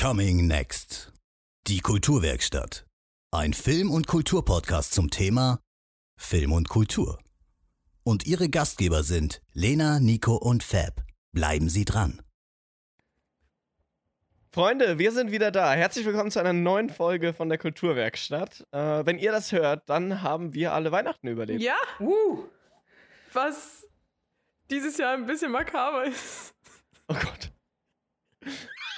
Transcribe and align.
Coming 0.00 0.46
Next. 0.46 1.12
Die 1.66 1.80
Kulturwerkstatt. 1.80 2.86
Ein 3.32 3.52
Film- 3.52 3.90
und 3.90 4.06
Kulturpodcast 4.06 4.94
zum 4.94 5.10
Thema 5.10 5.60
Film 6.18 6.52
und 6.52 6.70
Kultur. 6.70 7.18
Und 8.02 8.26
ihre 8.26 8.48
Gastgeber 8.48 9.02
sind 9.02 9.42
Lena, 9.52 10.00
Nico 10.00 10.36
und 10.36 10.62
Fab. 10.62 11.02
Bleiben 11.32 11.68
Sie 11.68 11.84
dran. 11.84 12.22
Freunde, 14.50 14.98
wir 14.98 15.12
sind 15.12 15.32
wieder 15.32 15.50
da. 15.50 15.74
Herzlich 15.74 16.06
willkommen 16.06 16.30
zu 16.30 16.40
einer 16.40 16.54
neuen 16.54 16.88
Folge 16.88 17.34
von 17.34 17.50
der 17.50 17.58
Kulturwerkstatt. 17.58 18.66
Äh, 18.72 19.04
wenn 19.04 19.18
ihr 19.18 19.32
das 19.32 19.52
hört, 19.52 19.86
dann 19.90 20.22
haben 20.22 20.54
wir 20.54 20.72
alle 20.72 20.92
Weihnachten 20.92 21.28
überlebt. 21.28 21.60
Ja, 21.60 21.76
uh. 22.00 22.44
was 23.34 23.86
dieses 24.70 24.96
Jahr 24.96 25.12
ein 25.12 25.26
bisschen 25.26 25.52
makaber 25.52 26.06
ist. 26.06 26.54
Oh 27.06 27.16
Gott. 27.20 27.52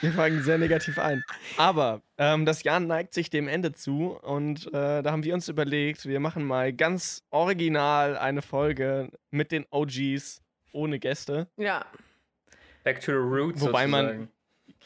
Wir 0.02 0.12
fangen 0.12 0.42
sehr 0.42 0.58
negativ 0.58 0.98
ein. 0.98 1.22
Aber 1.56 2.02
ähm, 2.18 2.44
das 2.44 2.64
Jahr 2.64 2.80
neigt 2.80 3.14
sich 3.14 3.30
dem 3.30 3.46
Ende 3.46 3.72
zu 3.72 4.18
und 4.20 4.66
äh, 4.66 5.00
da 5.00 5.12
haben 5.12 5.22
wir 5.22 5.32
uns 5.32 5.48
überlegt, 5.48 6.06
wir 6.06 6.18
machen 6.18 6.42
mal 6.44 6.72
ganz 6.72 7.22
original 7.30 8.18
eine 8.18 8.42
Folge 8.42 9.10
mit 9.30 9.52
den 9.52 9.64
OGs 9.70 10.42
ohne 10.72 10.98
Gäste. 10.98 11.46
Ja. 11.56 11.86
Back 12.82 13.00
to 13.00 13.12
the 13.12 13.18
roots. 13.18 13.60
Wobei 13.60 13.86
man, 13.86 14.06
sozusagen. 14.06 14.28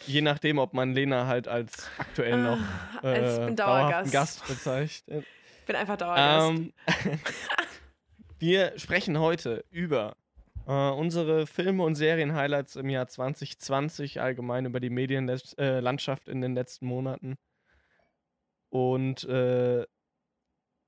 je 0.04 0.20
nachdem, 0.20 0.58
ob 0.58 0.74
man 0.74 0.92
Lena 0.92 1.26
halt 1.26 1.48
als 1.48 1.90
aktuell 1.96 2.42
noch 2.42 2.58
Ah, 2.58 3.00
als 3.00 3.38
äh, 3.38 3.54
dauerhaften 3.54 3.56
Dauergast. 3.56 4.12
Gast 4.12 4.46
bezeichnet. 4.46 5.24
Ich 5.60 5.64
bin 5.64 5.76
einfach 5.76 5.96
Dauergast. 5.96 6.50
Ähm, 6.50 6.72
wir 8.38 8.74
sprechen 8.76 9.18
heute 9.18 9.64
über 9.70 10.14
äh, 10.66 10.90
unsere 10.90 11.46
Filme 11.46 11.84
und 11.84 11.94
Serien-Highlights 11.94 12.76
im 12.76 12.88
Jahr 12.90 13.08
2020, 13.08 14.20
allgemein 14.20 14.66
über 14.66 14.80
die 14.80 14.90
Medienlandschaft 14.90 16.28
in 16.28 16.40
den 16.40 16.54
letzten 16.54 16.86
Monaten. 16.86 17.36
Und 18.68 19.24
äh, 19.24 19.86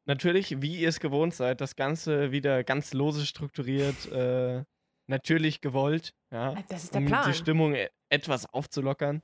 natürlich, 0.05 0.61
wie 0.61 0.77
ihr 0.77 0.89
es 0.89 1.01
gewohnt 1.01 1.35
seid, 1.35 1.61
das 1.61 1.77
Ganze 1.77 2.33
wieder 2.33 2.65
ganz 2.65 2.93
lose 2.93 3.25
strukturiert, 3.25 4.11
äh, 4.11 4.65
natürlich 5.07 5.61
gewollt, 5.61 6.13
ja, 6.31 6.55
Das 6.69 6.85
ist 6.85 6.95
der 6.95 7.01
um 7.01 7.07
Plan. 7.07 7.25
die 7.27 7.35
Stimmung 7.35 7.75
e 7.75 7.89
etwas 8.11 8.47
aufzulockern. 8.53 9.23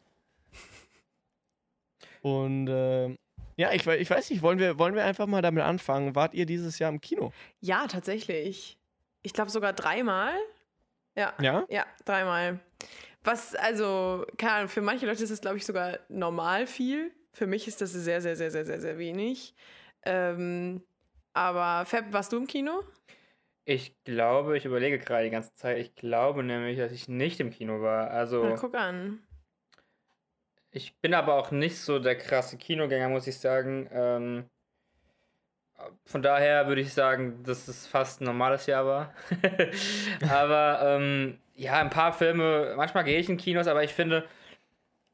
Und 2.21 2.69
äh, 2.69 3.09
ja, 3.57 3.73
ich, 3.73 3.87
ich 3.87 4.11
weiß 4.11 4.31
nicht, 4.31 4.43
wollen 4.43 4.59
wir, 4.59 4.79
wollen 4.79 4.95
wir 4.95 5.05
einfach 5.05 5.27
mal 5.27 5.43
damit 5.43 5.63
anfangen? 5.63 6.15
Wart 6.15 6.35
ihr 6.35 6.47
dieses 6.47 6.79
Jahr 6.79 6.91
im 6.91 7.01
Kino? 7.01 7.33
ja, 7.61 7.87
tatsächlich. 7.87 8.79
Ich 9.25 9.33
glaube 9.33 9.51
sogar 9.51 9.73
dreimal. 9.73 10.35
Ja. 11.17 11.35
Ja? 11.41 11.65
Ja, 11.69 11.87
dreimal. 12.05 12.61
Was, 13.25 13.55
also, 13.55 14.27
keine 14.37 14.53
Ahnung, 14.53 14.69
für 14.69 14.83
manche 14.83 15.07
Leute 15.07 15.25
ist 15.25 15.31
das, 15.31 15.41
glaube 15.41 15.57
ich, 15.57 15.65
sogar 15.67 15.99
normal 16.09 16.67
viel. 16.67 17.11
Für 17.33 17.47
mich 17.47 17.67
ist 17.67 17.81
das 17.81 17.93
sehr, 17.93 18.21
sehr, 18.21 18.37
sehr, 18.37 18.51
sehr, 18.51 18.67
sehr, 18.67 18.81
sehr 18.81 18.99
wenig. 18.99 19.55
Ähm, 20.05 20.85
aber 21.33 21.87
Fab, 21.87 22.13
warst 22.13 22.33
du 22.33 22.37
im 22.37 22.47
Kino? 22.47 22.83
Ich 23.67 23.97
glaube, 24.05 24.59
ich 24.59 24.67
überlege 24.67 24.99
gerade 24.99 25.25
die 25.25 25.31
ganze 25.31 25.55
Zeit, 25.55 25.79
ich 25.79 25.95
glaube 25.95 26.43
nämlich, 26.45 26.77
dass 26.79 26.93
ich 26.93 27.09
nicht 27.09 27.41
im 27.41 27.51
Kino 27.51 27.81
war. 27.81 28.11
Also, 28.11 28.45
Na, 28.45 28.57
guck 28.57 28.75
an. 28.75 29.27
ich 30.71 31.01
bin 31.01 31.15
aber 31.15 31.37
auch 31.37 31.51
nicht 31.51 31.79
so 31.81 31.99
der 31.99 32.17
krasse 32.19 32.59
Kinogänger, 32.59 33.09
muss 33.09 33.27
ich 33.27 33.39
sagen. 33.39 33.89
Ähm, 33.91 34.51
von 36.05 36.23
daher 36.23 36.67
würde 36.69 36.81
ich 36.81 36.93
sagen, 36.93 37.43
dass 37.45 37.69
es 37.69 37.87
fast 37.87 38.21
ein 38.21 38.25
normales 38.25 38.67
Jahr 38.67 38.87
war. 38.87 39.15
aber 40.31 40.81
ähm, 40.83 41.39
ja, 41.57 41.81
ein 41.81 41.91
paar 41.91 42.13
Filme, 42.13 42.75
manchmal 42.77 43.05
gehe 43.05 43.19
ich 43.19 43.29
in 43.29 43.37
Kinos, 43.37 43.67
aber 43.67 43.85
ich 43.85 43.93
finde, 43.93 44.25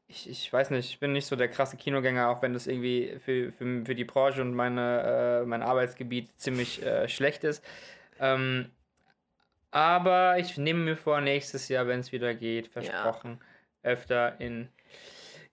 ich, 0.07 0.29
ich 0.29 0.51
weiß 0.51 0.71
nicht, 0.71 0.89
ich 0.89 0.99
bin 0.99 1.13
nicht 1.13 1.25
so 1.25 1.35
der 1.35 1.47
krasse 1.47 1.77
Kinogänger, 1.77 2.29
auch 2.29 2.41
wenn 2.41 2.53
das 2.53 2.67
irgendwie 2.67 3.17
für, 3.23 3.51
für, 3.53 3.85
für 3.85 3.95
die 3.95 4.03
Branche 4.03 4.41
und 4.41 4.53
meine, 4.53 5.41
äh, 5.41 5.45
mein 5.45 5.61
Arbeitsgebiet 5.61 6.29
ziemlich 6.37 6.83
äh, 6.83 7.07
schlecht 7.07 7.43
ist. 7.43 7.63
Ähm, 8.19 8.71
aber 9.71 10.37
ich 10.37 10.57
nehme 10.57 10.81
mir 10.81 10.97
vor, 10.97 11.21
nächstes 11.21 11.69
Jahr, 11.69 11.87
wenn 11.87 12.01
es 12.01 12.11
wieder 12.11 12.35
geht, 12.35 12.67
versprochen, 12.67 13.39
öfter 13.83 14.39
in 14.39 14.67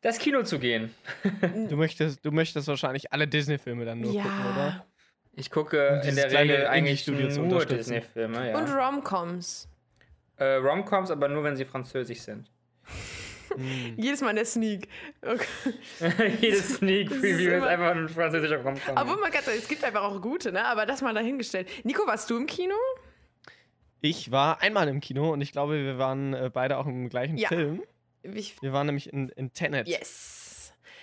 das 0.00 0.18
Kino 0.18 0.42
zu 0.42 0.58
gehen. 0.58 0.94
Du 1.68 1.76
möchtest, 1.76 2.24
du 2.24 2.32
möchtest 2.32 2.68
wahrscheinlich 2.68 3.12
alle 3.12 3.26
Disney-Filme 3.28 3.84
dann 3.84 4.00
nur 4.00 4.12
gucken, 4.12 4.40
oder? 4.52 4.84
Ich 5.38 5.50
gucke 5.50 6.02
in 6.04 6.16
der 6.16 6.30
Regel 6.32 6.66
eigentlich 6.66 7.06
nur. 7.06 7.64
Disney-Filme, 7.64 8.50
ja. 8.50 8.58
Und 8.58 8.68
Romcoms. 8.70 9.68
Äh, 10.36 10.54
Romcoms, 10.54 11.10
aber 11.10 11.28
nur, 11.28 11.44
wenn 11.44 11.56
sie 11.56 11.64
französisch 11.64 12.20
sind. 12.20 12.50
Hm. 13.54 13.94
Jedes 13.96 14.20
Mal 14.20 14.30
in 14.30 14.36
der 14.36 14.44
Sneak. 14.44 14.88
Okay. 15.22 15.46
Jedes 16.40 16.76
Sneak 16.76 17.08
Das 17.08 17.18
ist 17.18 17.22
Preview 17.22 17.52
ist, 17.52 17.62
einfach 17.62 17.90
ein 17.94 18.08
französischer 18.08 18.58
Romcom. 18.62 18.96
Obwohl 18.96 19.16
man 19.16 19.30
ganz 19.30 19.46
es 19.46 19.68
gibt 19.68 19.84
einfach 19.84 20.02
auch 20.02 20.20
gute, 20.20 20.52
ne? 20.52 20.64
Aber 20.64 20.86
das 20.86 21.02
mal 21.02 21.14
dahingestellt. 21.14 21.68
Nico, 21.84 22.06
warst 22.06 22.28
du 22.30 22.36
im 22.36 22.46
Kino? 22.46 22.74
Ich 24.00 24.30
war 24.30 24.60
einmal 24.60 24.88
im 24.88 25.00
Kino 25.00 25.32
und 25.32 25.40
ich 25.40 25.52
glaube, 25.52 25.82
wir 25.84 25.98
waren 25.98 26.34
äh, 26.34 26.50
beide 26.52 26.78
auch 26.78 26.86
im 26.86 27.08
gleichen 27.08 27.36
Ja. 27.36 27.48
Film. 27.48 27.82
Ich, 28.22 28.60
Wir 28.60 28.72
waren 28.72 28.86
nämlich 28.86 29.12
in, 29.12 29.28
in 29.30 29.52
Tenet. 29.52 29.86
yes. 29.88 30.47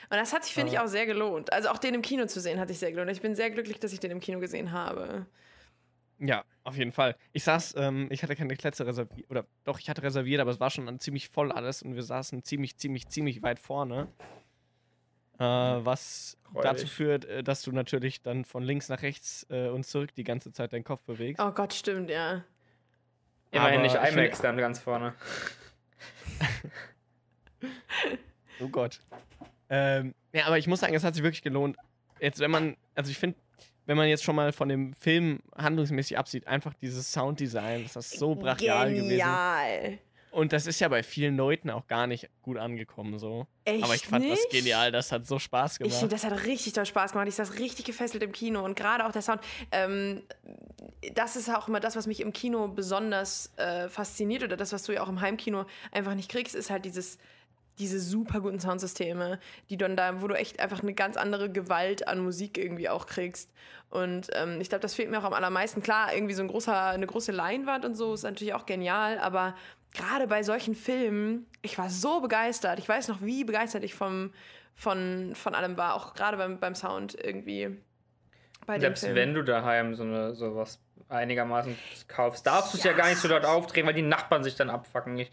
Und 0.09 0.17
das 0.17 0.33
hat 0.33 0.43
sich, 0.43 0.53
finde 0.53 0.71
ich, 0.71 0.79
auch 0.79 0.88
sehr 0.88 1.05
gelohnt. 1.05 1.51
Also 1.51 1.69
auch 1.69 1.77
den 1.77 1.95
im 1.95 2.01
Kino 2.01 2.25
zu 2.25 2.39
sehen, 2.39 2.59
hat 2.59 2.67
sich 2.67 2.79
sehr 2.79 2.91
gelohnt. 2.91 3.11
Ich 3.11 3.21
bin 3.21 3.35
sehr 3.35 3.49
glücklich, 3.49 3.79
dass 3.79 3.93
ich 3.93 3.99
den 3.99 4.11
im 4.11 4.19
Kino 4.19 4.39
gesehen 4.39 4.71
habe. 4.71 5.25
Ja, 6.19 6.45
auf 6.63 6.77
jeden 6.77 6.91
Fall. 6.91 7.16
Ich 7.33 7.43
saß, 7.43 7.75
ähm, 7.77 8.07
ich 8.09 8.23
hatte 8.23 8.35
keine 8.35 8.55
Plätze 8.55 8.85
reserviert, 8.85 9.29
oder 9.29 9.45
doch, 9.65 9.79
ich 9.79 9.89
hatte 9.89 10.01
reserviert, 10.03 10.39
aber 10.39 10.51
es 10.51 10.59
war 10.59 10.69
schon 10.69 10.99
ziemlich 10.99 11.27
voll 11.27 11.51
alles 11.51 11.81
und 11.81 11.95
wir 11.95 12.03
saßen 12.03 12.44
ziemlich, 12.44 12.77
ziemlich, 12.77 13.07
ziemlich 13.09 13.44
weit 13.44 13.59
vorne. 13.59 14.07
Äh, 15.38 15.44
was 15.44 16.38
Freulich. 16.44 16.63
dazu 16.63 16.88
führt, 16.88 17.25
äh, 17.25 17.44
dass 17.44 17.61
du 17.63 17.73
natürlich 17.73 18.21
dann 18.21 18.45
von 18.45 18.63
links 18.63 18.88
nach 18.88 19.01
rechts 19.01 19.45
äh, 19.49 19.67
und 19.67 19.85
zurück 19.85 20.15
die 20.15 20.23
ganze 20.23 20.53
Zeit 20.53 20.71
deinen 20.71 20.85
Kopf 20.85 21.01
bewegst. 21.01 21.41
Oh 21.44 21.51
Gott, 21.51 21.73
stimmt, 21.73 22.09
ja. 22.09 22.45
Immerhin 23.51 23.79
aber 23.79 23.83
nicht 23.83 23.95
ich 24.01 24.11
IMAX 24.13 24.39
dann 24.41 24.57
ganz 24.57 24.79
vorne. 24.79 25.13
Oh 28.61 28.67
Gott. 28.69 29.01
Ähm, 29.69 30.13
ja, 30.33 30.45
aber 30.45 30.57
ich 30.57 30.67
muss 30.67 30.79
sagen, 30.79 30.93
es 30.93 31.03
hat 31.03 31.15
sich 31.15 31.23
wirklich 31.23 31.41
gelohnt. 31.41 31.77
Jetzt, 32.19 32.39
wenn 32.39 32.51
man, 32.51 32.77
also 32.95 33.11
ich 33.11 33.17
finde, 33.17 33.37
wenn 33.85 33.97
man 33.97 34.07
jetzt 34.07 34.23
schon 34.23 34.35
mal 34.35 34.51
von 34.51 34.69
dem 34.69 34.93
Film 34.93 35.39
handlungsmäßig 35.55 36.17
absieht, 36.17 36.47
einfach 36.47 36.73
dieses 36.73 37.11
Sounddesign, 37.11 37.83
das 37.83 37.95
ist 37.95 38.19
so 38.19 38.35
brachial 38.35 38.89
gewesen. 38.89 39.09
Genial. 39.09 39.99
Und 40.31 40.51
das 40.51 40.67
ist 40.67 40.81
ja 40.81 40.89
bei 40.89 41.01
vielen 41.01 41.37
Leuten 41.37 41.69
auch 41.69 41.87
gar 41.87 42.07
nicht 42.07 42.29
gut 42.41 42.57
angekommen 42.57 43.19
so. 43.19 43.47
Echt 43.63 43.81
aber 43.81 43.95
ich 43.95 44.05
fand 44.05 44.25
das 44.25 44.31
nicht? 44.31 44.49
genial, 44.49 44.91
das 44.91 45.13
hat 45.13 45.25
so 45.25 45.39
Spaß 45.39 45.73
Ich 45.73 45.79
gemacht. 45.79 45.95
finde, 45.97 46.13
das 46.13 46.25
hat 46.25 46.45
richtig 46.45 46.73
toll 46.73 46.85
Spaß 46.85 47.13
gemacht. 47.13 47.29
Ich 47.29 47.35
saß 47.35 47.57
richtig 47.57 47.85
gefesselt 47.85 48.21
im 48.21 48.33
Kino 48.33 48.61
und 48.65 48.75
gerade 48.75 49.05
auch 49.05 49.13
der 49.13 49.21
Sound. 49.21 49.39
Ähm, 49.71 50.23
das 51.13 51.37
ist 51.37 51.49
auch 51.49 51.69
immer 51.69 51.79
das, 51.79 51.95
was 51.95 52.05
mich 52.05 52.19
im 52.19 52.33
Kino 52.33 52.67
besonders 52.67 53.53
äh, 53.55 53.87
fasziniert 53.87 54.43
oder 54.43 54.57
das, 54.57 54.73
was 54.73 54.83
du 54.83 54.91
ja 54.91 55.03
auch 55.03 55.09
im 55.09 55.21
Heimkino 55.21 55.65
einfach 55.93 56.15
nicht 56.15 56.29
kriegst, 56.29 56.53
ist 56.53 56.69
halt 56.69 56.83
dieses 56.83 57.17
diese 57.80 58.00
super 58.00 58.40
guten 58.40 58.59
Soundsysteme, 58.59 59.40
die 59.69 59.78
dann 59.78 59.96
da, 59.96 60.22
wo 60.22 60.28
du 60.28 60.36
echt 60.36 60.59
einfach 60.59 60.81
eine 60.81 60.94
ganz 60.94 61.18
andere 61.18 61.52
Gewalt 61.52 62.08
an 62.08 62.19
Musik 62.19 62.58
irgendwie 62.58 62.90
auch 62.90 63.06
kriegst. 63.06 63.52
Und 63.90 64.30
ähm, 64.34 64.59
ich 64.62 64.69
glaube, 64.69 64.81
das 64.81 64.96
fehlt 64.96 65.09
mir 65.09 65.19
auch 65.19 65.24
am 65.24 65.34
allermeisten. 65.34 65.81
Klar, 65.81 66.13
irgendwie 66.13 66.34
so 66.34 66.41
ein 66.41 66.47
großer, 66.47 66.90
eine 66.90 67.08
große 67.08 67.31
Leinwand 67.31 67.86
und 67.86 67.96
so 67.96 68.13
ist 68.13 68.24
natürlich 68.24 68.53
auch 68.53 68.66
genial, 68.66 69.19
aber 69.19 69.56
gerade 69.94 70.28
bei 70.28 70.44
solchen 70.44 70.75
Filmen, 70.75 71.47
ich 71.62 71.78
war 71.78 71.90
so 71.90 72.22
begeistert. 72.22 72.80
Ich 72.80 72.90
weiß 72.90 73.08
noch, 73.08 73.22
wie 73.22 73.44
begeistert 73.44 73.84
ich 73.84 73.96
vom, 73.96 74.31
von, 74.75 75.34
von 75.36 75.56
allem 75.56 75.78
war, 75.78 75.96
auch 75.96 76.13
gerade 76.13 76.38
beim, 76.38 76.59
beim 76.59 76.75
Sound 76.75 77.16
irgendwie. 77.16 77.78
Selbst 78.80 79.03
wenn 79.13 79.34
du 79.34 79.44
daheim 79.44 79.96
so 79.96 80.03
eine 80.03 80.34
sowas 80.34 80.80
einigermaßen 81.07 81.78
kaufst, 82.07 82.47
darfst 82.47 82.74
du 82.74 82.78
es 82.78 82.84
ja. 82.84 82.92
Ja. 82.92 82.97
gar 82.97 83.09
nicht 83.09 83.19
so 83.19 83.28
dort 83.28 83.46
aufdrehen, 83.46 83.86
weil 83.86 83.94
die 83.94 84.02
Nachbarn 84.02 84.44
sich 84.44 84.56
dann 84.56 84.69
abfacken. 84.69 85.18
Ich, 85.19 85.31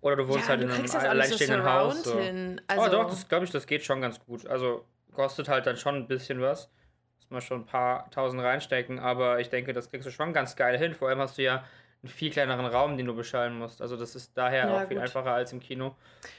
oder 0.00 0.16
du 0.16 0.28
wohnst 0.28 0.44
ja, 0.44 0.50
halt 0.50 0.60
du 0.60 0.64
in 0.64 0.70
einem 0.72 0.86
so 0.86 0.98
alleinstehenden 0.98 1.62
surround 1.62 1.94
Haus. 1.96 2.02
So. 2.04 2.18
oh 2.18 2.56
Also, 2.66 2.90
doch, 2.90 3.10
das 3.10 3.28
glaube 3.28 3.44
ich, 3.44 3.50
das 3.50 3.66
geht 3.66 3.84
schon 3.84 4.00
ganz 4.00 4.18
gut. 4.24 4.46
Also 4.46 4.84
kostet 5.12 5.48
halt 5.48 5.66
dann 5.66 5.76
schon 5.76 5.96
ein 5.96 6.06
bisschen 6.08 6.40
was. 6.40 6.70
Muss 7.18 7.30
man 7.30 7.40
schon 7.42 7.60
ein 7.60 7.66
paar 7.66 8.10
tausend 8.10 8.42
reinstecken, 8.42 8.98
aber 8.98 9.40
ich 9.40 9.50
denke, 9.50 9.72
das 9.72 9.90
kriegst 9.90 10.06
du 10.06 10.10
schon 10.10 10.32
ganz 10.32 10.56
geil 10.56 10.78
hin. 10.78 10.94
Vor 10.94 11.08
allem 11.08 11.18
hast 11.18 11.38
du 11.38 11.42
ja 11.42 11.64
einen 12.02 12.10
viel 12.10 12.30
kleineren 12.30 12.66
Raum, 12.66 12.96
den 12.96 13.06
du 13.06 13.14
beschallen 13.14 13.58
musst. 13.58 13.82
Also 13.82 13.96
das 13.96 14.14
ist 14.14 14.36
daher 14.36 14.66
Ja, 14.66 14.76
auch 14.76 14.88
viel 14.88 14.96
gut. 14.96 15.04
einfacher 15.04 15.32
als 15.32 15.52
im 15.52 15.60
Kino. 15.60 15.94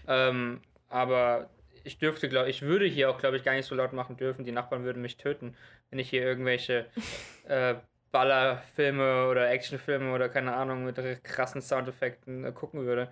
Ähm, 0.08 0.62
aber 0.90 1.50
ich 1.84 1.98
dürfte, 1.98 2.30
glaube 2.30 2.50
ich, 2.50 2.62
würde 2.64 2.86
hier 2.86 3.10
auch, 3.10 3.18
glaube 3.20 3.38
ich, 3.38 3.44
gar 3.44 3.54
nicht 3.54 3.66
so 3.66 3.76
laut 3.76 3.94
machen 3.94 4.18
dürfen. 4.18 4.44
Die 4.44 4.52
Nachbarn 4.52 4.84
würden 4.84 5.02
mich 5.02 5.18
töten, 5.18 5.56
wenn 5.90 6.00
ich 6.00 6.10
hier 6.10 6.24
irgendwelche 6.24 6.88
äh, 7.48 7.76
Ballerfilme 8.12 9.28
oder 9.28 9.50
Actionfilme 9.50 10.14
oder 10.14 10.30
keine 10.30 10.54
Ahnung 10.54 10.84
mit 10.86 10.98
krassen 11.24 11.62
Soundeffekten 11.62 12.44
äh, 12.44 12.52
gucken 12.52 12.86
würde. 12.86 13.12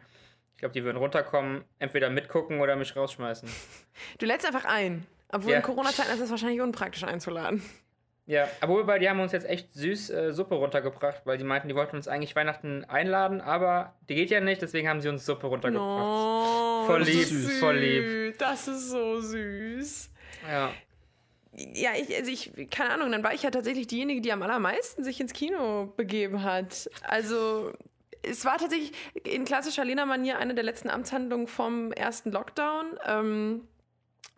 Ich 0.60 0.62
glaube, 0.62 0.74
die 0.74 0.84
würden 0.84 0.98
runterkommen, 0.98 1.64
entweder 1.80 2.10
mitgucken 2.10 2.60
oder 2.60 2.76
mich 2.76 2.94
rausschmeißen. 2.94 3.48
du 4.18 4.26
lädst 4.26 4.46
einfach 4.46 4.66
ein. 4.66 5.06
Obwohl 5.32 5.52
Ja. 5.54 5.58
in 5.60 5.64
Corona-Zeiten 5.64 6.12
ist 6.12 6.20
das 6.22 6.30
wahrscheinlich 6.32 6.60
unpraktisch 6.60 7.06
einzuladen. 7.06 7.64
Ja, 8.26 8.46
aber 8.60 8.74
wobei, 8.74 9.00
die 9.00 9.08
haben 9.10 9.22
uns 9.22 9.32
jetzt 9.32 9.48
echt 9.48 9.74
süß 9.74 10.10
äh, 10.10 10.34
Suppe 10.34 10.56
runtergebracht, 10.56 11.22
weil 11.24 11.38
die 11.38 11.46
meinten, 11.46 11.70
die 11.70 11.76
wollten 11.76 11.96
uns 11.96 12.10
eigentlich 12.10 12.36
Weihnachten 12.36 12.84
einladen, 12.84 13.40
aber 13.40 13.96
die 14.10 14.16
geht 14.16 14.32
ja 14.32 14.42
nicht, 14.42 14.62
deswegen 14.62 14.90
haben 14.90 15.00
sie 15.00 15.08
uns 15.08 15.26
Suppe 15.26 15.48
runtergebracht. 15.48 15.80
No, 16.04 16.84
voll 16.88 17.04
lieb, 17.04 17.26
süß. 17.26 17.60
voll 17.60 17.78
lieb. 17.78 18.38
Das 18.38 18.68
ist 18.68 18.90
so 18.90 19.22
süß. 19.22 20.12
Ja. 20.46 20.74
Ja, 21.56 21.92
ich, 21.96 22.14
also 22.18 22.30
ich, 22.30 22.70
keine 22.70 22.90
Ahnung, 22.96 23.14
dann 23.14 23.24
war 23.24 23.34
ich 23.34 23.44
ja 23.44 23.50
tatsächlich 23.50 23.88
diejenige, 23.88 24.20
die 24.20 24.34
am 24.34 24.44
allermeisten 24.44 25.06
sich 25.06 25.22
ins 25.22 25.32
Kino 25.32 25.94
begeben 25.96 26.44
hat. 26.44 26.90
Also, 27.08 27.72
es 28.24 28.46
war 28.46 28.58
tatsächlich 28.58 28.92
in 29.24 29.46
klassischer 29.46 29.86
Lena-Manier 29.86 30.38
eine 30.38 30.56
der 30.56 30.64
letzten 30.64 30.90
Amtshandlungen 30.90 31.48
vom 31.48 31.92
ersten 31.92 32.32
Lockdown. 32.32 32.98
Ähm, 33.06 33.68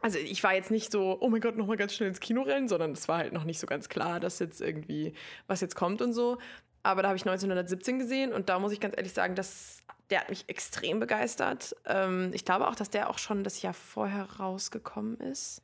also, 0.01 0.17
ich 0.17 0.43
war 0.43 0.53
jetzt 0.53 0.71
nicht 0.71 0.91
so, 0.91 1.17
oh 1.19 1.29
mein 1.29 1.41
Gott, 1.41 1.57
nochmal 1.57 1.77
ganz 1.77 1.93
schnell 1.93 2.09
ins 2.09 2.19
Kino 2.19 2.41
rennen, 2.41 2.67
sondern 2.67 2.91
es 2.91 3.07
war 3.07 3.19
halt 3.19 3.33
noch 3.33 3.43
nicht 3.43 3.59
so 3.59 3.67
ganz 3.67 3.87
klar, 3.87 4.19
dass 4.19 4.39
jetzt 4.39 4.61
irgendwie, 4.61 5.13
was 5.47 5.61
jetzt 5.61 5.75
kommt 5.75 6.01
und 6.01 6.13
so. 6.13 6.39
Aber 6.83 7.03
da 7.03 7.09
habe 7.09 7.17
ich 7.17 7.23
1917 7.23 7.99
gesehen 7.99 8.33
und 8.33 8.49
da 8.49 8.57
muss 8.57 8.71
ich 8.71 8.79
ganz 8.79 8.95
ehrlich 8.97 9.13
sagen, 9.13 9.35
dass 9.35 9.83
der 10.09 10.21
hat 10.21 10.29
mich 10.29 10.45
extrem 10.47 10.99
begeistert. 10.99 11.75
Ähm, 11.85 12.31
ich 12.33 12.45
glaube 12.45 12.67
auch, 12.67 12.75
dass 12.75 12.89
der 12.89 13.09
auch 13.09 13.17
schon 13.17 13.43
das 13.43 13.61
Jahr 13.61 13.73
vorher 13.73 14.23
rausgekommen 14.23 15.19
ist. 15.19 15.61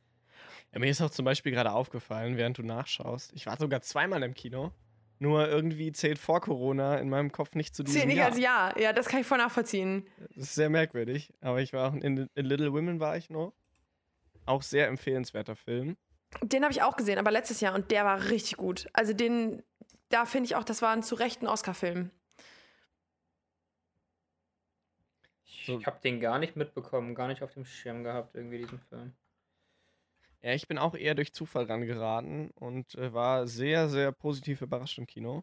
Ja, 0.72 0.80
mir 0.80 0.90
ist 0.90 1.00
auch 1.00 1.10
zum 1.10 1.24
Beispiel 1.24 1.52
gerade 1.52 1.72
aufgefallen, 1.72 2.36
während 2.36 2.58
du 2.58 2.62
nachschaust. 2.62 3.32
Ich 3.34 3.46
war 3.46 3.58
sogar 3.58 3.82
zweimal 3.82 4.22
im 4.22 4.34
Kino. 4.34 4.72
Nur 5.20 5.48
irgendwie 5.48 5.90
zählt 5.92 6.18
vor 6.18 6.40
Corona 6.40 6.98
in 6.98 7.08
meinem 7.08 7.32
Kopf 7.32 7.54
nicht 7.54 7.74
zu 7.74 7.82
diesem 7.82 8.00
Zählt 8.00 8.08
nicht 8.08 8.18
Jahr. 8.18 8.28
als 8.28 8.38
Ja. 8.38 8.74
Ja, 8.78 8.92
das 8.92 9.06
kann 9.06 9.20
ich 9.20 9.26
voll 9.26 9.38
nachvollziehen. 9.38 10.06
Das 10.36 10.44
ist 10.44 10.54
sehr 10.54 10.70
merkwürdig. 10.70 11.32
Aber 11.40 11.60
ich 11.60 11.72
war 11.72 11.90
auch 11.90 11.94
in, 11.94 12.28
in 12.34 12.44
Little 12.44 12.72
Women 12.72 13.00
war 13.00 13.16
ich 13.16 13.28
noch. 13.28 13.52
Auch 14.46 14.62
sehr 14.62 14.86
empfehlenswerter 14.86 15.56
Film. 15.56 15.96
Den 16.42 16.62
habe 16.62 16.72
ich 16.72 16.82
auch 16.82 16.96
gesehen, 16.96 17.18
aber 17.18 17.30
letztes 17.30 17.60
Jahr 17.60 17.74
und 17.74 17.90
der 17.90 18.04
war 18.04 18.30
richtig 18.30 18.56
gut. 18.56 18.88
Also 18.92 19.12
den, 19.12 19.62
da 20.10 20.24
finde 20.24 20.46
ich 20.46 20.56
auch, 20.56 20.64
das 20.64 20.82
war 20.82 20.92
ein 20.92 21.02
zu 21.02 21.14
Recht 21.14 21.42
ein 21.42 21.48
Oscar-Film. 21.48 22.10
Ich 25.44 25.86
habe 25.86 26.00
den 26.02 26.20
gar 26.20 26.38
nicht 26.38 26.56
mitbekommen, 26.56 27.14
gar 27.14 27.28
nicht 27.28 27.42
auf 27.42 27.52
dem 27.52 27.64
Schirm 27.64 28.04
gehabt, 28.04 28.34
irgendwie 28.34 28.58
diesen 28.58 28.78
Film. 28.78 29.12
Ja, 30.42 30.52
ich 30.52 30.68
bin 30.68 30.78
auch 30.78 30.94
eher 30.94 31.14
durch 31.14 31.32
Zufall 31.32 31.64
rangeraten 31.64 32.50
und 32.50 32.94
äh, 32.94 33.12
war 33.12 33.46
sehr, 33.48 33.88
sehr 33.88 34.12
positiv 34.12 34.62
überrascht 34.62 34.98
im 34.98 35.06
Kino. 35.06 35.42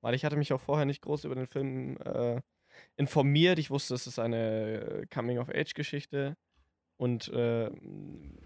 Weil 0.00 0.14
ich 0.14 0.24
hatte 0.24 0.36
mich 0.36 0.52
auch 0.52 0.60
vorher 0.60 0.86
nicht 0.86 1.02
groß 1.02 1.24
über 1.24 1.34
den 1.34 1.48
Film 1.48 1.96
äh, 1.98 2.40
informiert. 2.96 3.58
Ich 3.58 3.70
wusste, 3.70 3.94
es 3.94 4.06
ist 4.06 4.20
eine 4.20 5.06
Coming-of-Age-Geschichte. 5.12 6.36
Und 6.96 7.28
äh, 7.28 7.70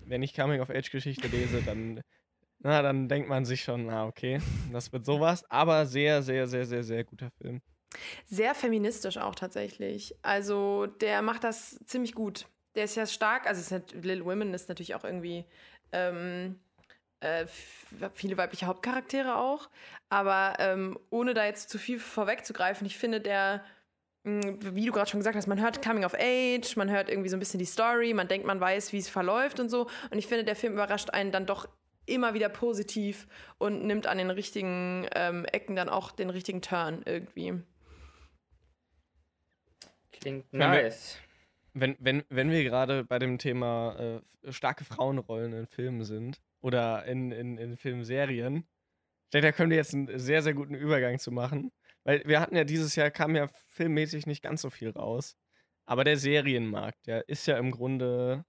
wenn 0.07 0.23
ich 0.23 0.35
Coming-of-Age-Geschichte 0.35 1.29
lese, 1.29 1.63
dann, 1.63 2.01
na, 2.61 2.81
dann 2.81 3.09
denkt 3.09 3.29
man 3.29 3.45
sich 3.45 3.63
schon, 3.63 3.87
na 3.87 4.07
okay, 4.07 4.41
das 4.73 4.93
wird 4.93 5.05
sowas. 5.05 5.45
Aber 5.51 5.85
sehr, 5.85 6.23
sehr, 6.23 6.47
sehr, 6.47 6.65
sehr, 6.65 6.85
sehr 6.85 7.05
guter 7.05 7.31
Film. 7.33 7.61
Sehr 8.25 8.55
feministisch 8.55 9.19
auch 9.19 9.35
tatsächlich. 9.35 10.15
Also 10.23 10.87
der 10.87 11.21
macht 11.21 11.45
das 11.45 11.79
ziemlich 11.85 12.15
gut. 12.15 12.47
Der 12.75 12.85
ist 12.85 12.97
ja 12.97 13.07
stark, 13.07 13.47
also 13.47 13.61
es 13.61 13.67
ist 13.67 13.73
halt, 13.73 13.93
Little 14.05 14.25
Women 14.25 14.55
ist 14.55 14.69
natürlich 14.69 14.95
auch 14.95 15.05
irgendwie 15.05 15.45
ähm, 15.93 16.59
äh, 17.21 17.47
viele 18.15 18.37
weibliche 18.37 18.67
Hauptcharaktere 18.67 19.37
auch. 19.37 19.69
Aber 20.09 20.55
ähm, 20.59 20.99
ohne 21.11 21.35
da 21.35 21.45
jetzt 21.45 21.71
zu 21.71 21.79
viel 21.79 21.99
vorwegzugreifen, 21.99 22.87
ich 22.87 22.99
finde 22.99 23.21
der, 23.21 23.65
mh, 24.25 24.75
wie 24.75 24.87
du 24.87 24.93
gerade 24.93 25.09
schon 25.11 25.21
gesagt 25.21 25.37
hast, 25.37 25.47
man 25.47 25.61
hört 25.61 25.83
Coming 25.83 26.05
of 26.05 26.15
Age, 26.15 26.77
man 26.77 26.91
hört 26.91 27.09
irgendwie 27.09 27.29
so 27.29 27.37
ein 27.37 27.41
bisschen 27.41 27.59
die 27.59 27.67
Story, 27.67 28.15
man 28.15 28.29
denkt, 28.29 28.47
man 28.47 28.61
weiß, 28.61 28.93
wie 28.93 28.99
es 28.99 29.09
verläuft 29.09 29.61
und 29.61 29.69
so. 29.69 29.89
Und 30.11 30.19
ich 30.19 30.27
finde, 30.27 30.45
der 30.45 30.57
Film 30.57 30.75
überrascht 30.75 31.11
einen 31.11 31.33
dann 31.33 31.47
doch 31.47 31.69
immer 32.07 32.35
wieder 32.35 32.49
positiv 32.49 33.29
und 33.59 33.85
nimmt 33.85 34.07
an 34.07 34.19
den 34.19 34.31
richtigen 34.31 35.07
ähm, 35.15 35.45
Ecken 35.45 35.77
dann 35.77 35.89
auch 35.89 36.11
den 36.11 36.31
richtigen 36.31 36.61
Turn 36.61 37.03
irgendwie. 37.05 37.63
Klingt 40.13 40.53
nice. 40.53 41.19
Wenn, 41.75 41.97
wenn, 41.99 42.25
wenn 42.29 42.51
wir 42.51 42.63
gerade 42.65 43.05
bei 43.05 43.19
dem 43.19 43.39
Thema 43.39 44.21
äh, 44.45 44.53
starke 44.53 44.85
Frauenrollen 44.85 45.53
in 45.53 45.67
Filmen 45.67 46.05
sind 46.05 46.41
oder 46.61 47.05
in, 47.07 47.33
in, 47.33 47.57
in 47.57 47.77
Filmserien, 47.77 48.57
ich 48.57 49.31
denke, 49.33 49.49
da 49.49 49.53
können 49.53 49.71
wir 49.71 49.79
jetzt 49.79 49.95
einen 49.95 50.19
sehr, 50.19 50.43
sehr 50.43 50.53
guten 50.53 50.75
Übergang 50.75 51.19
zu 51.19 51.31
machen. 51.33 51.73
Weil 52.05 52.23
wir 52.27 52.41
hatten 52.41 52.57
ja 52.57 52.65
dieses 52.65 52.97
Jahr, 52.97 53.11
kam 53.11 53.35
ja 53.35 53.47
filmmäßig 53.69 54.27
nicht 54.27 54.43
ganz 54.43 54.61
so 54.61 54.71
viel 54.71 54.91
raus. 54.91 55.37
Aber 55.87 56.05
der 56.05 56.17
Serienmarkt, 56.17 57.07
der 57.07 57.29
ist 57.29 57.47
ja 57.47 57.57
im 57.57 57.71
Grunde 57.71 58.45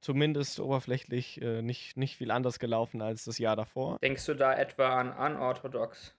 zumindest 0.00 0.60
oberflächlich 0.60 1.40
äh, 1.42 1.62
nicht, 1.62 1.96
nicht 1.96 2.16
viel 2.16 2.30
anders 2.30 2.58
gelaufen 2.58 3.02
als 3.02 3.24
das 3.24 3.38
Jahr 3.38 3.56
davor. 3.56 3.98
Denkst 4.00 4.26
du 4.26 4.34
da 4.34 4.54
etwa 4.54 5.00
an 5.00 5.12
Unorthodox? 5.12 6.14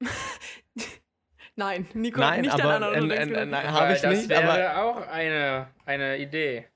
Nein, 1.60 1.86
Nico, 1.92 2.20
Nein, 2.20 2.40
nicht 2.40 2.52
aber 2.52 2.74
an 2.74 2.82
anderen 2.82 3.10
äh, 3.10 3.42
äh, 3.42 3.46
nein, 3.46 3.70
habe 3.70 3.92
ich 3.92 4.00
das 4.00 4.16
nicht, 4.16 4.28
wäre 4.30 4.70
aber 4.70 4.82
auch 4.82 5.06
eine, 5.08 5.68
eine 5.84 6.18
Idee, 6.18 6.66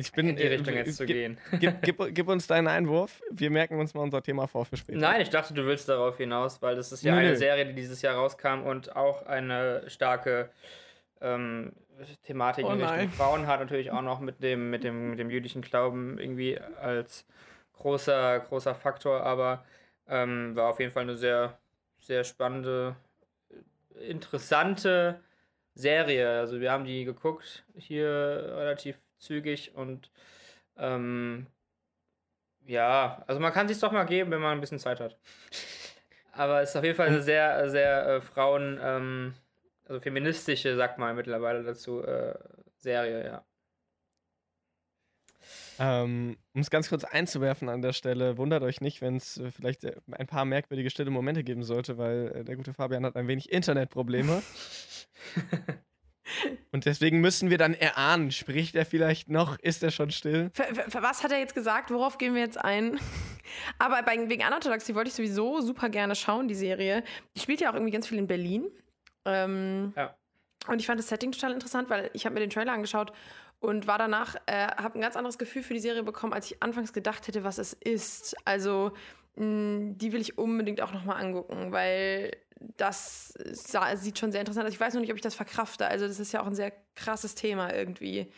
ich 0.00 0.12
bin 0.12 0.28
in 0.28 0.36
die 0.36 0.44
äh, 0.44 0.48
Richtung 0.48 0.74
jetzt 0.74 0.96
zu 0.96 1.06
gehen. 1.06 1.38
Gib, 1.58 1.82
gib, 1.82 2.14
gib 2.14 2.28
uns 2.28 2.46
deinen 2.46 2.68
Einwurf. 2.68 3.20
Wir 3.32 3.50
merken 3.50 3.80
uns 3.80 3.94
mal 3.94 4.02
unser 4.02 4.22
Thema 4.22 4.46
vor 4.46 4.64
für 4.64 4.76
später. 4.76 4.96
Nein, 4.96 5.20
ich 5.20 5.28
dachte, 5.28 5.52
du 5.54 5.66
willst 5.66 5.88
darauf 5.88 6.16
hinaus, 6.16 6.62
weil 6.62 6.76
das 6.76 6.92
ist 6.92 7.02
ja 7.02 7.12
Nö, 7.12 7.18
eine 7.18 7.30
nö. 7.30 7.36
Serie, 7.36 7.66
die 7.66 7.74
dieses 7.74 8.00
Jahr 8.00 8.14
rauskam 8.14 8.62
und 8.64 8.94
auch 8.94 9.26
eine 9.26 9.82
starke 9.88 10.50
ähm, 11.20 11.72
Thematik 12.22 12.64
Oh 12.64 12.68
in 12.68 12.80
Richtung 12.80 12.96
nein. 12.96 13.10
Frauen 13.10 13.46
hat, 13.48 13.58
natürlich 13.58 13.90
auch 13.90 14.02
noch 14.02 14.20
mit 14.20 14.40
dem, 14.40 14.70
mit 14.70 14.84
dem, 14.84 15.10
mit 15.10 15.18
dem 15.18 15.30
jüdischen 15.30 15.62
Glauben 15.62 16.16
irgendwie 16.18 16.60
als 16.80 17.26
großer, 17.72 18.38
großer 18.38 18.76
Faktor, 18.76 19.24
aber 19.24 19.64
ähm, 20.06 20.54
war 20.54 20.70
auf 20.70 20.78
jeden 20.78 20.92
Fall 20.92 21.02
eine 21.02 21.16
sehr, 21.16 21.58
sehr 21.98 22.22
spannende, 22.22 22.94
interessante 24.00 25.20
Serie. 25.74 26.38
Also 26.38 26.60
wir 26.60 26.72
haben 26.72 26.84
die 26.84 27.04
geguckt 27.04 27.64
hier 27.74 28.08
relativ 28.56 28.98
zügig 29.18 29.74
und 29.74 30.10
ähm, 30.76 31.46
ja, 32.66 33.24
also 33.26 33.40
man 33.40 33.52
kann 33.52 33.68
sich 33.68 33.78
doch 33.80 33.92
mal 33.92 34.04
geben, 34.04 34.30
wenn 34.30 34.40
man 34.40 34.58
ein 34.58 34.60
bisschen 34.60 34.78
Zeit 34.78 35.00
hat. 35.00 35.18
Aber 36.32 36.62
es 36.62 36.70
ist 36.70 36.76
auf 36.76 36.84
jeden 36.84 36.96
Fall 36.96 37.08
eine 37.08 37.22
sehr, 37.22 37.68
sehr 37.70 38.06
äh, 38.06 38.20
Frauen, 38.20 38.78
ähm, 38.82 39.34
also 39.86 40.00
feministische, 40.00 40.76
sagt 40.76 40.98
man 40.98 41.16
mittlerweile 41.16 41.64
dazu, 41.64 42.02
äh, 42.02 42.38
Serie, 42.76 43.24
ja. 43.24 43.47
Ähm, 45.78 46.36
um 46.54 46.60
es 46.60 46.70
ganz 46.70 46.88
kurz 46.88 47.04
einzuwerfen 47.04 47.68
an 47.68 47.82
der 47.82 47.92
Stelle, 47.92 48.36
wundert 48.36 48.62
euch 48.62 48.80
nicht, 48.80 49.00
wenn 49.00 49.16
es 49.16 49.38
äh, 49.38 49.50
vielleicht 49.50 49.84
äh, 49.84 49.94
ein 50.12 50.26
paar 50.26 50.44
merkwürdige 50.44 50.90
stille 50.90 51.10
Momente 51.10 51.44
geben 51.44 51.62
sollte, 51.62 51.98
weil 51.98 52.32
äh, 52.34 52.44
der 52.44 52.56
gute 52.56 52.74
Fabian 52.74 53.04
hat 53.04 53.16
ein 53.16 53.28
wenig 53.28 53.52
Internetprobleme. 53.52 54.42
Und 56.72 56.84
deswegen 56.84 57.20
müssen 57.20 57.48
wir 57.48 57.56
dann 57.56 57.74
erahnen, 57.74 58.30
spricht 58.32 58.74
er 58.74 58.84
vielleicht 58.84 59.30
noch, 59.30 59.58
ist 59.60 59.82
er 59.82 59.90
schon 59.90 60.10
still? 60.10 60.50
Für, 60.52 60.64
für, 60.64 60.90
für 60.90 61.02
was 61.02 61.22
hat 61.22 61.32
er 61.32 61.38
jetzt 61.38 61.54
gesagt? 61.54 61.90
Worauf 61.90 62.18
gehen 62.18 62.34
wir 62.34 62.42
jetzt 62.42 62.58
ein? 62.62 62.98
Aber 63.78 64.02
bei, 64.02 64.28
wegen 64.28 64.44
Unorthodox, 64.44 64.84
die 64.84 64.94
wollte 64.94 65.08
ich 65.08 65.14
sowieso 65.14 65.60
super 65.60 65.88
gerne 65.88 66.14
schauen, 66.14 66.48
die 66.48 66.54
Serie. 66.54 67.02
Die 67.34 67.40
spielt 67.40 67.60
ja 67.60 67.70
auch 67.70 67.74
irgendwie 67.74 67.92
ganz 67.92 68.06
viel 68.06 68.18
in 68.18 68.26
Berlin. 68.26 68.66
Ähm, 69.24 69.92
Ja. 69.96 70.14
Und 70.66 70.80
ich 70.80 70.86
fand 70.86 70.98
das 70.98 71.08
Setting 71.08 71.32
total 71.32 71.52
interessant, 71.52 71.88
weil 71.88 72.10
ich 72.12 72.26
habe 72.26 72.34
mir 72.34 72.40
den 72.40 72.50
Trailer 72.50 72.72
angeschaut 72.72 73.12
und 73.60 73.86
war 73.86 73.98
danach, 73.98 74.36
äh, 74.46 74.68
habe 74.68 74.98
ein 74.98 75.00
ganz 75.00 75.16
anderes 75.16 75.38
Gefühl 75.38 75.62
für 75.62 75.74
die 75.74 75.80
Serie 75.80 76.02
bekommen, 76.02 76.32
als 76.32 76.50
ich 76.50 76.62
anfangs 76.62 76.92
gedacht 76.92 77.26
hätte, 77.26 77.44
was 77.44 77.58
es 77.58 77.72
ist. 77.72 78.36
Also, 78.44 78.92
mh, 79.36 79.94
die 79.96 80.12
will 80.12 80.20
ich 80.20 80.38
unbedingt 80.38 80.80
auch 80.80 80.92
nochmal 80.92 81.22
angucken, 81.22 81.72
weil 81.72 82.36
das 82.76 83.34
sah, 83.52 83.94
sieht 83.96 84.18
schon 84.18 84.32
sehr 84.32 84.40
interessant 84.40 84.66
aus. 84.66 84.72
Ich 84.72 84.80
weiß 84.80 84.94
noch 84.94 85.00
nicht, 85.00 85.10
ob 85.10 85.16
ich 85.16 85.22
das 85.22 85.34
verkrafte. 85.34 85.86
Also, 85.86 86.06
das 86.06 86.20
ist 86.20 86.32
ja 86.32 86.42
auch 86.42 86.46
ein 86.46 86.54
sehr 86.54 86.72
krasses 86.94 87.34
Thema 87.34 87.72
irgendwie. 87.74 88.32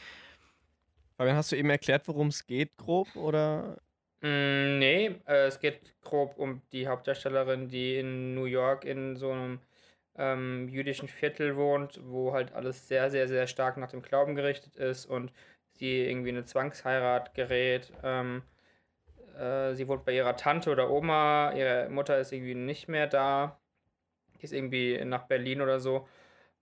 Fabian, 1.16 1.36
hast 1.36 1.52
du 1.52 1.56
eben 1.56 1.70
erklärt, 1.70 2.08
worum 2.08 2.28
es 2.28 2.46
geht, 2.46 2.76
grob? 2.78 3.14
Oder? 3.14 3.76
Mm, 4.22 4.78
nee, 4.78 5.20
äh, 5.26 5.46
es 5.46 5.60
geht 5.60 5.94
grob 6.02 6.38
um 6.38 6.62
die 6.72 6.88
Hauptdarstellerin, 6.88 7.68
die 7.68 7.96
in 7.96 8.34
New 8.34 8.44
York 8.44 8.84
in 8.84 9.16
so 9.16 9.30
einem 9.30 9.60
ähm, 10.20 10.68
jüdischen 10.68 11.08
Viertel 11.08 11.56
wohnt, 11.56 11.98
wo 12.04 12.32
halt 12.34 12.52
alles 12.52 12.86
sehr, 12.86 13.10
sehr, 13.10 13.26
sehr 13.26 13.46
stark 13.46 13.78
nach 13.78 13.90
dem 13.90 14.02
Glauben 14.02 14.34
gerichtet 14.34 14.76
ist 14.76 15.06
und 15.06 15.32
sie 15.72 16.04
irgendwie 16.04 16.28
in 16.28 16.36
eine 16.36 16.44
Zwangsheirat 16.44 17.34
gerät. 17.34 17.90
Ähm, 18.04 18.42
äh, 19.38 19.74
sie 19.74 19.88
wohnt 19.88 20.04
bei 20.04 20.12
ihrer 20.12 20.36
Tante 20.36 20.70
oder 20.70 20.90
Oma, 20.90 21.52
ihre 21.56 21.88
Mutter 21.88 22.18
ist 22.18 22.32
irgendwie 22.32 22.54
nicht 22.54 22.86
mehr 22.88 23.06
da. 23.06 23.58
Die 24.38 24.44
ist 24.44 24.52
irgendwie 24.52 25.02
nach 25.04 25.24
Berlin 25.24 25.62
oder 25.62 25.80
so. 25.80 26.06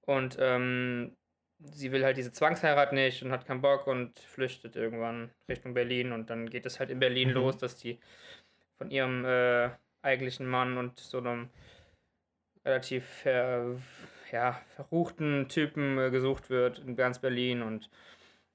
Und 0.03 0.37
ähm, 0.41 1.17
sie 1.59 1.91
will 1.91 2.05
halt 2.05 2.17
diese 2.17 2.33
Zwangsheirat 2.33 2.93
nicht 2.93 3.23
und 3.25 3.33
hat 3.33 3.45
keinen 3.45 3.61
Bock 3.61 3.89
und 3.89 4.19
flüchtet 4.21 4.77
irgendwann 4.77 5.31
Richtung 5.49 5.75
Berlin. 5.75 6.13
Und 6.13 6.31
dann 6.31 6.49
geht 6.49 6.65
es 6.65 6.79
halt 6.79 6.91
in 6.91 7.01
Berlin 7.01 7.29
Mhm. 7.29 7.35
los, 7.35 7.59
dass 7.59 7.77
die 7.77 7.99
von 8.79 8.91
ihrem 8.93 9.25
äh, 9.25 9.71
eigentlichen 10.03 10.47
Mann 10.47 10.79
und 10.79 11.01
so 11.01 11.19
einem 11.19 11.51
relativ 12.65 13.05
ver, 13.05 13.77
ja, 14.31 14.61
verruchten 14.77 15.49
Typen 15.49 15.99
äh, 15.99 16.11
gesucht 16.11 16.51
wird 16.51 16.79
in 16.81 16.97
ganz 16.97 17.19
Berlin. 17.19 17.63
Und 17.63 17.91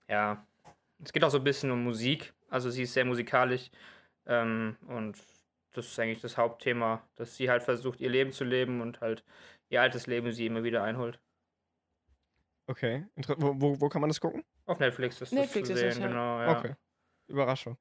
ja, 0.08 0.46
es 1.04 1.14
geht 1.14 1.24
auch 1.24 1.32
so 1.32 1.40
ein 1.40 1.44
bisschen 1.44 1.72
um 1.72 1.84
Musik. 1.84 2.34
Also 2.50 2.70
sie 2.70 2.84
ist 2.84 2.94
sehr 2.94 3.06
musikalisch. 3.06 3.70
Ähm, 4.26 4.78
und 4.88 5.18
das 5.74 5.88
ist 5.88 6.00
eigentlich 6.00 6.22
das 6.22 6.38
Hauptthema, 6.38 7.02
dass 7.16 7.36
sie 7.36 7.50
halt 7.50 7.64
versucht, 7.64 8.00
ihr 8.00 8.10
Leben 8.10 8.32
zu 8.32 8.44
leben 8.44 8.82
und 8.82 9.02
halt 9.02 9.24
ihr 9.70 9.82
altes 9.82 10.08
Leben 10.08 10.32
sie 10.32 10.46
immer 10.46 10.64
wieder 10.64 10.84
einholt. 10.84 11.20
Okay. 12.68 13.06
Wo, 13.38 13.60
wo, 13.60 13.82
wo 13.82 13.90
kann 13.90 14.02
man 14.02 14.10
das 14.10 14.22
gucken? 14.22 14.44
Auf 14.66 14.80
Netflix 14.80 15.20
ist 15.22 15.34
Netflix 15.34 15.70
das 15.70 15.78
ist 15.82 15.84
zu 15.84 15.92
sehen, 15.94 16.02
ja. 16.02 16.08
genau. 16.08 16.42
Ja. 16.42 16.60
Okay. 16.60 16.76
Überraschung. 17.28 17.78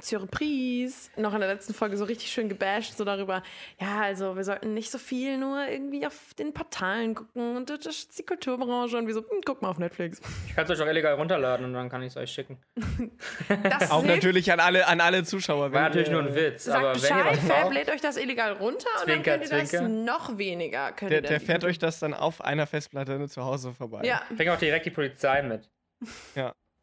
Surprise. 0.00 1.10
Noch 1.16 1.34
in 1.34 1.40
der 1.40 1.48
letzten 1.48 1.74
Folge 1.74 1.96
so 1.96 2.04
richtig 2.04 2.30
schön 2.30 2.48
gebasht, 2.48 2.96
so 2.96 3.04
darüber, 3.04 3.42
ja, 3.80 4.00
also 4.02 4.36
wir 4.36 4.44
sollten 4.44 4.74
nicht 4.74 4.90
so 4.90 4.98
viel 4.98 5.38
nur 5.38 5.66
irgendwie 5.66 6.06
auf 6.06 6.34
den 6.38 6.52
Portalen 6.52 7.14
gucken 7.14 7.56
und 7.56 7.70
das 7.70 7.86
ist 7.86 8.18
die 8.18 8.22
Kulturbranche 8.24 8.96
und 8.96 9.06
wir 9.06 9.14
so, 9.14 9.20
hm, 9.20 9.40
guck 9.44 9.62
mal 9.62 9.70
auf 9.70 9.78
Netflix. 9.78 10.20
Ich 10.46 10.54
kann 10.54 10.64
es 10.64 10.70
euch 10.70 10.80
auch 10.80 10.86
illegal 10.86 11.14
runterladen 11.14 11.66
und 11.66 11.72
dann 11.72 11.88
kann 11.88 12.02
ich 12.02 12.08
es 12.08 12.16
euch 12.16 12.30
schicken. 12.30 12.58
Das 13.62 13.90
Auch 13.90 14.02
natürlich 14.02 14.52
an 14.52 14.60
alle, 14.60 14.86
an 14.86 15.00
alle 15.00 15.24
Zuschauer. 15.24 15.72
War 15.72 15.82
natürlich 15.82 16.10
nur 16.10 16.22
ein 16.22 16.34
Witz, 16.34 16.64
Sagt 16.64 16.78
aber 16.78 16.94
wenn 16.94 16.96
ihr 16.96 17.24
Bescheid, 17.24 17.26
was 17.26 17.38
Fab 17.38 17.62
braucht, 17.62 17.74
lädt 17.74 17.90
euch 17.90 18.00
das 18.00 18.16
illegal 18.16 18.52
runter 18.52 18.86
und 18.98 19.04
Zwinker, 19.04 19.06
dann 19.06 19.40
könnt 19.40 19.52
ihr 19.52 19.58
das 19.58 19.68
zwinker. 19.70 19.88
noch 19.88 20.38
weniger. 20.38 20.92
Könnt 20.92 21.12
Der, 21.12 21.20
der 21.22 21.40
fährt 21.40 21.64
euch 21.64 21.78
das 21.78 21.98
dann 21.98 22.14
auf 22.14 22.40
einer 22.40 22.66
Festplatte 22.66 23.28
zu 23.28 23.44
Hause 23.44 23.72
vorbei. 23.72 24.02
Ja, 24.04 24.22
bring 24.36 24.48
auch 24.50 24.58
direkt 24.58 24.86
die 24.86 24.90
Polizei 24.90 25.42
mit. 25.42 25.68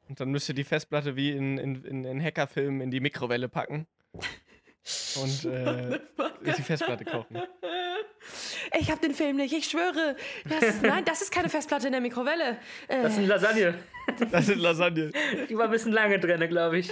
Und 0.08 0.20
dann 0.20 0.30
müsst 0.30 0.48
ihr 0.50 0.56
die 0.56 0.64
Festplatte 0.64 1.16
wie 1.16 1.32
in, 1.32 1.58
in, 1.58 1.84
in, 1.84 2.04
in 2.06 2.24
Hackerfilmen 2.24 2.82
in 2.82 2.92
die 2.92 3.00
Mikrowelle 3.00 3.50
packen. 3.50 3.88
Und 5.16 5.46
äh, 5.46 6.00
die 6.46 6.62
Festplatte 6.62 7.06
kochen. 7.06 7.42
ich 8.80 8.92
hab 8.92 9.02
den 9.02 9.16
Film 9.16 9.38
nicht, 9.38 9.52
ich 9.54 9.66
schwöre. 9.66 10.16
Das, 10.48 10.82
nein, 10.82 11.04
das 11.06 11.24
ist 11.24 11.32
keine 11.32 11.50
Festplatte 11.50 11.88
in 11.88 11.92
der 11.92 12.02
Mikrowelle. 12.02 12.58
Äh, 12.88 13.02
Das 13.02 13.16
sind 13.16 13.28
Lasagne. 13.28 13.74
Das 14.32 14.46
sind 14.46 14.60
Lasagne. 14.60 15.12
Die 15.50 15.58
war 15.58 15.66
ein 15.66 15.72
bisschen 15.72 15.92
lange 15.92 16.20
drin, 16.20 16.48
glaube 16.50 16.78
ich. 16.78 16.92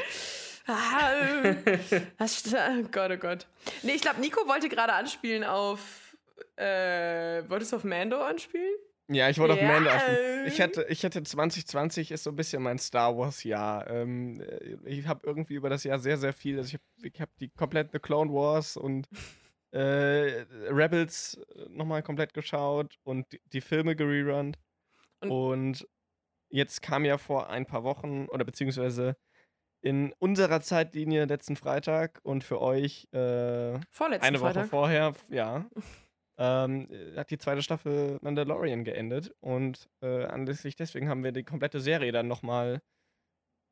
Ah, 0.66 1.12
äh, 1.44 1.56
was, 2.18 2.44
oh 2.52 2.84
Gott, 2.92 3.12
oh 3.12 3.18
Gott. 3.18 3.46
Nee, 3.84 3.94
ich 3.94 4.02
glaube, 4.02 4.22
Nico 4.22 4.48
wollte 4.48 4.70
gerade 4.70 4.94
anspielen 4.94 5.44
auf. 5.44 6.16
Äh, 6.56 7.44
wolltest 7.48 7.74
du 7.74 7.76
auf 7.76 7.84
Mando 7.84 8.24
anspielen? 8.24 8.74
Ja, 9.10 9.30
ich 9.30 9.38
wollte 9.38 9.54
auf 9.56 9.62
Ja. 9.62 9.68
Mando 9.68 9.90
achten. 9.90 10.16
Ich 10.46 10.60
hätte, 10.60 10.86
ich 10.90 11.04
hätte 11.04 11.22
2020 11.24 12.12
ist 12.12 12.24
so 12.24 12.30
ein 12.32 12.36
bisschen 12.36 12.64
mein 12.64 12.80
Star 12.80 13.18
Wars 13.18 13.44
Jahr. 13.44 13.88
Ähm, 13.90 14.40
äh, 14.42 14.78
ich 14.86 15.08
habe 15.08 15.26
irgendwie 15.26 15.56
über 15.56 15.70
das 15.70 15.84
Jahr 15.84 16.00
sehr, 16.00 16.18
sehr 16.18 16.34
viel. 16.34 16.58
Also 16.58 16.68
ich 17.04 17.14
habe 17.14 17.20
hab 17.20 17.38
die 17.38 17.50
komplett 17.50 17.92
The 17.92 18.00
Clone 18.00 18.32
Wars 18.32 18.78
und 18.78 19.08
äh, 19.72 20.46
Rebels 20.70 21.40
nochmal 21.70 22.02
komplett 22.04 22.34
geschaut 22.34 22.96
und 23.04 23.32
die, 23.32 23.42
die 23.52 23.62
Filme 23.62 23.96
gererunnt. 23.96 24.58
Und- 25.22 25.32
Und 25.32 25.88
jetzt 26.50 26.82
kam 26.82 27.06
ja 27.06 27.18
vor 27.18 27.50
ein 27.50 27.66
paar 27.66 27.84
Wochen 27.84 28.28
oder 28.28 28.46
beziehungsweise 28.46 29.16
in 29.82 30.14
unserer 30.20 30.62
Zeitlinie 30.62 31.26
letzten 31.26 31.56
Freitag 31.58 32.20
und 32.24 32.44
für 32.44 32.62
euch 32.62 33.08
äh, 33.12 33.18
eine 33.18 33.82
Woche 34.40 34.54
Freitag. 34.54 34.68
vorher, 34.68 35.14
ja, 35.30 35.66
ähm, 36.38 36.90
äh, 36.92 37.18
hat 37.18 37.32
die 37.32 37.38
zweite 37.38 37.62
Staffel 37.62 38.18
Mandalorian 38.22 38.84
geendet 38.84 39.34
und 39.40 39.90
äh, 40.02 40.26
anlässlich 40.26 40.76
deswegen 40.76 41.10
haben 41.10 41.24
wir 41.24 41.32
die 41.32 41.44
komplette 41.44 41.80
Serie 41.80 42.12
dann 42.12 42.28
nochmal 42.28 42.82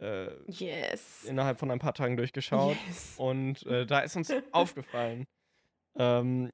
äh, 0.02 0.30
Yes. 0.48 1.24
innerhalb 1.26 1.60
von 1.60 1.72
ein 1.72 1.80
paar 1.80 1.94
Tagen 1.94 2.18
durchgeschaut 2.18 2.78
yes. 2.88 3.16
und 3.18 3.66
äh, 3.66 3.86
da 3.86 4.00
ist 4.00 4.16
uns 4.16 4.32
aufgefallen, 4.52 5.26
ähm, 5.98 6.52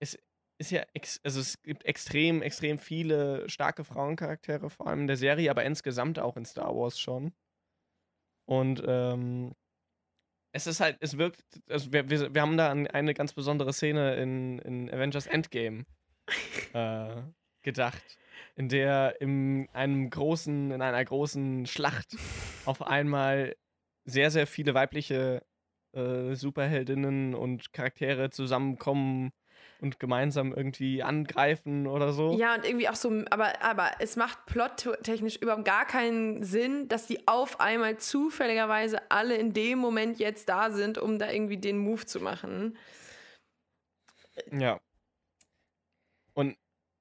es 0.00 0.18
ist 0.60 0.70
ja, 0.70 0.84
also 1.22 1.40
es 1.40 1.62
gibt 1.62 1.84
extrem, 1.84 2.42
extrem 2.42 2.78
viele 2.78 3.48
starke 3.48 3.84
Frauencharaktere, 3.84 4.70
vor 4.70 4.88
allem 4.88 5.02
in 5.02 5.06
der 5.06 5.16
Serie, 5.16 5.50
aber 5.50 5.64
insgesamt 5.64 6.18
auch 6.18 6.36
in 6.36 6.44
Star 6.44 6.74
Wars 6.74 6.98
schon. 6.98 7.32
Und 8.48 8.82
ähm, 8.86 9.54
es 10.58 10.66
ist 10.66 10.80
halt, 10.80 10.96
es 11.00 11.16
wirkt, 11.16 11.40
also 11.68 11.92
wir, 11.92 12.10
wir, 12.10 12.34
wir 12.34 12.42
haben 12.42 12.56
da 12.56 12.70
an 12.70 12.88
eine 12.88 13.14
ganz 13.14 13.32
besondere 13.32 13.72
Szene 13.72 14.16
in, 14.16 14.58
in 14.58 14.90
Avengers 14.90 15.26
Endgame 15.26 15.86
äh, 16.72 17.22
gedacht, 17.62 18.02
in 18.56 18.68
der 18.68 19.20
in 19.20 19.68
einem 19.72 20.10
großen, 20.10 20.72
in 20.72 20.82
einer 20.82 21.04
großen 21.04 21.66
Schlacht 21.66 22.16
auf 22.64 22.82
einmal 22.82 23.54
sehr, 24.04 24.32
sehr 24.32 24.48
viele 24.48 24.74
weibliche 24.74 25.44
äh, 25.92 26.34
Superheldinnen 26.34 27.34
und 27.36 27.72
Charaktere 27.72 28.30
zusammenkommen 28.30 29.30
und 29.80 30.00
gemeinsam 30.00 30.52
irgendwie 30.52 31.02
angreifen 31.02 31.86
oder 31.86 32.12
so. 32.12 32.36
Ja, 32.36 32.54
und 32.54 32.64
irgendwie 32.64 32.88
auch 32.88 32.96
so, 32.96 33.24
aber, 33.30 33.62
aber 33.62 33.92
es 34.00 34.16
macht 34.16 34.46
plottechnisch 34.46 35.36
überhaupt 35.36 35.64
gar 35.64 35.86
keinen 35.86 36.42
Sinn, 36.42 36.88
dass 36.88 37.06
die 37.06 37.26
auf 37.28 37.60
einmal 37.60 37.98
zufälligerweise 37.98 39.10
alle 39.10 39.36
in 39.36 39.52
dem 39.52 39.78
Moment 39.78 40.18
jetzt 40.18 40.48
da 40.48 40.70
sind, 40.70 40.98
um 40.98 41.18
da 41.18 41.30
irgendwie 41.30 41.58
den 41.58 41.78
Move 41.78 42.06
zu 42.06 42.20
machen. 42.20 42.76
Ja. 44.50 44.80
Und, 46.34 46.56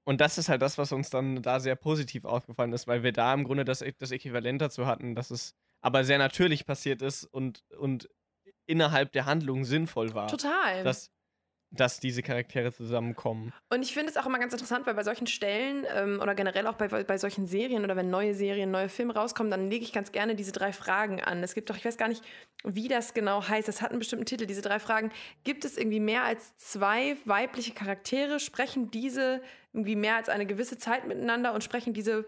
und 0.06 0.22
das 0.22 0.38
ist 0.38 0.50
halt 0.50 0.62
das, 0.62 0.78
was 0.78 0.92
uns 0.92 1.10
dann 1.10 1.42
da 1.42 1.60
sehr 1.60 1.76
positiv 1.76 2.26
aufgefallen 2.26 2.74
ist, 2.74 2.88
weil 2.88 3.04
wir 3.04 3.12
da 3.12 3.34
im 3.34 3.44
Grunde 3.44 3.66
das, 3.66 3.84
das 3.98 4.12
Äquivalent 4.12 4.62
dazu 4.62 4.86
hatten, 4.86 5.16
dass 5.16 5.32
es 5.32 5.56
aber 5.82 6.04
sehr 6.04 6.18
natürlich 6.18 6.66
passiert 6.66 7.02
ist 7.02 7.24
und, 7.24 7.64
und 7.78 8.10
innerhalb 8.66 9.12
der 9.14 9.26
Handlung 9.26 9.64
sinnvoll 9.64 10.14
war, 10.14 10.28
Total. 10.28 10.84
dass, 10.84 11.12
dass 11.72 12.00
diese 12.00 12.24
Charaktere 12.24 12.72
zusammenkommen. 12.72 13.54
Und 13.70 13.82
ich 13.82 13.94
finde 13.94 14.10
es 14.10 14.18
auch 14.18 14.26
immer 14.26 14.40
ganz 14.40 14.54
interessant, 14.54 14.88
weil 14.88 14.94
bei 14.94 15.04
solchen 15.04 15.28
Stellen 15.28 15.86
ähm, 15.94 16.20
oder 16.22 16.34
generell 16.34 16.66
auch 16.68 16.76
bei, 16.76 16.88
bei 16.88 17.18
solchen 17.18 17.46
Serien 17.46 17.84
oder 17.84 17.96
wenn 17.96 18.10
neue 18.10 18.34
Serien, 18.34 18.72
neue 18.72 18.90
Filme 18.90 19.14
rauskommen, 19.14 19.52
dann 19.52 19.70
lege 19.70 19.84
ich 19.84 19.92
ganz 19.92 20.12
gerne 20.12 20.36
diese 20.36 20.52
drei 20.52 20.72
Fragen 20.72 21.22
an. 21.22 21.44
Es 21.44 21.56
gibt 21.56 21.70
doch, 21.70 21.76
ich 21.76 21.86
weiß 21.86 21.98
gar 21.98 22.08
nicht, 22.08 22.24
wie 22.64 22.88
das 22.88 23.14
genau 23.14 23.48
heißt, 23.48 23.68
das 23.68 23.82
hat 23.82 23.92
einen 23.92 24.00
bestimmten 24.00 24.26
Titel, 24.26 24.46
diese 24.46 24.62
drei 24.62 24.80
Fragen. 24.80 25.12
Gibt 25.44 25.66
es 25.66 25.78
irgendwie 25.78 26.00
mehr 26.00 26.24
als 26.24 26.56
zwei 26.58 27.18
weibliche 27.26 27.74
Charaktere? 27.74 28.40
Sprechen 28.40 28.90
diese 28.90 29.42
irgendwie 29.74 29.96
mehr 29.96 30.16
als 30.16 30.30
eine 30.30 30.46
gewisse 30.46 30.78
Zeit 30.78 31.08
miteinander 31.08 31.54
und 31.54 31.64
sprechen 31.64 31.94
diese 31.94 32.26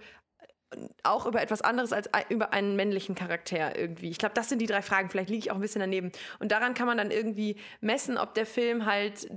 auch 1.04 1.26
über 1.26 1.42
etwas 1.42 1.62
anderes 1.62 1.94
als 1.94 2.10
über 2.30 2.54
einen 2.54 2.76
männlichen 2.76 3.16
Charakter 3.16 3.78
irgendwie. 3.78 4.10
Ich 4.10 4.18
glaube, 4.20 4.36
das 4.36 4.50
sind 4.50 4.60
die 4.60 4.68
drei 4.68 4.82
Fragen. 4.82 5.10
Vielleicht 5.10 5.30
liege 5.30 5.40
ich 5.40 5.52
auch 5.52 5.56
ein 5.56 5.62
bisschen 5.62 5.82
daneben. 5.82 6.12
Und 6.40 6.52
daran 6.52 6.74
kann 6.74 6.86
man 6.86 6.98
dann 6.98 7.12
irgendwie 7.12 7.56
messen, 7.82 8.18
ob 8.18 8.34
der 8.36 8.46
Film 8.46 8.86
halt 8.86 9.30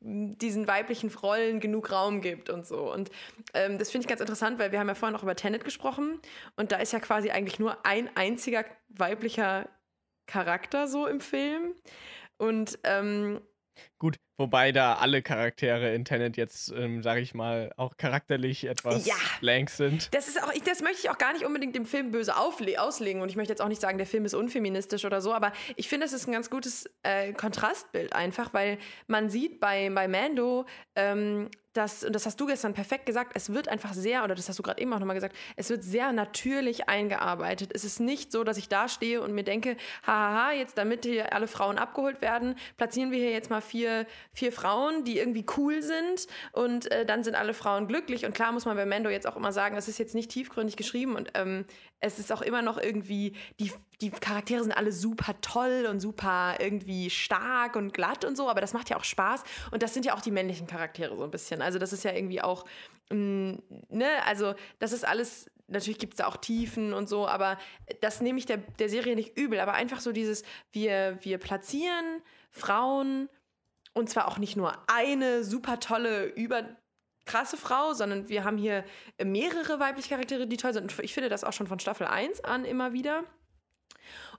diesen 0.00 0.66
weiblichen 0.66 1.10
Rollen 1.10 1.60
genug 1.60 1.92
Raum 1.92 2.20
gibt 2.20 2.50
und 2.50 2.66
so. 2.66 2.92
Und 2.92 3.10
ähm, 3.54 3.78
das 3.78 3.90
finde 3.90 4.04
ich 4.04 4.08
ganz 4.08 4.20
interessant, 4.20 4.58
weil 4.58 4.72
wir 4.72 4.80
haben 4.80 4.88
ja 4.88 4.94
vorhin 4.94 5.16
auch 5.16 5.22
über 5.22 5.36
Tenet 5.36 5.64
gesprochen 5.64 6.20
und 6.56 6.72
da 6.72 6.76
ist 6.76 6.92
ja 6.92 7.00
quasi 7.00 7.30
eigentlich 7.30 7.58
nur 7.58 7.86
ein 7.86 8.10
einziger 8.16 8.64
weiblicher 8.88 9.68
Charakter 10.26 10.88
so 10.88 11.06
im 11.06 11.20
Film. 11.20 11.74
Und 12.38 12.78
ähm, 12.84 13.40
Gut, 13.98 14.16
wobei 14.36 14.72
da 14.72 14.96
alle 14.96 15.22
Charaktere 15.22 15.94
in 15.94 16.04
Tenet 16.04 16.36
jetzt, 16.36 16.72
ähm, 16.76 17.02
sage 17.02 17.20
ich 17.20 17.34
mal, 17.34 17.72
auch 17.76 17.96
charakterlich 17.96 18.64
etwas 18.64 19.06
Ja. 19.06 19.14
blank 19.40 19.70
sind. 19.70 20.12
Das 20.14 20.28
ist 20.28 20.42
auch, 20.42 20.52
ich, 20.52 20.62
das 20.62 20.82
möchte 20.82 20.98
ich 21.02 21.10
auch 21.10 21.18
gar 21.18 21.32
nicht 21.32 21.44
unbedingt 21.44 21.74
dem 21.74 21.86
Film 21.86 22.10
böse 22.10 22.36
auslegen 22.36 23.22
und 23.22 23.28
ich 23.28 23.36
möchte 23.36 23.52
jetzt 23.52 23.62
auch 23.62 23.68
nicht 23.68 23.80
sagen, 23.80 23.98
der 23.98 24.06
Film 24.06 24.24
ist 24.24 24.34
unfeministisch 24.34 25.04
oder 25.04 25.20
so, 25.20 25.32
aber 25.32 25.52
ich 25.76 25.88
finde, 25.88 26.06
es 26.06 26.12
ist 26.12 26.26
ein 26.28 26.32
ganz 26.32 26.50
gutes 26.50 26.90
äh, 27.02 27.32
Kontrastbild 27.32 28.12
einfach, 28.12 28.52
weil 28.52 28.78
man 29.06 29.30
sieht 29.30 29.60
bei, 29.60 29.88
bei 29.90 30.08
Mando, 30.08 30.66
ähm, 30.96 31.48
dass, 31.72 32.04
und 32.04 32.14
das 32.14 32.26
hast 32.26 32.40
du 32.40 32.46
gestern 32.46 32.74
perfekt 32.74 33.06
gesagt, 33.06 33.32
es 33.34 33.52
wird 33.52 33.68
einfach 33.68 33.94
sehr, 33.94 34.24
oder 34.24 34.34
das 34.34 34.48
hast 34.48 34.58
du 34.58 34.62
gerade 34.62 34.80
eben 34.80 34.92
auch 34.92 34.98
nochmal 34.98 35.14
gesagt, 35.14 35.36
es 35.56 35.70
wird 35.70 35.82
sehr 35.82 36.12
natürlich 36.12 36.88
eingearbeitet. 36.88 37.70
Es 37.74 37.84
ist 37.84 38.00
nicht 38.00 38.32
so, 38.32 38.44
dass 38.44 38.56
ich 38.58 38.68
da 38.68 38.88
stehe 38.88 39.22
und 39.22 39.32
mir 39.32 39.44
denke, 39.44 39.76
hahaha, 40.06 40.52
jetzt 40.52 40.78
damit 40.78 41.04
hier 41.04 41.32
alle 41.32 41.46
Frauen 41.46 41.78
abgeholt 41.78 42.20
werden, 42.20 42.56
platzieren 42.76 43.10
wir 43.10 43.18
hier 43.18 43.32
jetzt 43.32 43.50
mal 43.50 43.60
vier, 43.62 44.06
vier 44.32 44.52
Frauen, 44.52 45.04
die 45.04 45.18
irgendwie 45.18 45.46
cool 45.56 45.82
sind 45.82 46.26
und 46.52 46.90
äh, 46.90 47.06
dann 47.06 47.24
sind 47.24 47.34
alle 47.34 47.54
Frauen 47.54 47.88
glücklich. 47.88 48.24
Und 48.24 48.34
klar 48.34 48.52
muss 48.52 48.64
man 48.64 48.76
bei 48.76 48.86
Mando 48.86 49.10
jetzt 49.10 49.26
auch 49.26 49.36
immer 49.36 49.52
sagen, 49.52 49.76
es 49.76 49.88
ist 49.88 49.98
jetzt 49.98 50.14
nicht 50.14 50.30
tiefgründig 50.30 50.76
geschrieben 50.76 51.16
und 51.16 51.30
ähm, 51.34 51.64
es 52.02 52.18
ist 52.18 52.32
auch 52.32 52.42
immer 52.42 52.62
noch 52.62 52.78
irgendwie, 52.78 53.32
die, 53.60 53.72
die 54.00 54.10
Charaktere 54.10 54.62
sind 54.62 54.72
alle 54.72 54.92
super 54.92 55.40
toll 55.40 55.86
und 55.88 56.00
super 56.00 56.56
irgendwie 56.58 57.08
stark 57.10 57.76
und 57.76 57.94
glatt 57.94 58.24
und 58.24 58.36
so, 58.36 58.50
aber 58.50 58.60
das 58.60 58.72
macht 58.72 58.90
ja 58.90 58.96
auch 58.96 59.04
Spaß. 59.04 59.44
Und 59.70 59.82
das 59.82 59.94
sind 59.94 60.04
ja 60.04 60.14
auch 60.14 60.20
die 60.20 60.32
männlichen 60.32 60.66
Charaktere 60.66 61.16
so 61.16 61.22
ein 61.22 61.30
bisschen. 61.30 61.62
Also 61.62 61.78
das 61.78 61.92
ist 61.92 62.02
ja 62.02 62.12
irgendwie 62.12 62.42
auch, 62.42 62.64
mh, 63.10 63.58
ne, 63.88 64.08
also 64.26 64.54
das 64.80 64.92
ist 64.92 65.06
alles, 65.06 65.48
natürlich 65.68 66.00
gibt 66.00 66.14
es 66.14 66.18
da 66.18 66.26
auch 66.26 66.36
Tiefen 66.36 66.92
und 66.92 67.08
so, 67.08 67.28
aber 67.28 67.56
das 68.00 68.20
nehme 68.20 68.40
ich 68.40 68.46
der, 68.46 68.58
der 68.58 68.88
Serie 68.88 69.14
nicht 69.14 69.38
übel, 69.38 69.60
aber 69.60 69.74
einfach 69.74 70.00
so 70.00 70.10
dieses, 70.10 70.42
wir, 70.72 71.18
wir 71.22 71.38
platzieren 71.38 72.20
Frauen 72.50 73.28
und 73.94 74.10
zwar 74.10 74.26
auch 74.26 74.38
nicht 74.38 74.56
nur 74.56 74.72
eine 74.88 75.44
super 75.44 75.78
tolle, 75.78 76.24
über 76.24 76.64
krasse 77.24 77.56
Frau, 77.56 77.92
sondern 77.94 78.28
wir 78.28 78.44
haben 78.44 78.58
hier 78.58 78.84
mehrere 79.22 79.80
weibliche 79.80 80.10
Charaktere, 80.10 80.46
die 80.46 80.56
toll 80.56 80.72
sind. 80.72 80.82
Und 80.82 81.04
ich 81.04 81.14
finde 81.14 81.28
das 81.28 81.44
auch 81.44 81.52
schon 81.52 81.66
von 81.66 81.78
Staffel 81.78 82.06
1 82.06 82.42
an 82.44 82.64
immer 82.64 82.92
wieder. 82.92 83.24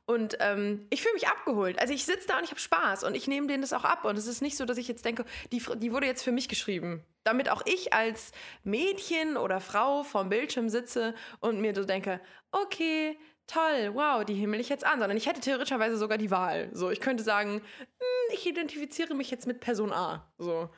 Und 0.06 0.36
ähm, 0.42 0.86
ich 0.90 1.02
fühle 1.02 1.14
mich 1.14 1.28
abgeholt. 1.28 1.80
Also 1.80 1.94
ich 1.94 2.04
sitze 2.04 2.28
da 2.28 2.38
und 2.38 2.44
ich 2.44 2.52
habe 2.52 2.60
Spaß 2.60 3.06
und 3.06 3.16
ich 3.16 3.28
nehme 3.28 3.48
denen 3.48 3.62
das 3.62 3.72
auch 3.72 3.86
ab. 3.86 4.04
Und 4.04 4.18
es 4.18 4.28
ist 4.28 4.42
nicht 4.42 4.58
so, 4.58 4.66
dass 4.66 4.78
ich 4.78 4.90
jetzt 4.90 5.06
denke, 5.06 5.24
die, 5.52 5.64
die 5.78 5.94
wurde 5.94 6.08
jetzt 6.08 6.24
für 6.24 6.34
mich 6.34 6.50
geschrieben. 6.50 7.06
Damit 7.24 7.50
auch 7.50 7.62
ich 7.66 7.94
als 7.94 8.34
Mädchen 8.64 9.38
oder 9.38 9.62
Frau 9.62 10.04
vorm 10.04 10.28
Bildschirm 10.28 10.68
sitze 10.68 11.16
und 11.40 11.62
mir 11.62 11.74
so 11.74 11.86
denke, 11.86 12.20
okay, 12.52 13.18
toll, 13.48 13.92
wow, 13.94 14.26
die 14.26 14.34
himmel 14.34 14.60
ich 14.60 14.68
jetzt 14.68 14.86
an. 14.86 15.00
Sondern 15.00 15.16
ich 15.16 15.26
hätte 15.26 15.40
theoretischerweise 15.40 15.96
sogar 15.96 16.18
die 16.18 16.32
Wahl. 16.32 16.70
So, 16.74 16.92
ich 16.92 17.00
könnte 17.00 17.24
sagen, 17.24 17.62
hm, 17.62 18.34
ich 18.34 18.46
identifiziere 18.46 19.16
mich 19.16 19.32
jetzt 19.32 19.48
mit 19.48 19.62
Person 19.62 19.94
A. 19.94 20.30
So. 20.38 20.70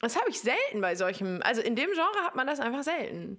Das 0.00 0.16
habe 0.16 0.30
ich 0.30 0.40
selten 0.40 0.80
bei 0.80 0.94
solchem. 0.94 1.40
Also 1.42 1.62
in 1.62 1.76
dem 1.76 1.90
Genre 1.92 2.24
hat 2.24 2.34
man 2.34 2.46
das 2.46 2.60
einfach 2.60 2.82
selten. 2.82 3.38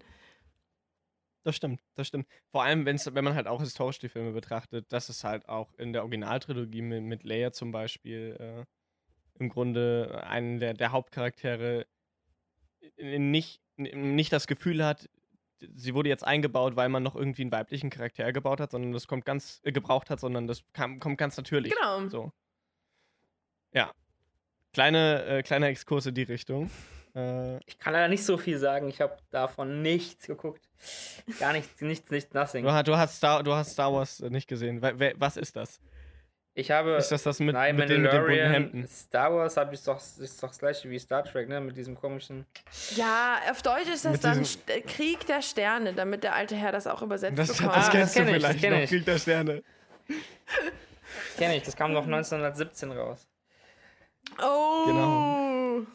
Das 1.44 1.56
stimmt, 1.56 1.82
das 1.96 2.08
stimmt. 2.08 2.28
Vor 2.52 2.64
allem, 2.64 2.86
wenn's, 2.86 3.14
wenn 3.14 3.24
man 3.24 3.34
halt 3.34 3.48
auch 3.48 3.62
historisch 3.62 3.98
die 3.98 4.10
Filme 4.10 4.32
betrachtet, 4.32 4.92
dass 4.94 5.10
es 5.10 5.24
halt 5.24 5.50
auch 5.50 5.74
in 5.74 5.92
der 5.92 6.04
Originaltrilogie 6.04 6.84
mit, 6.84 7.04
mit 7.04 7.24
Leia 7.24 7.52
zum 7.52 7.72
Beispiel 7.72 8.38
äh, 8.40 8.66
im 9.40 9.50
Grunde 9.50 10.24
einen 10.28 10.60
der, 10.60 10.76
der 10.76 10.92
Hauptcharaktere 10.92 11.88
äh, 12.98 13.18
nicht, 13.18 13.60
nicht 13.78 14.32
das 14.32 14.46
Gefühl 14.46 14.86
hat, 14.86 15.10
sie 15.60 15.94
wurde 15.94 16.10
jetzt 16.10 16.24
eingebaut, 16.26 16.76
weil 16.76 16.90
man 16.90 17.04
noch 17.04 17.16
irgendwie 17.16 17.42
einen 17.44 17.52
weiblichen 17.52 17.90
Charakter 17.90 18.32
gebaut 18.34 18.60
hat, 18.60 18.72
sondern 18.72 18.92
das 18.92 19.08
kommt 19.08 19.26
ganz 19.26 19.62
äh, 19.64 19.72
gebraucht 19.72 20.10
hat, 20.10 20.20
sondern 20.20 20.48
das 20.48 20.64
kam, 20.74 21.00
kommt 21.00 21.18
ganz 21.18 21.38
natürlich. 21.38 21.74
Genau. 21.74 22.08
So. 22.08 22.32
Ja. 23.74 23.92
Kleine, 24.74 25.26
äh, 25.26 25.44
kleiner 25.44 25.68
Exkurs 25.68 26.06
in 26.06 26.16
die 26.16 26.24
Richtung. 26.24 26.70
Äh, 27.16 27.58
Ich 27.66 27.78
kann 27.78 27.94
leider 27.94 28.08
nicht 28.08 28.24
so 28.24 28.38
viel 28.38 28.58
sagen. 28.58 28.88
Ich 28.88 29.02
habe 29.02 29.18
davon 29.32 29.82
nichts 29.82 30.28
geguckt. 30.28 30.62
Gar 31.40 31.54
nichts, 31.54 31.82
nichts, 31.82 32.10
nichts, 32.10 32.34
nothing. 32.34 32.64
du, 32.64 32.72
hast- 32.72 32.88
du, 32.88 32.96
hast 32.98 33.18
Star, 33.18 33.44
du 33.44 33.54
hast 33.54 33.72
Star 33.74 33.92
Wars 33.94 34.22
äh, 34.22 34.30
nicht 34.30 34.48
gesehen. 34.48 34.82
Was 34.82 35.38
ist 35.38 35.56
das? 35.56 35.80
Ich 36.54 36.70
habe. 36.70 36.92
Ist 36.96 37.10
das 37.12 37.24
das 37.24 37.40
mit, 37.40 37.54
Nein, 37.54 37.78
mit, 37.78 37.90
den, 37.90 38.02
mit 38.02 38.12
den 38.12 38.22
bunten 38.26 38.52
Hemden? 38.52 38.88
Star 38.88 39.34
Wars 39.34 39.56
habe 39.56 39.74
ich 39.74 39.82
doch, 39.84 39.98
ist 39.98 40.42
doch 40.44 40.50
das 40.50 40.60
gleiche 40.60 40.90
wie 40.90 41.00
Star 41.00 41.24
Trek, 41.24 41.48
ne? 41.48 41.62
Mit 41.62 41.78
diesem 41.78 41.96
komischen. 41.96 42.46
Ja, 42.96 43.40
auf 43.50 43.62
Deutsch 43.62 43.88
ist 43.94 44.04
das 44.04 44.12
Mit 44.14 44.24
dann 44.26 44.46
Krieg 44.86 45.26
der 45.28 45.42
Sterne, 45.42 45.94
damit 45.94 46.24
der 46.24 46.36
alte 46.36 46.56
Herr 46.56 46.74
das 46.74 46.88
auch 46.88 47.02
übersetzt 47.02 47.38
Das, 47.38 47.56
bekommt. 47.56 47.76
das 47.78 47.88
Ah, 47.88 47.92
kennst 47.92 48.08
das 48.08 48.14
du 48.14 48.20
kenn 48.26 48.36
ich, 48.36 48.42
das 48.42 48.52
vielleicht 48.52 48.62
kenn 48.64 48.74
noch, 48.74 48.80
ich. 48.82 48.90
Krieg 48.90 49.06
der 49.06 49.18
Sterne. 49.18 49.64
Kenne 51.38 51.56
ich, 51.58 51.64
das 51.64 51.76
kam 51.76 51.94
noch 51.94 52.04
1917 52.06 52.92
raus. 52.92 53.28
Oh. 54.42 54.86
Genau. 54.86 55.86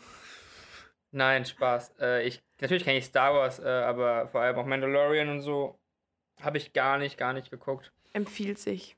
Nein, 1.13 1.45
Spaß. 1.45 1.95
Äh, 2.01 2.27
ich, 2.27 2.43
natürlich 2.61 2.85
kenne 2.85 2.99
ich 2.99 3.05
Star 3.07 3.33
Wars, 3.35 3.59
äh, 3.59 3.67
aber 3.67 4.29
vor 4.29 4.43
allem 4.43 4.57
auch 4.59 4.67
Mandalorian 4.67 5.29
und 5.29 5.41
so 5.41 5.79
habe 6.43 6.59
ich 6.59 6.73
gar 6.73 6.99
nicht, 6.99 7.17
gar 7.17 7.33
nicht 7.33 7.51
geguckt. 7.51 7.93
Empfiehlt 8.13 8.59
sich. 8.59 8.97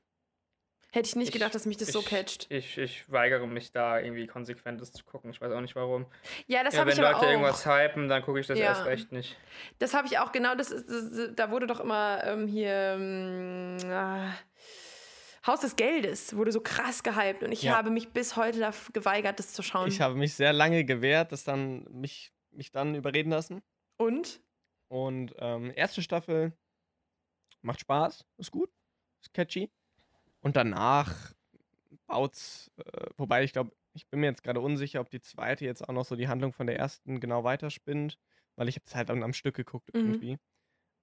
Hätte 0.91 1.07
ich 1.07 1.15
nicht 1.15 1.27
Ich- 1.27 1.33
gedacht, 1.33 1.53
dass 1.53 1.65
mich 1.67 1.77
das 1.77 1.89
so 1.89 1.99
ich, 1.99 2.05
catcht. 2.07 2.47
Ich, 2.49 2.77
ich 2.77 3.09
weigere 3.11 3.45
mich 3.45 3.71
da 3.71 3.99
irgendwie 3.99 4.25
konsequent 4.25 4.81
das 4.81 4.91
zu 4.91 5.05
gucken. 5.05 5.29
Ich 5.29 5.39
weiß 5.39 5.51
auch 5.51 5.61
nicht 5.61 5.75
warum. 5.75 6.07
Ja, 6.47 6.63
das 6.63 6.73
ja, 6.73 6.79
habe 6.79 6.89
wenn 6.89 6.97
ich 6.97 7.03
aber 7.03 7.11
Leute 7.13 7.27
auch. 7.27 7.31
irgendwas 7.31 7.65
hypen, 7.65 8.07
dann 8.09 8.23
gucke 8.23 8.39
ich 8.39 8.47
das 8.47 8.57
Ja. 8.57 8.65
erst 8.65 8.85
recht 8.85 9.11
nicht. 9.11 9.37
Das 9.77 9.93
habe 9.93 10.07
ich 10.07 10.17
auch 10.17 10.31
genau. 10.31 10.55
Das, 10.55 10.71
ist, 10.71 10.89
das 10.89 11.35
da 11.35 11.51
wurde 11.51 11.67
doch 11.67 11.79
immer 11.79 12.23
ähm, 12.23 12.47
hier 12.47 12.73
ähm, 12.97 13.77
ah, 13.85 14.31
Haus 15.45 15.61
des 15.61 15.75
Geldes 15.75 16.35
wurde 16.35 16.51
so 16.51 16.61
krass 16.61 17.03
gehypt 17.03 17.43
und 17.43 17.51
ich 17.51 17.65
Ja. 17.65 17.75
habe 17.75 17.89
mich 17.89 18.09
bis 18.09 18.35
heute 18.35 18.59
da 18.59 18.73
geweigert, 18.93 19.39
das 19.39 19.53
zu 19.53 19.63
schauen. 19.63 19.89
Ich 19.89 20.01
habe 20.01 20.15
mich 20.15 20.33
sehr 20.35 20.53
lange 20.53 20.83
gewehrt, 20.85 21.31
das 21.31 21.43
dann 21.43 21.83
mich, 21.91 22.31
mich 22.51 22.71
dann 22.71 22.95
überreden 22.95 23.31
lassen. 23.31 23.61
und 23.99 24.41
Und 24.87 25.33
ähm, 25.39 25.71
erste 25.75 26.01
Staffel 26.03 26.53
macht 27.61 27.81
Spaß, 27.81 28.25
ist 28.37 28.51
gut, 28.51 28.71
ist 29.23 29.33
catchy. 29.33 29.71
Und 30.41 30.55
danach 30.57 31.33
baut's, 32.07 32.71
äh, 32.77 33.07
wobei 33.17 33.43
ich 33.43 33.53
glaube, 33.53 33.71
ich 33.93 34.09
bin 34.09 34.21
mir 34.21 34.27
jetzt 34.27 34.43
gerade 34.43 34.61
unsicher, 34.61 35.01
ob 35.01 35.09
die 35.09 35.21
zweite 35.21 35.65
jetzt 35.65 35.87
auch 35.87 35.93
noch 35.93 36.05
so 36.05 36.15
die 36.15 36.27
Handlung 36.29 36.53
von 36.53 36.67
der 36.67 36.77
ersten 36.79 37.19
genau 37.21 37.43
weiterspinnt, 37.43 38.19
weil 38.57 38.69
ich 38.69 38.75
habe 38.77 38.85
es 38.87 38.95
halt 38.95 39.09
dann 39.09 39.23
am 39.23 39.33
Stück 39.33 39.55
geguckt 39.55 39.91
Mhm. 39.93 40.01
irgendwie. 40.03 40.39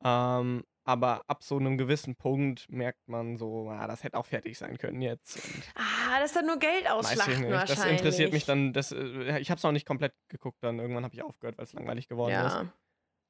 Ähm, 0.04 0.64
aber 0.84 1.22
ab 1.26 1.42
so 1.42 1.56
einem 1.56 1.76
gewissen 1.78 2.14
Punkt 2.14 2.70
merkt 2.70 3.08
man 3.08 3.36
so, 3.36 3.68
ah, 3.70 3.88
das 3.88 4.04
hätte 4.04 4.16
auch 4.16 4.26
fertig 4.26 4.56
sein 4.56 4.78
können 4.78 5.02
jetzt. 5.02 5.44
Und 5.44 5.64
ah, 5.74 6.20
das 6.20 6.30
ist 6.30 6.36
dann 6.36 6.46
nur 6.46 6.58
Geld 6.58 6.88
ausschlachten 6.88 7.50
wahrscheinlich. 7.50 7.66
Das 7.66 7.84
interessiert 7.84 8.32
mich 8.32 8.44
dann. 8.44 8.72
Das, 8.72 8.92
äh, 8.92 9.40
ich 9.40 9.50
habe 9.50 9.58
es 9.58 9.64
noch 9.64 9.72
nicht 9.72 9.86
komplett 9.86 10.14
geguckt, 10.28 10.58
dann 10.62 10.78
irgendwann 10.78 11.02
habe 11.02 11.14
ich 11.14 11.22
aufgehört, 11.22 11.58
weil 11.58 11.64
es 11.64 11.72
langweilig 11.72 12.06
geworden 12.06 12.34
ist. 12.34 12.54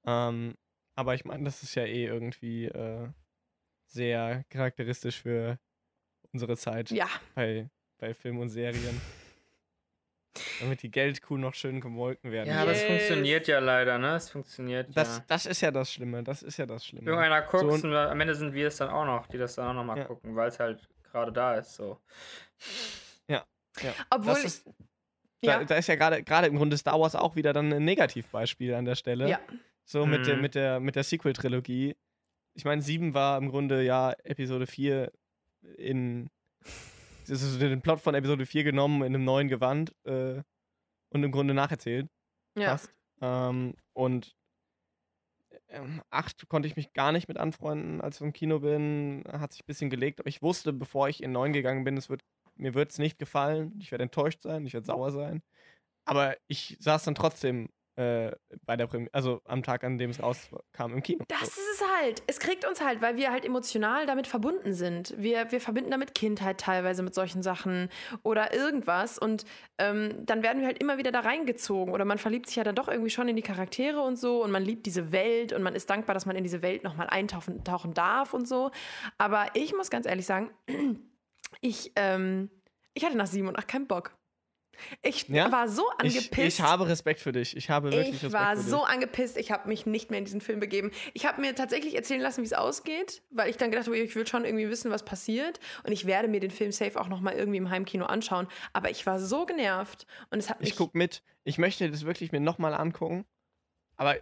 Ja. 0.04 0.28
Ähm, 0.28 0.54
aber 0.96 1.14
ich 1.14 1.24
meine, 1.24 1.44
das 1.44 1.62
ist 1.62 1.74
ja 1.74 1.84
eh 1.84 2.04
irgendwie 2.04 2.66
äh, 2.66 3.08
sehr 3.86 4.44
charakteristisch 4.50 5.22
für 5.22 5.58
unsere 6.32 6.58
Zeit 6.58 6.90
ja, 6.90 7.08
bei, 7.34 7.70
bei 7.98 8.12
Film 8.12 8.38
und 8.38 8.50
Serien. 8.50 9.00
Damit 10.60 10.82
die 10.82 10.90
Geldkuh 10.90 11.36
noch 11.36 11.54
schön 11.54 11.80
gemolken 11.80 12.30
werden. 12.32 12.48
Ja, 12.48 12.62
aber 12.62 12.72
es 12.72 12.80
Yes. 12.82 12.88
funktioniert 12.88 13.48
ja 13.48 13.58
leider, 13.58 13.98
ne? 13.98 14.16
Es 14.16 14.30
funktioniert 14.30 14.88
das, 14.94 15.18
ja. 15.18 15.24
das 15.28 15.46
ist 15.46 15.60
ja 15.60 15.70
das 15.70 15.92
Schlimme. 15.92 16.22
Das 16.22 16.42
ist 16.42 16.56
ja 16.58 16.66
das 16.66 16.84
Schlimme. 16.86 17.06
Irgendeiner 17.08 17.42
guckt 17.42 17.62
So, 17.62 17.68
und- 17.68 17.84
und 17.84 17.94
am 17.94 18.20
Ende 18.20 18.34
sind 18.34 18.52
wir 18.54 18.68
es 18.68 18.76
dann 18.76 18.88
auch 18.90 19.04
noch, 19.04 19.26
die 19.28 19.38
das 19.38 19.54
dann 19.54 19.68
auch 19.68 19.74
noch 19.74 19.84
mal 19.84 19.98
Ja. 19.98 20.04
gucken, 20.04 20.34
weil 20.36 20.48
es 20.48 20.58
halt 20.58 20.88
gerade 21.10 21.32
da 21.32 21.54
ist. 21.54 21.74
So. 21.74 21.98
ja, 23.28 23.44
obwohl 24.10 24.32
das 24.32 24.38
ich, 24.40 24.44
ist, 24.46 24.66
da, 25.42 25.60
ja, 25.60 25.64
da 25.64 25.74
ist 25.76 25.86
ja 25.88 25.96
gerade 25.96 26.22
gerade 26.22 26.46
im 26.46 26.56
Grunde 26.56 26.78
Star 26.78 26.98
Wars 26.98 27.14
auch 27.14 27.36
wieder 27.36 27.52
dann 27.52 27.70
ein 27.72 27.84
Negativbeispiel 27.84 28.72
an 28.74 28.86
der 28.86 28.94
Stelle. 28.94 29.28
ja, 29.28 29.38
So 29.84 30.06
mit, 30.06 30.26
der, 30.26 30.36
Mhm. 30.36 30.42
mit 30.42 30.54
der, 30.54 30.80
mit 30.80 30.96
der 30.96 31.04
Sequel-Trilogie. 31.04 31.94
Ich 32.54 32.64
meine, 32.64 32.80
7 32.80 33.12
war 33.12 33.36
im 33.38 33.50
Grunde 33.50 33.82
ja 33.82 34.14
Episode 34.24 34.66
4 34.66 35.12
in. 35.76 36.30
Das 37.28 37.42
ist 37.42 37.60
den 37.60 37.82
Plot 37.82 38.00
von 38.00 38.14
Episode 38.14 38.46
4 38.46 38.64
genommen, 38.64 39.02
in 39.02 39.14
einem 39.14 39.24
neuen 39.24 39.48
Gewand 39.48 39.94
äh, 40.04 40.42
und 41.10 41.24
im 41.24 41.32
Grunde 41.32 41.54
nacherzählt. 41.54 42.08
ja. 42.56 42.70
Fast. 42.70 42.90
Ähm, 43.20 43.74
und 43.94 44.36
ähm, 45.68 46.02
8 46.10 46.48
konnte 46.48 46.68
ich 46.68 46.76
mich 46.76 46.92
gar 46.92 47.12
nicht 47.12 47.28
mit 47.28 47.38
anfreunden, 47.38 48.00
als 48.00 48.16
ich 48.16 48.22
im 48.22 48.32
Kino 48.32 48.60
bin. 48.60 49.24
Hat 49.30 49.52
sich 49.52 49.62
ein 49.62 49.66
bisschen 49.66 49.90
gelegt, 49.90 50.20
aber 50.20 50.28
ich 50.28 50.42
wusste, 50.42 50.72
bevor 50.72 51.08
ich 51.08 51.22
in 51.22 51.32
9 51.32 51.52
gegangen 51.52 51.84
bin, 51.84 51.96
es 51.96 52.10
wird, 52.10 52.22
mir 52.54 52.74
wird 52.74 52.90
es 52.90 52.98
nicht 52.98 53.18
gefallen. 53.18 53.74
Ich 53.80 53.90
werde 53.90 54.04
enttäuscht 54.04 54.42
sein, 54.42 54.66
ich 54.66 54.74
werde 54.74 54.86
sauer 54.86 55.10
sein. 55.10 55.42
Aber 56.04 56.36
ich 56.46 56.76
saß 56.80 57.04
dann 57.04 57.14
trotzdem 57.14 57.68
äh, 57.96 58.30
bei 58.66 58.76
der 58.76 58.86
Premiere, 58.86 59.10
also 59.12 59.40
am 59.46 59.62
Tag, 59.62 59.82
an 59.82 59.96
dem 59.96 60.10
es 60.10 60.22
rauskam, 60.22 60.92
im 60.92 61.02
Kino. 61.02 61.24
Das 61.28 61.42
ist 61.42 61.58
es 61.74 61.82
halt. 61.98 62.22
Es 62.26 62.38
kriegt 62.38 62.66
uns 62.66 62.82
halt, 62.82 63.00
weil 63.00 63.16
wir 63.16 63.30
halt 63.30 63.44
emotional 63.44 64.06
damit 64.06 64.26
verbunden 64.26 64.74
sind. 64.74 65.14
Wir, 65.16 65.50
wir 65.50 65.60
verbinden 65.60 65.90
damit 65.90 66.14
Kindheit 66.14 66.60
teilweise 66.60 67.02
mit 67.02 67.14
solchen 67.14 67.42
Sachen 67.42 67.88
oder 68.22 68.52
irgendwas. 68.52 69.18
Und 69.18 69.44
ähm, 69.78 70.26
dann 70.26 70.42
werden 70.42 70.60
wir 70.60 70.66
halt 70.66 70.78
immer 70.78 70.98
wieder 70.98 71.10
da 71.10 71.20
reingezogen. 71.20 71.94
Oder 71.94 72.04
man 72.04 72.18
verliebt 72.18 72.46
sich 72.46 72.56
ja 72.56 72.64
dann 72.64 72.74
doch 72.74 72.88
irgendwie 72.88 73.10
schon 73.10 73.28
in 73.28 73.36
die 73.36 73.42
Charaktere 73.42 74.00
und 74.02 74.16
so. 74.16 74.44
Und 74.44 74.50
man 74.50 74.62
liebt 74.62 74.84
diese 74.84 75.10
Welt 75.12 75.52
und 75.52 75.62
man 75.62 75.74
ist 75.74 75.88
dankbar, 75.88 76.14
dass 76.14 76.26
man 76.26 76.36
in 76.36 76.44
diese 76.44 76.62
Welt 76.62 76.84
nochmal 76.84 77.08
eintauchen 77.08 77.64
tauchen 77.64 77.94
darf 77.94 78.34
und 78.34 78.46
so. 78.46 78.70
Aber 79.16 79.46
ich 79.54 79.74
muss 79.74 79.90
ganz 79.90 80.06
ehrlich 80.06 80.26
sagen, 80.26 80.50
ich, 81.60 81.92
ähm, 81.96 82.50
ich 82.92 83.04
hatte 83.04 83.16
nach 83.16 83.26
sieben 83.26 83.48
und 83.48 83.58
acht 83.58 83.68
keinen 83.68 83.86
Bock. 83.86 84.15
Ich 85.02 85.28
Ja? 85.28 85.50
war 85.52 85.68
so 85.68 85.82
Ich, 86.02 86.16
angepisst. 86.16 86.58
ich 86.58 86.60
habe 86.60 86.86
Respekt 86.88 87.20
für 87.20 87.32
dich. 87.32 87.56
Ich 87.56 87.70
habe 87.70 87.90
wirklich 87.92 88.08
Ich 88.08 88.14
Respekt 88.24 88.32
war 88.32 88.56
für 88.56 88.62
so 88.62 88.78
dich. 88.80 88.88
angepisst, 88.88 89.36
ich 89.36 89.50
habe 89.50 89.68
mich 89.68 89.86
nicht 89.86 90.10
mehr 90.10 90.18
in 90.18 90.24
diesen 90.24 90.40
Film 90.40 90.60
begeben. 90.60 90.90
Ich 91.14 91.26
habe 91.26 91.40
mir 91.40 91.54
tatsächlich 91.54 91.94
erzählen 91.94 92.20
lassen, 92.20 92.42
wie 92.42 92.46
es 92.46 92.52
ausgeht, 92.52 93.22
weil 93.30 93.50
ich 93.50 93.56
dann 93.56 93.70
gedacht 93.70 93.86
habe, 93.86 93.96
ich 93.98 94.14
will 94.14 94.26
schon 94.26 94.44
irgendwie 94.44 94.68
wissen, 94.68 94.90
was 94.90 95.04
passiert. 95.04 95.60
Und 95.84 95.92
ich 95.92 96.06
werde 96.06 96.28
mir 96.28 96.40
den 96.40 96.50
Film 96.50 96.72
safe 96.72 97.00
auch 97.00 97.08
nochmal 97.08 97.34
irgendwie 97.34 97.58
im 97.58 97.70
Heimkino 97.70 98.06
anschauen. 98.06 98.48
Aber 98.72 98.90
ich 98.90 99.06
war 99.06 99.18
so 99.20 99.46
genervt 99.46 100.06
und 100.30 100.38
es 100.38 100.50
hat 100.50 100.60
mich. 100.60 100.70
Ich 100.70 100.76
guck 100.76 100.94
mit. 100.94 101.22
Ich 101.44 101.58
möchte 101.58 101.90
das 101.90 102.04
wirklich 102.04 102.32
mir 102.32 102.40
nochmal 102.40 102.74
angucken. 102.74 103.24
Aber 103.96 104.16
äh, 104.16 104.20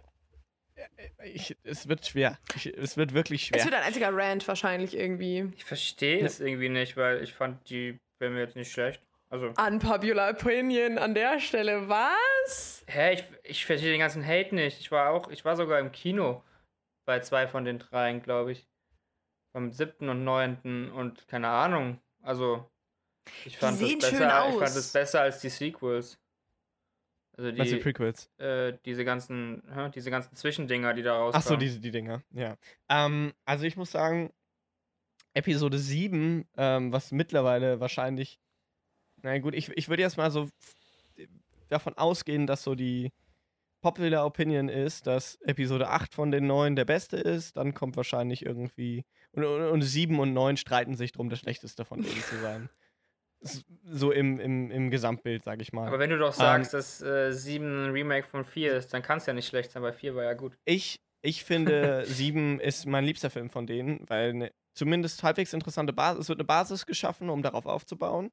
ich, 1.23 1.55
es 1.63 1.87
wird 1.87 2.05
schwer. 2.05 2.37
Ich, 2.55 2.65
es 2.67 2.97
wird 2.97 3.13
wirklich 3.13 3.45
schwer. 3.47 3.59
es 3.59 3.65
wird 3.65 3.75
ein 3.75 3.83
einziger 3.83 4.15
Rant 4.15 4.47
wahrscheinlich 4.47 4.95
irgendwie. 4.95 5.51
Ich 5.57 5.65
verstehe 5.65 6.19
Ja. 6.19 6.25
es 6.25 6.39
irgendwie 6.39 6.69
nicht, 6.69 6.97
weil 6.97 7.23
ich 7.23 7.33
fand 7.33 7.69
die 7.69 7.97
Filme 8.19 8.39
jetzt 8.39 8.55
nicht 8.55 8.71
schlecht. 8.71 9.01
Also, 9.35 9.53
Unpopular 9.61 10.31
Opinion 10.31 10.97
an 10.97 11.13
der 11.13 11.39
Stelle. 11.39 11.89
Was? 11.89 12.83
hä, 12.87 13.13
ich, 13.13 13.23
ich 13.43 13.65
verstehe 13.65 13.91
den 13.91 13.99
ganzen 13.99 14.25
Hate 14.25 14.55
nicht. 14.55 14.79
Ich 14.79 14.91
war 14.91 15.09
auch, 15.11 15.29
ich 15.29 15.43
war 15.43 15.55
sogar 15.55 15.79
im 15.79 15.91
Kino 15.91 16.43
bei 17.05 17.19
zwei 17.19 17.47
von 17.47 17.65
den 17.65 17.79
dreien, 17.79 18.21
glaube 18.21 18.53
ich. 18.53 18.67
Beim 19.53 19.71
siebten 19.71 20.09
und 20.09 20.23
neunten 20.23 20.91
und 20.91 21.27
keine 21.27 21.47
Ahnung. 21.49 21.99
Also, 22.21 22.69
ich 23.45 23.57
fand, 23.57 23.77
sehen 23.77 23.99
das 23.99 24.09
schön 24.09 24.19
besser, 24.19 24.49
ich 24.49 24.55
fand 24.55 24.75
es 24.75 24.91
besser 24.91 25.21
als 25.21 25.39
die 25.41 25.49
Sequels. 25.49 26.19
Also 27.37 27.51
die 27.51 27.61
die, 27.61 27.75
Prequels? 27.77 28.31
äh, 28.37 28.77
diese 28.85 29.03
ganzen, 29.03 29.61
hä, 29.73 29.89
diese 29.93 30.09
ganzen 30.09 30.35
Zwischendinger, 30.35 30.93
die 30.93 31.03
da 31.03 31.15
Ach 31.15 31.35
rauskommen. 31.35 31.59
so, 31.59 31.75
die, 31.75 31.81
die 31.81 31.91
Dinger, 31.91 32.23
ja. 32.31 32.55
Ähm, 32.89 33.33
also 33.43 33.65
ich 33.65 33.75
muss 33.75 33.91
sagen, 33.91 34.31
Episode 35.33 35.77
7, 35.77 36.47
ähm, 36.55 36.93
was 36.93 37.11
mittlerweile 37.11 37.81
wahrscheinlich, 37.81 38.39
na 39.21 39.37
gut, 39.39 39.55
ich, 39.55 39.69
ich 39.75 39.89
würde 39.89 40.03
jetzt 40.03 40.17
mal 40.17 40.31
so 40.31 40.49
davon 41.69 41.97
ausgehen, 41.97 42.47
dass 42.47 42.63
so 42.63 42.75
die 42.75 43.11
Popular 43.81 44.25
Opinion 44.25 44.67
ist, 44.67 45.05
dass 45.05 45.35
Episode 45.41 45.89
8 45.89 46.13
von 46.13 46.31
den 46.31 46.47
neun 46.47 46.75
der 46.75 46.85
beste 46.85 47.17
ist, 47.17 47.55
dann 47.55 47.75
kommt 47.75 47.95
wahrscheinlich 47.97 48.43
irgendwie, 48.43 49.05
und, 49.31 49.43
und, 49.43 49.61
und 49.61 49.81
7 49.83 50.19
und 50.19 50.33
9 50.33 50.57
streiten 50.57 50.95
sich 50.95 51.11
drum, 51.11 51.29
das 51.29 51.39
schlechteste 51.39 51.85
von 51.85 52.01
denen 52.01 52.21
zu 52.23 52.35
sein. 52.39 52.69
So 53.83 54.11
im, 54.11 54.39
im, 54.39 54.71
im 54.71 54.89
Gesamtbild, 54.89 55.43
sag 55.43 55.61
ich 55.61 55.71
mal. 55.71 55.87
Aber 55.87 55.99
wenn 55.99 56.09
du 56.09 56.17
doch 56.17 56.33
sagst, 56.33 56.73
dass 56.73 56.99
äh, 57.03 57.31
7 57.31 57.85
ein 57.85 57.91
Remake 57.91 58.27
von 58.27 58.43
4 58.43 58.73
ist, 58.73 58.91
dann 58.91 59.03
kann 59.03 59.19
es 59.19 59.27
ja 59.27 59.33
nicht 59.33 59.47
schlecht 59.47 59.71
sein, 59.71 59.83
weil 59.83 59.93
4 59.93 60.15
war 60.15 60.23
ja 60.23 60.33
gut. 60.33 60.57
Ich, 60.65 60.99
ich 61.21 61.43
finde, 61.43 62.05
7 62.07 62.59
ist 62.59 62.87
mein 62.87 63.05
liebster 63.05 63.29
Film 63.29 63.51
von 63.51 63.67
denen, 63.67 64.03
weil 64.09 64.29
eine 64.29 64.51
zumindest 64.73 65.21
halbwegs 65.21 65.53
interessante 65.53 65.93
Basis, 65.93 66.21
es 66.21 66.29
wird 66.29 66.39
eine 66.39 66.47
Basis 66.47 66.87
geschaffen, 66.87 67.29
um 67.29 67.43
darauf 67.43 67.67
aufzubauen. 67.67 68.31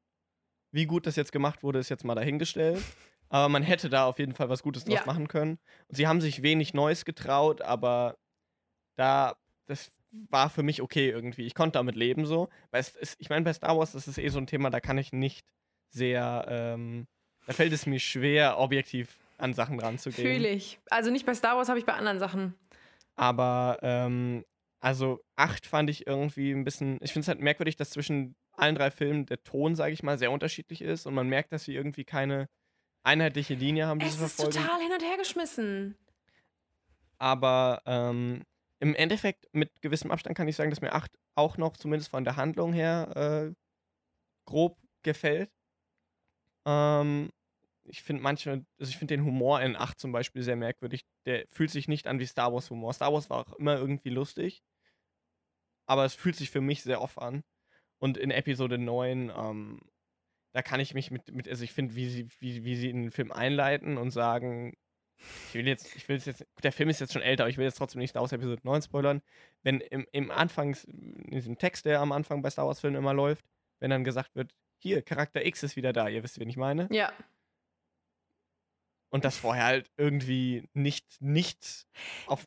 Wie 0.72 0.86
gut 0.86 1.06
das 1.06 1.16
jetzt 1.16 1.32
gemacht 1.32 1.62
wurde, 1.62 1.78
ist 1.78 1.88
jetzt 1.90 2.04
mal 2.04 2.14
dahingestellt. 2.14 2.82
Aber 3.28 3.48
man 3.48 3.62
hätte 3.62 3.88
da 3.88 4.06
auf 4.06 4.18
jeden 4.18 4.34
Fall 4.34 4.48
was 4.48 4.62
Gutes 4.62 4.84
draus 4.84 4.94
Ja. 5.00 5.06
machen 5.06 5.28
können. 5.28 5.58
Und 5.88 5.96
sie 5.96 6.06
haben 6.06 6.20
sich 6.20 6.42
wenig 6.42 6.74
Neues 6.74 7.04
getraut, 7.04 7.62
aber 7.62 8.16
da, 8.96 9.36
das 9.66 9.90
war 10.28 10.50
für 10.50 10.62
mich 10.62 10.82
okay 10.82 11.08
irgendwie. 11.08 11.46
Ich 11.46 11.54
konnte 11.54 11.78
damit 11.78 11.94
leben 11.96 12.26
so. 12.26 12.48
Weil 12.70 12.80
es 12.80 12.90
ist, 12.96 13.16
ich 13.18 13.30
meine, 13.30 13.44
bei 13.44 13.52
Star 13.52 13.78
Wars 13.78 13.92
das 13.92 14.08
ist 14.08 14.18
eh 14.18 14.28
so 14.28 14.38
ein 14.38 14.46
Thema, 14.46 14.68
da 14.70 14.80
kann 14.80 14.98
ich 14.98 15.12
nicht 15.12 15.46
sehr, 15.88 16.44
ähm, 16.48 17.06
da 17.46 17.52
fällt 17.52 17.72
es 17.72 17.86
mir 17.86 18.00
schwer, 18.00 18.58
objektiv 18.58 19.18
an 19.38 19.54
Sachen 19.54 19.80
ranzugehen. 19.80 20.36
Fühle 20.36 20.48
ich. 20.48 20.78
Also 20.90 21.10
nicht 21.10 21.26
bei 21.26 21.34
Star 21.34 21.56
Wars, 21.56 21.68
habe 21.68 21.78
ich 21.78 21.86
bei 21.86 21.94
anderen 21.94 22.18
Sachen. 22.18 22.54
Aber 23.14 23.78
ähm, 23.82 24.44
also 24.82 25.20
8 25.36 25.64
fand 25.66 25.88
ich 25.90 26.06
irgendwie 26.06 26.50
ein 26.52 26.64
bisschen. 26.64 26.98
Ich 27.02 27.12
finde 27.12 27.22
es 27.24 27.28
halt 27.28 27.40
merkwürdig, 27.40 27.76
dass 27.76 27.90
zwischen 27.90 28.34
allen 28.52 28.74
drei 28.74 28.90
Filmen 28.90 29.26
der 29.26 29.42
Ton, 29.42 29.74
sage 29.76 29.92
ich 29.92 30.02
mal, 30.02 30.18
sehr 30.18 30.30
unterschiedlich 30.32 30.82
ist 30.82 31.06
und 31.06 31.14
man 31.14 31.28
merkt, 31.28 31.52
dass 31.52 31.64
sie 31.64 31.74
irgendwie 31.74 32.04
keine 32.04 32.48
einheitliche 33.04 33.54
Linie 33.54 33.86
haben, 33.86 34.00
die 34.00 34.06
Es 34.06 34.18
sie 34.18 34.24
ist 34.24 34.34
verfolgen. 34.36 34.58
total 34.60 34.80
hin 34.80 34.92
und 34.92 35.02
her 35.02 35.16
geschmissen. 35.16 35.96
Aber 37.18 37.82
ähm, 37.86 38.42
im 38.80 38.94
Endeffekt, 38.96 39.46
mit 39.52 39.80
gewissem 39.80 40.10
Abstand 40.10 40.36
kann 40.36 40.48
ich 40.48 40.56
sagen, 40.56 40.70
dass 40.70 40.80
mir 40.80 40.92
8 40.92 41.12
auch 41.36 41.56
noch, 41.56 41.76
zumindest 41.76 42.10
von 42.10 42.24
der 42.24 42.36
Handlung 42.36 42.72
her, 42.72 43.12
äh, 43.50 43.54
grob 44.46 44.76
gefällt. 45.02 45.50
Ähm, 46.66 47.30
ich 47.84 48.02
finde 48.02 48.22
manche, 48.22 48.64
also 48.78 48.90
ich 48.90 48.96
finde 48.96 49.14
den 49.16 49.24
Humor 49.24 49.60
in 49.60 49.76
8 49.76 49.98
zum 49.98 50.12
Beispiel 50.12 50.42
sehr 50.42 50.56
merkwürdig. 50.56 51.04
Der 51.26 51.46
fühlt 51.48 51.70
sich 51.70 51.88
nicht 51.88 52.06
an 52.06 52.18
wie 52.18 52.26
Star 52.26 52.52
Wars 52.52 52.70
Humor. 52.70 52.92
Star 52.92 53.12
Wars 53.12 53.30
war 53.30 53.38
auch 53.38 53.52
immer 53.54 53.76
irgendwie 53.76 54.10
lustig. 54.10 54.62
Aber 55.86 56.04
es 56.04 56.14
fühlt 56.14 56.36
sich 56.36 56.50
für 56.50 56.60
mich 56.60 56.82
sehr 56.82 57.00
off 57.00 57.18
an. 57.18 57.42
Und 57.98 58.16
in 58.16 58.30
Episode 58.30 58.78
9, 58.78 59.32
ähm, 59.36 59.80
da 60.52 60.62
kann 60.62 60.80
ich 60.80 60.94
mich 60.94 61.10
mit, 61.10 61.32
mit 61.32 61.48
also 61.48 61.64
ich 61.64 61.72
finde, 61.72 61.94
wie 61.94 62.08
sie, 62.08 62.28
wie, 62.38 62.64
wie 62.64 62.76
sie 62.76 62.90
in 62.90 63.02
den 63.02 63.10
Film 63.10 63.32
einleiten 63.32 63.96
und 63.96 64.10
sagen, 64.10 64.76
ich 65.48 65.54
will 65.54 65.68
jetzt, 65.68 65.94
ich 65.96 66.08
will 66.08 66.16
jetzt, 66.16 66.44
der 66.62 66.72
Film 66.72 66.88
ist 66.88 67.00
jetzt 67.00 67.12
schon 67.12 67.22
älter, 67.22 67.44
aber 67.44 67.50
ich 67.50 67.56
will 67.56 67.64
jetzt 67.64 67.78
trotzdem 67.78 68.00
nicht 68.00 68.10
Star 68.10 68.22
Wars 68.22 68.32
Episode 68.32 68.60
9 68.64 68.82
spoilern. 68.82 69.22
Wenn 69.62 69.80
im, 69.80 70.06
im 70.12 70.30
Anfangs, 70.30 70.84
in 70.84 71.30
diesem 71.30 71.58
Text, 71.58 71.84
der 71.84 72.00
am 72.00 72.12
Anfang 72.12 72.42
bei 72.42 72.50
Star 72.50 72.66
Wars 72.66 72.80
Filmen 72.80 72.96
immer 72.96 73.14
läuft, 73.14 73.44
wenn 73.78 73.90
dann 73.90 74.04
gesagt 74.04 74.34
wird, 74.34 74.52
hier, 74.78 75.02
Charakter 75.02 75.44
X 75.46 75.62
ist 75.62 75.76
wieder 75.76 75.92
da, 75.92 76.08
ihr 76.08 76.24
wisst, 76.24 76.40
wen 76.40 76.48
ich 76.48 76.56
meine. 76.56 76.88
Ja. 76.90 77.12
Und 79.12 79.24
das 79.24 79.36
vorher 79.36 79.64
halt 79.64 79.90
irgendwie 79.96 80.68
nicht, 80.74 81.06
nicht 81.20 81.86
auf, 82.26 82.44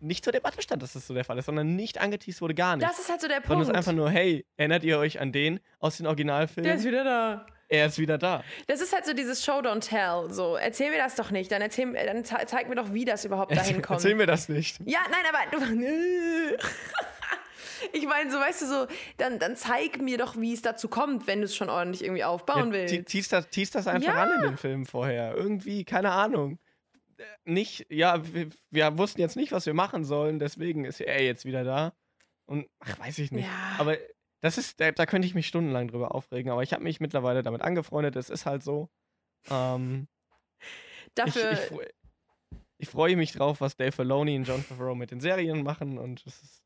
nicht 0.00 0.24
zur 0.24 0.32
Debatte 0.32 0.60
stand, 0.60 0.82
dass 0.82 0.94
das 0.94 1.06
so 1.06 1.14
der 1.14 1.24
Fall 1.24 1.38
ist, 1.38 1.46
sondern 1.46 1.76
nicht 1.76 1.98
angeteased 1.98 2.40
wurde, 2.40 2.54
gar 2.54 2.74
nicht. 2.76 2.88
Das 2.88 2.98
ist 2.98 3.08
halt 3.08 3.20
so 3.20 3.28
der 3.28 3.36
sondern 3.42 3.60
es 3.60 3.66
Punkt. 3.68 3.70
ist 3.70 3.76
einfach 3.88 3.92
nur, 3.96 4.10
hey, 4.10 4.44
erinnert 4.56 4.82
ihr 4.82 4.98
euch 4.98 5.20
an 5.20 5.30
den 5.30 5.60
aus 5.78 5.98
den 5.98 6.04
der 6.04 6.10
Originalfilmen? 6.10 6.76
ist 6.76 6.84
wieder 6.84 7.04
da. 7.04 7.46
er 7.68 7.86
ist 7.86 7.98
wieder 7.98 8.16
da. 8.18 8.42
Das 8.66 8.80
ist 8.80 8.92
halt 8.94 9.04
so 9.06 9.12
dieses 9.12 9.44
Show 9.44 9.58
Don't 9.60 9.80
Tell. 9.86 10.32
So, 10.32 10.56
erzähl 10.56 10.90
mir 10.90 10.98
das 10.98 11.14
doch 11.16 11.30
nicht. 11.30 11.50
Dann, 11.52 11.60
erzähl, 11.62 11.92
dann 11.92 12.24
ze- 12.24 12.46
zeig 12.46 12.68
mir 12.68 12.74
doch, 12.76 12.92
wie 12.94 13.04
das 13.04 13.24
überhaupt 13.24 13.50
dahin 13.56 13.82
kommt. 13.82 13.98
Erzähl 14.00 14.14
mir 14.14 14.26
das 14.26 14.48
nicht. 14.48 14.78
Ja, 14.86 15.00
nein, 15.10 15.24
aber 15.28 15.50
du. 15.50 16.56
ich 17.92 18.06
meine, 18.06 18.30
so 18.30 18.38
weißt 18.38 18.62
du 18.62 18.66
so, 18.66 18.86
dann, 19.16 19.38
dann 19.38 19.56
zeig 19.56 20.00
mir 20.00 20.18
doch, 20.18 20.36
wie 20.36 20.52
es 20.52 20.62
dazu 20.62 20.88
kommt, 20.88 21.26
wenn 21.26 21.40
du 21.40 21.44
es 21.46 21.54
schon 21.56 21.68
ordentlich 21.70 22.02
irgendwie 22.04 22.24
aufbauen 22.24 22.68
Ja, 22.68 22.72
willst. 22.72 22.94
tie- 22.94 23.02
Teast 23.02 23.32
das, 23.32 23.48
teast 23.48 23.74
das 23.74 23.86
einfach 23.86 24.14
Ja. 24.14 24.22
an 24.22 24.32
in 24.36 24.40
den 24.42 24.56
Film 24.56 24.86
vorher. 24.86 25.34
Irgendwie, 25.34 25.84
keine 25.84 26.12
Ahnung. 26.12 26.58
Äh, 27.18 27.24
Nicht, 27.44 27.86
ja, 27.90 28.22
wir, 28.34 28.48
wir 28.70 28.98
wussten 28.98 29.20
jetzt 29.20 29.36
nicht, 29.36 29.52
was 29.52 29.66
wir 29.66 29.74
machen 29.74 30.04
sollen, 30.04 30.38
deswegen 30.38 30.84
ist 30.84 31.00
er 31.00 31.22
jetzt 31.22 31.44
wieder 31.44 31.64
da. 31.64 31.92
Und, 32.46 32.66
ach, 32.78 32.98
weiß 32.98 33.18
ich 33.18 33.32
nicht. 33.32 33.46
Ja. 33.46 33.76
Aber 33.78 33.96
das 34.42 34.58
ist, 34.58 34.78
da, 34.80 34.92
da 34.92 35.06
könnte 35.06 35.26
ich 35.26 35.34
mich 35.34 35.46
stundenlang 35.48 35.88
drüber 35.88 36.14
aufregen, 36.14 36.52
aber 36.52 36.62
ich 36.62 36.72
habe 36.72 36.82
mich 36.84 37.00
mittlerweile 37.00 37.42
damit 37.42 37.62
angefreundet, 37.62 38.16
es 38.16 38.30
ist 38.30 38.46
halt 38.46 38.62
so. 38.62 38.88
Ähm, 39.50 40.06
ich, 40.60 41.12
Dafür, 41.14 41.52
ich, 41.52 41.58
fre- 41.58 41.90
ich 42.78 42.88
freue 42.88 43.16
mich 43.16 43.32
drauf, 43.32 43.60
was 43.60 43.76
Dave 43.76 43.92
Filoni 43.92 44.36
und 44.36 44.44
John 44.44 44.62
Favreau 44.62 44.94
mit 44.94 45.10
den 45.10 45.20
Serien 45.20 45.62
machen 45.62 45.98
und 45.98 46.24
das 46.26 46.42
ist 46.42 46.62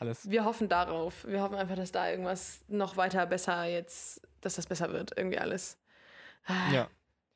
alles. 0.00 0.30
wir 0.30 0.44
hoffen 0.44 0.68
darauf. 0.68 1.24
Wir 1.26 1.42
hoffen 1.42 1.56
einfach, 1.56 1.76
dass 1.76 1.92
da 1.92 2.10
irgendwas 2.10 2.60
noch 2.68 2.96
weiter 2.96 3.26
besser 3.26 3.64
jetzt, 3.64 4.20
dass 4.40 4.54
das 4.56 4.66
besser 4.66 4.92
wird. 4.92 5.16
Irgendwie 5.16 5.38
alles. 5.38 5.78
Ah. 6.44 6.72
Ja. 6.72 6.90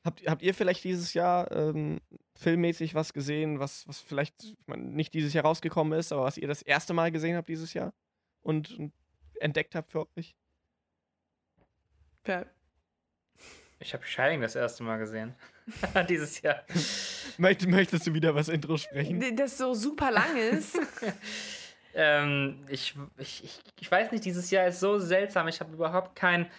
Habt, 0.05 0.27
habt 0.27 0.43
ihr 0.43 0.53
vielleicht 0.53 0.83
dieses 0.83 1.15
Jahr 1.15 1.51
ähm, 1.53 2.01
filmmäßig 2.35 2.95
was 2.95 3.13
gesehen, 3.13 3.61
was, 3.61 3.87
was 3.87 4.01
vielleicht 4.01 4.57
nicht 4.67 5.15
dieses 5.15 5.33
Jahr 5.33 5.45
rausgekommen 5.45 5.97
ist, 5.97 6.13
aber 6.13 6.25
was 6.25 6.39
ihr 6.39 6.49
das 6.49 6.63
erste 6.63 6.93
Mal 6.93 7.13
gesehen 7.13 7.37
habt 7.37 7.49
dieses 7.49 7.73
Jahr 7.73 7.93
und, 8.43 8.77
und 8.79 8.93
entdeckt 9.39 9.77
habt 9.77 9.93
für 9.93 10.09
euch? 10.17 10.35
Ja. 12.27 12.45
Ich 13.79 13.95
habe 13.95 14.05
Shining 14.05 14.41
das 14.41 14.55
erste 14.55 14.83
Mal 14.85 14.99
gesehen. 14.99 15.35
Dieses 16.09 16.41
Jahr. 16.41 16.63
Möcht, 17.37 17.67
möchtest 17.67 18.07
du 18.07 18.15
wieder 18.15 18.35
was 18.35 18.49
Intro 18.49 18.77
sprechen? 18.77 19.37
Das 19.37 19.59
so 19.59 19.75
super 19.75 20.11
lang 20.11 20.37
ist. 20.37 20.79
ähm, 21.95 22.65
ich, 22.69 22.95
ich, 23.19 23.61
ich, 23.81 23.91
weiß 23.91 24.13
nicht, 24.13 24.25
dieses 24.25 24.51
Jahr 24.51 24.67
ist 24.67 24.81
so 24.81 24.99
seltsam. 24.99 25.49
Ich 25.49 25.61
habe 25.61 25.73
überhaupt 25.73 26.17
kein, 26.17 26.51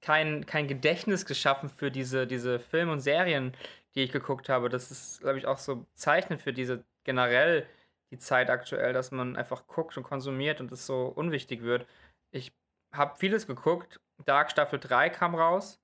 kein, 0.00 0.46
kein 0.46 0.68
Gedächtnis 0.68 1.26
geschaffen 1.26 1.68
für 1.68 1.90
diese, 1.90 2.26
diese 2.26 2.58
Filme 2.58 2.92
und 2.92 3.00
Serien, 3.00 3.54
die 3.94 4.02
ich 4.02 4.12
geguckt 4.12 4.48
habe. 4.48 4.68
Das 4.68 4.90
ist, 4.90 5.20
glaube 5.20 5.38
ich, 5.38 5.46
auch 5.46 5.58
so 5.58 5.86
bezeichnend 5.94 6.42
für 6.42 6.52
diese 6.52 6.84
generell 7.04 7.66
die 8.10 8.18
Zeit 8.18 8.50
aktuell, 8.50 8.92
dass 8.92 9.10
man 9.10 9.36
einfach 9.36 9.66
guckt 9.66 9.96
und 9.96 10.02
konsumiert 10.02 10.60
und 10.60 10.70
es 10.70 10.86
so 10.86 11.06
unwichtig 11.06 11.62
wird. 11.62 11.86
Ich 12.30 12.52
habe 12.92 13.16
vieles 13.16 13.46
geguckt. 13.46 14.00
Dark 14.24 14.50
Staffel 14.50 14.78
3 14.78 15.08
kam 15.10 15.34
raus. 15.34 15.80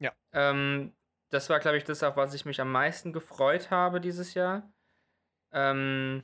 Ja. 0.00 0.12
Ähm, 0.32 0.92
das 1.30 1.48
war, 1.48 1.60
glaube 1.60 1.76
ich, 1.76 1.84
das, 1.84 2.02
auf 2.02 2.16
was 2.16 2.34
ich 2.34 2.44
mich 2.44 2.60
am 2.60 2.72
meisten 2.72 3.12
gefreut 3.12 3.70
habe 3.70 4.00
dieses 4.00 4.34
Jahr. 4.34 4.68
Ähm, 5.52 6.22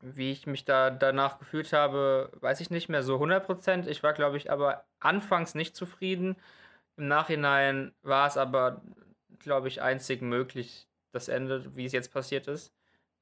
wie 0.00 0.30
ich 0.30 0.46
mich 0.46 0.64
da 0.64 0.90
danach 0.90 1.38
gefühlt 1.38 1.72
habe, 1.72 2.30
weiß 2.40 2.60
ich 2.60 2.70
nicht 2.70 2.88
mehr 2.88 3.02
so 3.02 3.16
100%. 3.16 3.86
Ich 3.88 4.02
war, 4.02 4.12
glaube 4.12 4.36
ich, 4.36 4.50
aber 4.50 4.84
anfangs 5.00 5.54
nicht 5.54 5.74
zufrieden. 5.76 6.36
Im 6.96 7.08
Nachhinein 7.08 7.92
war 8.02 8.26
es 8.26 8.36
aber, 8.36 8.82
glaube 9.38 9.68
ich, 9.68 9.82
einzig 9.82 10.22
möglich, 10.22 10.88
das 11.12 11.28
Ende, 11.28 11.74
wie 11.76 11.84
es 11.84 11.92
jetzt 11.92 12.12
passiert 12.12 12.48
ist. 12.48 12.72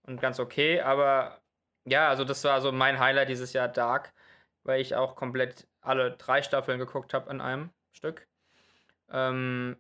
Und 0.03 0.21
ganz 0.21 0.39
okay. 0.39 0.81
Aber 0.81 1.41
ja, 1.87 2.09
also 2.09 2.25
das 2.25 2.45
war 2.45 2.61
so 2.61 2.73
mein 2.73 2.99
Highlight 2.99 3.29
dieses 3.29 3.53
Jahr, 3.53 3.69
Dark, 3.69 4.13
weil 4.65 4.81
ich 4.81 4.95
auch 4.95 5.17
komplett 5.17 5.67
alle 5.81 6.13
drei 6.13 6.43
Staffeln 6.43 6.79
geguckt 6.79 7.15
habe 7.15 7.31
in 7.31 7.41
einem 7.41 7.71
Stück. 7.93 8.27
Ähm, 9.11 9.77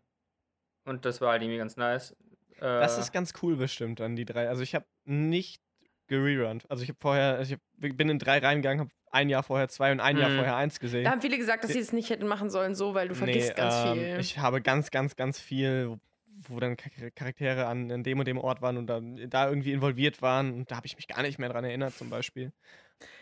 und 0.85 1.05
das 1.05 1.21
war 1.21 1.33
halt 1.33 1.43
irgendwie 1.43 1.59
ganz 1.59 1.77
nice. 1.77 2.13
Äh, 2.57 2.61
Das 2.61 2.97
ist 2.97 3.13
ganz 3.13 3.35
cool 3.43 3.57
bestimmt 3.57 4.01
an 4.01 4.17
die 4.17 4.25
drei. 4.25 4.49
Also 4.49 4.63
ich 4.63 4.75
habe 4.75 4.87
nicht 5.05 5.61
gererunnt. 6.07 6.65
Also 6.71 6.83
ich 6.83 6.89
habe 6.89 6.99
vorher, 7.01 7.37
also 7.37 7.55
ich 7.55 7.97
bin 7.97 8.09
in 8.09 8.19
drei 8.19 8.39
reingegangen, 8.39 8.81
habe 8.81 8.91
ein 9.11 9.29
Jahr 9.29 9.43
vorher 9.43 9.69
zwei 9.69 9.93
und 9.93 10.01
ein 10.01 10.17
Jahr 10.17 10.31
Mhm. 10.31 10.35
vorher 10.37 10.57
eins 10.57 10.79
gesehen. 10.81 11.05
Da 11.05 11.11
haben 11.11 11.21
viele 11.21 11.39
gesagt, 11.39 11.65
dass 11.65 11.73
sie 11.73 11.79
es 11.79 11.93
nicht 11.93 12.11
hätten 12.11 12.27
machen 12.27 12.51
sollen, 12.51 12.75
so, 12.75 12.95
weil 12.95 13.09
du 13.09 13.15
vergisst 13.15 13.57
ganz 13.57 13.75
ähm, 13.87 13.95
viel. 13.95 14.21
Ich 14.21 14.39
habe 14.39 14.61
ganz, 14.61 14.91
ganz, 14.91 15.17
ganz 15.17 15.41
viel, 15.41 15.99
wo, 16.43 16.61
dann 16.61 16.77
Char- 16.77 17.11
Charaktere 17.13 17.67
an, 17.67 17.91
an 17.91 18.03
dem 18.03 18.19
und 18.19 18.29
dem 18.29 18.39
Ort 18.39 18.63
waren 18.63 18.77
und 18.77 18.87
dann 18.87 19.31
da 19.31 19.49
irgendwie 19.49 19.73
involviert 19.73 20.23
waren 20.23 20.53
und 20.53 20.71
da 20.71 20.77
habe 20.77 20.87
ich 20.87 20.97
mich 20.97 21.09
gar 21.09 21.23
nicht 21.23 21.39
mehr 21.39 21.49
dran 21.49 21.65
erinnert, 21.65 21.95
zum 21.95 22.11
Beispiel. 22.11 22.53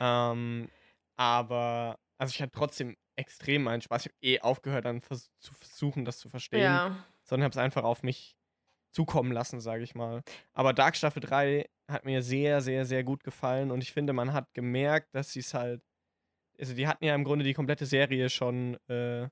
Ähm, 0.00 0.68
aber, 1.16 1.98
also 2.18 2.32
ich 2.32 2.42
hatte 2.42 2.52
trotzdem 2.52 2.96
extrem 3.16 3.62
meinen 3.62 3.80
Spaß. 3.80 4.06
Ich 4.06 4.12
habe 4.12 4.18
eh 4.22 4.40
aufgehört, 4.40 4.84
dann 4.84 5.00
vers 5.00 5.30
zu 5.38 5.54
versuchen, 5.54 6.04
das 6.04 6.18
zu 6.18 6.28
verstehen, 6.28 6.62
ja. 6.62 7.04
sondern 7.22 7.44
habe 7.44 7.52
es 7.52 7.58
einfach 7.58 7.84
auf 7.84 8.02
mich 8.02 8.36
zukommen 8.94 9.33
lassen, 9.33 9.61
sage 9.61 9.83
ich 9.83 9.94
mal. 9.94 10.22
Aber 10.52 10.72
Dark 10.72 10.96
Staffel 10.96 11.20
3 11.20 11.68
hat 11.88 12.04
mir 12.04 12.22
sehr, 12.22 12.61
sehr, 12.61 12.85
sehr 12.87 13.04
gut 13.04 13.24
gefallen 13.24 13.70
und 13.70 13.83
ich 13.83 13.92
finde, 13.92 14.12
man 14.12 14.33
hat 14.33 14.54
gemerkt, 14.54 15.14
dass 15.14 15.33
sie 15.33 15.40
es 15.40 15.52
halt. 15.52 15.83
Also, 16.59 16.74
die 16.74 16.87
hatten 16.87 17.04
ja 17.04 17.14
im 17.16 17.24
Grunde 17.24 17.44
die 17.44 17.52
komplette 17.52 17.85
Serie 17.85 18.30
schon, 18.30 18.76
äh, 18.88 19.28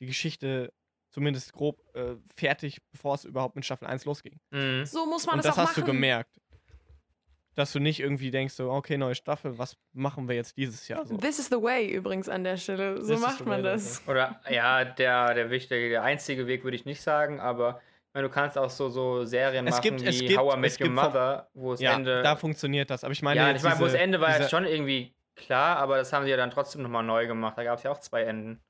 die 0.00 0.06
Geschichte 0.06 0.72
zumindest 1.10 1.54
grob 1.54 1.80
äh, 1.94 2.16
fertig, 2.36 2.78
bevor 2.92 3.14
es 3.14 3.24
überhaupt 3.24 3.56
mit 3.56 3.64
Staffel 3.64 3.86
1 3.86 4.04
losging. 4.04 4.38
Mhm. 4.50 4.84
So 4.84 5.06
muss 5.06 5.24
man 5.26 5.36
und 5.36 5.44
das, 5.44 5.54
das 5.54 5.54
auch 5.54 5.68
hast 5.68 5.76
machen. 5.78 5.86
du 5.86 5.92
gemerkt. 5.92 6.38
Dass 7.54 7.72
du 7.72 7.80
nicht 7.80 7.98
irgendwie 7.98 8.30
denkst, 8.30 8.54
so, 8.54 8.70
okay, 8.70 8.96
neue 8.98 9.16
Staffel, 9.16 9.58
was 9.58 9.76
machen 9.92 10.28
wir 10.28 10.36
jetzt 10.36 10.56
dieses 10.58 10.86
Jahr 10.86 11.04
so? 11.04 11.16
This 11.16 11.40
is 11.40 11.48
the 11.48 11.60
way 11.60 11.90
übrigens 11.90 12.28
an 12.28 12.44
der 12.44 12.56
Stelle. 12.56 13.02
So 13.02 13.08
This 13.08 13.16
is 13.16 13.26
macht 13.26 13.46
man 13.46 13.64
way, 13.64 13.72
das. 13.72 14.06
Oder 14.06 14.40
ja, 14.48 14.84
der, 14.84 15.34
der 15.34 15.50
wichtige, 15.50 15.88
der 15.88 16.02
einzige 16.04 16.46
Weg 16.46 16.62
würde 16.62 16.76
ich 16.76 16.84
nicht 16.84 17.00
sagen, 17.00 17.40
aber 17.40 17.80
meine, 18.18 18.28
du 18.28 18.34
kannst 18.34 18.58
auch 18.58 18.70
so, 18.70 18.88
so 18.88 19.24
Serien 19.24 19.66
Es 19.66 19.76
machen 19.76 19.82
gibt- 19.82 20.02
wie 20.02 20.08
es 20.08 20.18
gibt- 20.20 20.36
How 20.38 20.54
I 20.54 20.56
es 20.66 20.78
Met 20.78 20.88
Your 20.88 20.94
Mother, 20.94 21.48
wo 21.54 21.70
das 21.72 21.80
Ja, 21.80 21.94
Ende. 21.94 22.22
da 22.22 22.36
funktioniert 22.36 22.90
das. 22.90 23.04
Aber 23.04 23.12
ich 23.12 23.22
meine, 23.22 23.40
ja, 23.40 23.50
ich 23.52 23.62
meine, 23.62 23.78
wo 23.78 23.84
das 23.84 23.94
Ende 23.94 24.20
war 24.20 24.38
jetzt 24.38 24.50
schon 24.50 24.64
irgendwie 24.64 25.14
klar, 25.36 25.76
aber 25.78 25.96
das 25.96 26.12
haben 26.12 26.24
sie 26.24 26.30
ja 26.30 26.36
dann 26.36 26.50
trotzdem 26.50 26.82
nochmal 26.82 27.04
neu 27.04 27.26
gemacht. 27.26 27.56
Da 27.56 27.64
gab 27.64 27.78
es 27.78 27.84
ja 27.84 27.90
auch 27.90 27.98
zwei 28.00 28.22
Enden. 28.24 28.60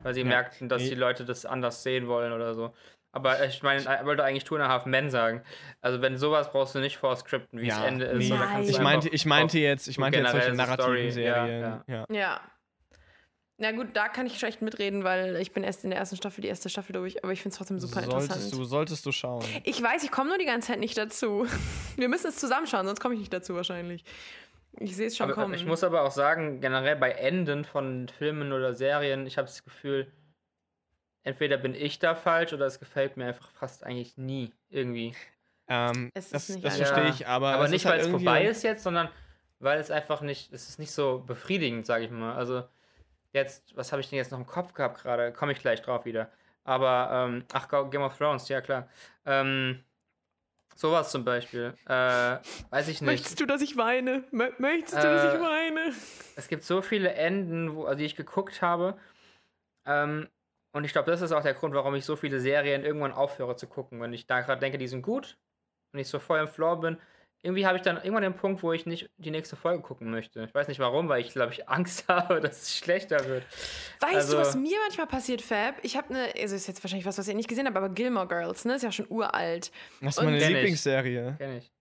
Weil 0.00 0.14
sie 0.14 0.20
Ja. 0.22 0.26
merkten, 0.26 0.68
dass 0.68 0.82
Nee. 0.82 0.88
die 0.90 0.94
Leute 0.96 1.24
das 1.24 1.46
anders 1.46 1.82
sehen 1.84 2.08
wollen 2.08 2.32
oder 2.32 2.54
so. 2.54 2.72
Aber 3.12 3.44
ich 3.44 3.62
meine, 3.62 3.80
ich 3.82 3.86
wollte 4.06 4.24
eigentlich 4.24 4.42
Two 4.44 4.56
and 4.56 4.64
a 4.64 4.68
Half 4.68 4.86
Men 4.86 5.10
sagen. 5.10 5.42
Also 5.80 6.00
wenn 6.02 6.16
sowas 6.16 6.50
brauchst 6.50 6.74
du 6.74 6.80
nicht 6.80 6.96
vorskripten, 6.96 7.60
wie 7.60 7.68
Ja, 7.68 7.76
das 7.80 7.84
Ende 7.86 8.04
ist. 8.06 8.18
nee. 8.30 8.36
du 8.36 8.62
Ich 8.70 8.80
meinte, 8.80 9.08
ich 9.10 9.26
meinte 9.26 9.58
jetzt, 9.58 9.86
ich 9.86 9.98
meinte 9.98 10.18
jetzt 10.18 10.30
solche 10.32 10.54
narrativen 10.54 10.82
Story, 10.84 11.04
ja, 11.06 11.10
Serien. 11.12 11.60
ja. 11.60 11.84
ja. 11.86 12.06
Ja. 12.10 12.40
Na 13.62 13.70
gut, 13.70 13.88
da 13.94 14.08
kann 14.08 14.26
ich 14.26 14.38
schlecht 14.40 14.60
mitreden, 14.60 15.04
weil 15.04 15.36
ich 15.36 15.52
bin 15.52 15.62
erst 15.62 15.84
in 15.84 15.90
der 15.90 15.98
ersten 16.00 16.16
Staffel, 16.16 16.40
die 16.42 16.48
erste 16.48 16.68
Staffel 16.68 16.92
durch, 16.94 17.22
aber 17.22 17.32
ich 17.32 17.40
finde 17.42 17.52
es 17.52 17.58
trotzdem 17.58 17.78
super 17.78 18.02
solltest 18.02 18.30
interessant. 18.30 18.52
Du, 18.54 18.64
solltest 18.64 19.06
du 19.06 19.12
schauen. 19.12 19.44
Ich 19.62 19.80
weiß, 19.80 20.02
ich 20.02 20.10
komme 20.10 20.30
nur 20.30 20.38
die 20.38 20.46
ganze 20.46 20.68
Zeit 20.72 20.80
nicht 20.80 20.98
dazu. 20.98 21.46
Wir 21.96 22.08
müssen 22.08 22.26
es 22.26 22.36
zusammenschauen, 22.36 22.86
sonst 22.86 22.98
komme 23.00 23.14
ich 23.14 23.20
nicht 23.20 23.32
dazu 23.32 23.54
wahrscheinlich. 23.54 24.04
Ich 24.80 24.96
sehe 24.96 25.06
es 25.06 25.16
schon 25.16 25.30
Aber, 25.30 25.34
kommen. 25.40 25.54
ich 25.54 25.64
muss 25.64 25.84
aber 25.84 26.02
auch 26.02 26.10
sagen, 26.10 26.60
generell 26.60 26.96
bei 26.96 27.12
Enden 27.12 27.64
von 27.64 28.08
Filmen 28.08 28.52
oder 28.52 28.74
Serien, 28.74 29.26
ich 29.26 29.38
habe 29.38 29.46
das 29.46 29.62
Gefühl, 29.62 30.10
entweder 31.22 31.56
bin 31.56 31.74
ich 31.74 31.98
da 32.00 32.14
falsch 32.16 32.52
oder 32.52 32.66
es 32.66 32.80
gefällt 32.80 33.16
mir 33.16 33.26
einfach 33.26 33.48
fast 33.52 33.84
eigentlich 33.84 34.16
nie 34.16 34.52
irgendwie. 34.70 35.14
Ähm, 35.68 36.10
Es 36.14 36.24
ist 36.26 36.34
das 36.34 36.48
nicht 36.48 36.64
das 36.64 36.76
verstehe 36.78 37.10
ich, 37.10 37.26
aber. 37.28 37.50
Aber 37.54 37.66
es 37.66 37.70
nicht, 37.70 37.84
halt 37.86 37.94
weil 37.94 38.00
es 38.00 38.06
irgendwie- 38.08 38.24
vorbei 38.24 38.44
ist 38.46 38.62
jetzt, 38.64 38.82
sondern 38.82 39.08
weil 39.60 39.78
es 39.78 39.90
einfach 39.92 40.20
nicht, 40.22 40.52
es 40.52 40.68
ist 40.68 40.78
nicht 40.80 40.90
so 40.90 41.22
befriedigend, 41.24 41.86
sage 41.86 42.06
ich 42.06 42.10
mal. 42.10 42.34
Also 42.34 42.64
jetzt, 43.32 43.76
was 43.76 43.92
habe 43.92 44.00
ich 44.00 44.08
denn 44.08 44.16
jetzt 44.18 44.30
noch 44.30 44.38
im 44.38 44.46
Kopf 44.46 44.74
gehabt 44.74 45.02
gerade? 45.02 45.32
Komme 45.32 45.52
ich 45.52 45.58
gleich 45.60 45.82
drauf 45.82 46.04
wieder. 46.04 46.30
Aber, 46.64 47.08
ähm, 47.12 47.44
ach, 47.52 47.68
Ga- 47.68 47.82
Game 47.84 48.02
of 48.02 48.16
Thrones, 48.16 48.48
ja 48.48 48.60
klar. 48.60 48.88
Ähm, 49.26 49.82
sowas 50.76 51.10
zum 51.10 51.24
Beispiel. 51.24 51.74
Äh, 51.86 51.90
weiß 52.70 52.88
ich 52.88 53.00
nicht. 53.00 53.02
Möchtest 53.02 53.40
du, 53.40 53.46
dass 53.46 53.62
ich 53.62 53.76
weine? 53.76 54.24
Mö- 54.32 54.52
Möchtest 54.58 54.94
du, 54.94 54.98
Äh, 54.98 55.02
dass 55.02 55.34
ich 55.34 55.40
weine? 55.40 55.92
Es 56.36 56.48
gibt 56.48 56.62
so 56.62 56.82
viele 56.82 57.12
Enden, 57.14 57.74
wo, 57.74 57.84
also 57.84 57.98
die 57.98 58.04
ich 58.04 58.16
geguckt 58.16 58.62
habe. 58.62 58.96
Ähm, 59.84 60.28
und 60.72 60.84
ich 60.84 60.92
glaube, 60.92 61.10
das 61.10 61.20
ist 61.20 61.32
auch 61.32 61.42
der 61.42 61.54
Grund, 61.54 61.74
warum 61.74 61.94
ich 61.94 62.04
so 62.04 62.16
viele 62.16 62.40
Serien 62.40 62.84
irgendwann 62.84 63.12
aufhöre 63.12 63.56
zu 63.56 63.66
gucken. 63.66 64.00
Wenn 64.00 64.12
ich 64.12 64.26
da 64.26 64.40
gerade 64.40 64.60
denke, 64.60 64.78
die 64.78 64.88
sind 64.88 65.02
gut 65.02 65.36
und 65.92 65.98
ich 65.98 66.08
so 66.08 66.18
voll 66.18 66.38
im 66.38 66.48
Floor 66.48 66.80
bin, 66.80 66.98
irgendwie 67.42 67.66
habe 67.66 67.76
ich 67.76 67.82
dann 67.82 67.96
irgendwann 67.96 68.22
den 68.22 68.34
Punkt, 68.34 68.62
wo 68.62 68.72
ich 68.72 68.86
nicht 68.86 69.10
die 69.16 69.30
nächste 69.30 69.56
Folge 69.56 69.82
gucken 69.82 70.10
möchte. 70.10 70.44
Ich 70.44 70.54
weiß 70.54 70.68
nicht 70.68 70.78
warum, 70.78 71.08
weil 71.08 71.20
ich 71.20 71.32
glaube 71.32 71.52
ich 71.52 71.68
Angst 71.68 72.04
habe, 72.08 72.40
dass 72.40 72.62
es 72.62 72.76
schlechter 72.78 73.24
wird. 73.26 73.44
Weißt 74.00 74.14
also- 74.14 74.32
du, 74.36 74.38
was 74.40 74.54
mir 74.56 74.78
manchmal 74.86 75.06
passiert, 75.08 75.42
Fab? 75.42 75.74
Ich 75.82 75.96
habe 75.96 76.10
eine, 76.14 76.28
also 76.40 76.54
ist 76.54 76.66
jetzt 76.68 76.82
wahrscheinlich 76.84 77.06
was, 77.06 77.18
was 77.18 77.26
ihr 77.28 77.34
nicht 77.34 77.48
gesehen 77.48 77.66
habt, 77.66 77.76
aber 77.76 77.88
Gilmore 77.88 78.28
Girls, 78.28 78.64
ne? 78.64 78.74
Ist 78.76 78.82
ja 78.82 78.92
schon 78.92 79.06
uralt. 79.10 79.70
Das 80.00 80.14
ist 80.14 80.18
Und- 80.18 80.26
meine 80.26 80.38
Kenn 80.38 80.48
ich. 80.50 80.54
Lieblingsserie. 80.54 81.34
Kenn 81.38 81.56
ich. 81.58 81.72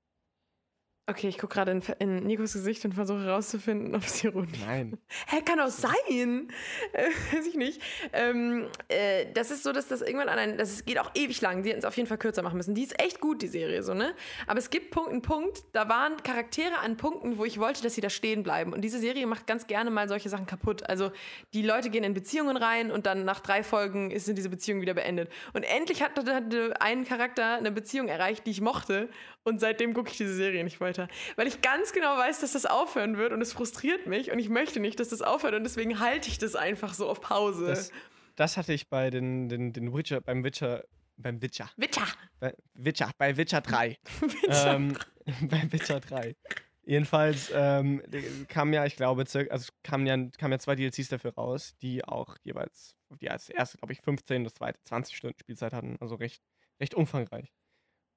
Okay, 1.07 1.27
ich 1.27 1.39
gucke 1.39 1.55
gerade 1.55 1.71
in, 1.71 1.81
in 1.99 2.15
Nikos 2.27 2.53
Gesicht 2.53 2.85
und 2.85 2.93
versuche 2.93 3.23
herauszufinden, 3.25 3.95
ob 3.95 4.03
es 4.03 4.23
ironisch 4.23 4.59
Nein. 4.65 4.97
Hä, 5.27 5.41
kann 5.43 5.59
auch 5.59 5.67
sein. 5.69 5.91
Äh, 6.93 7.09
weiß 7.35 7.45
ich 7.47 7.55
nicht. 7.55 7.81
Ähm, 8.13 8.67
äh, 8.89 9.25
das 9.33 9.49
ist 9.51 9.63
so, 9.63 9.71
dass 9.71 9.87
das 9.87 10.01
irgendwann 10.01 10.29
an 10.29 10.37
ein, 10.39 10.57
das 10.57 10.71
ist- 10.71 10.85
geht 10.85 10.99
auch 10.99 11.11
ewig 11.15 11.39
lang. 11.41 11.63
Die 11.63 11.69
hätten 11.69 11.79
es 11.79 11.85
auf 11.85 11.95
jeden 11.97 12.07
Fall 12.07 12.17
kürzer 12.17 12.41
machen 12.43 12.57
müssen. 12.57 12.75
Die 12.75 12.83
ist 12.83 12.99
echt 13.01 13.19
gut, 13.21 13.41
die 13.41 13.47
Serie, 13.47 13.81
so, 13.83 13.93
ne? 13.93 14.13
Aber 14.47 14.59
es 14.59 14.69
gibt 14.69 14.91
Punkt, 14.91 15.09
einen 15.11 15.21
Punkt, 15.21 15.63
da 15.73 15.87
waren 15.89 16.17
Charaktere 16.23 16.79
an 16.79 16.97
Punkten, 16.97 17.37
wo 17.37 17.45
ich 17.45 17.59
wollte, 17.59 17.81
dass 17.81 17.95
sie 17.95 18.01
da 18.01 18.09
stehen 18.09 18.43
bleiben. 18.43 18.73
Und 18.73 18.81
diese 18.81 18.99
Serie 18.99 19.25
macht 19.25 19.47
ganz 19.47 19.67
gerne 19.67 19.89
mal 19.89 20.07
solche 20.09 20.29
Sachen 20.29 20.45
kaputt. 20.45 20.83
Also, 20.89 21.11
die 21.53 21.61
Leute 21.63 21.89
gehen 21.89 22.03
in 22.03 22.13
Beziehungen 22.13 22.57
rein 22.57 22.91
und 22.91 23.05
dann 23.05 23.23
nach 23.25 23.39
drei 23.39 23.63
Folgen 23.63 24.11
ist- 24.11 24.25
sind 24.25 24.37
diese 24.37 24.49
Beziehungen 24.49 24.81
wieder 24.81 24.93
beendet. 24.93 25.31
Und 25.53 25.63
endlich 25.63 26.03
hatte, 26.03 26.23
hatte 26.33 26.79
ein 26.81 27.05
Charakter 27.05 27.55
eine 27.55 27.71
Beziehung 27.71 28.07
erreicht, 28.07 28.45
die 28.45 28.51
ich 28.51 28.61
mochte. 28.61 29.09
Und 29.43 29.59
seitdem 29.59 29.93
gucke 29.95 30.11
ich 30.11 30.17
diese 30.17 30.35
Serie 30.35 30.63
nicht 30.63 30.79
weiter. 30.99 31.07
Weil 31.35 31.47
ich 31.47 31.61
ganz 31.61 31.93
genau 31.93 32.17
weiß, 32.17 32.39
dass 32.41 32.53
das 32.53 32.65
aufhören 32.65 33.17
wird 33.17 33.33
und 33.33 33.41
es 33.41 33.53
frustriert 33.53 34.07
mich 34.07 34.31
und 34.31 34.39
ich 34.39 34.49
möchte 34.49 34.79
nicht, 34.79 34.99
dass 34.99 35.09
das 35.09 35.21
aufhört 35.21 35.53
und 35.55 35.63
deswegen 35.63 35.99
halte 35.99 36.29
ich 36.29 36.37
das 36.37 36.55
einfach 36.55 36.93
so 36.93 37.09
auf 37.09 37.21
Pause. 37.21 37.67
Das, 37.67 37.91
das 38.35 38.57
hatte 38.57 38.73
ich 38.73 38.89
bei 38.89 39.09
den, 39.09 39.49
den, 39.49 39.73
den 39.73 39.93
Witcher, 39.93 40.21
beim 40.21 40.43
Witcher, 40.43 40.83
beim 41.17 41.41
Witcher, 41.41 41.69
Witcher! 41.77 42.07
bei 42.39 42.53
Witcher, 42.73 43.11
bei 43.17 43.37
Witcher 43.37 43.61
3. 43.61 43.97
Witcher! 44.21 44.75
ähm, 44.75 44.97
bei 45.49 45.71
Witcher 45.71 45.99
3. 45.99 46.35
Jedenfalls 46.83 47.51
ähm, 47.53 48.01
die- 48.07 48.45
kam 48.47 48.73
ja, 48.73 48.85
ich 48.85 48.95
glaube, 48.95 49.25
circa, 49.27 49.51
also 49.53 49.71
kamen 49.83 50.07
ja, 50.07 50.17
kamen 50.37 50.53
ja 50.53 50.59
zwei 50.59 50.75
DLCs 50.75 51.09
dafür 51.09 51.33
raus, 51.35 51.73
die 51.81 52.03
auch 52.03 52.35
jeweils, 52.43 52.95
die 53.21 53.29
als 53.29 53.49
erste, 53.49 53.77
glaube 53.77 53.93
ich, 53.93 54.01
15, 54.01 54.43
das 54.43 54.55
zweite 54.55 54.79
20 54.83 55.15
Stunden 55.15 55.37
Spielzeit 55.39 55.73
hatten, 55.73 55.97
also 56.01 56.15
recht, 56.15 56.41
recht 56.79 56.95
umfangreich. 56.95 57.53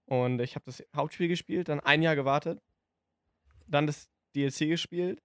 Und 0.06 0.40
ich 0.40 0.54
habe 0.54 0.64
das 0.66 0.84
Hauptspiel 0.94 1.28
gespielt, 1.28 1.68
dann 1.68 1.80
ein 1.80 2.02
Jahr 2.02 2.16
gewartet, 2.16 2.60
dann 3.66 3.86
das 3.86 4.08
DLC 4.34 4.68
gespielt, 4.68 5.22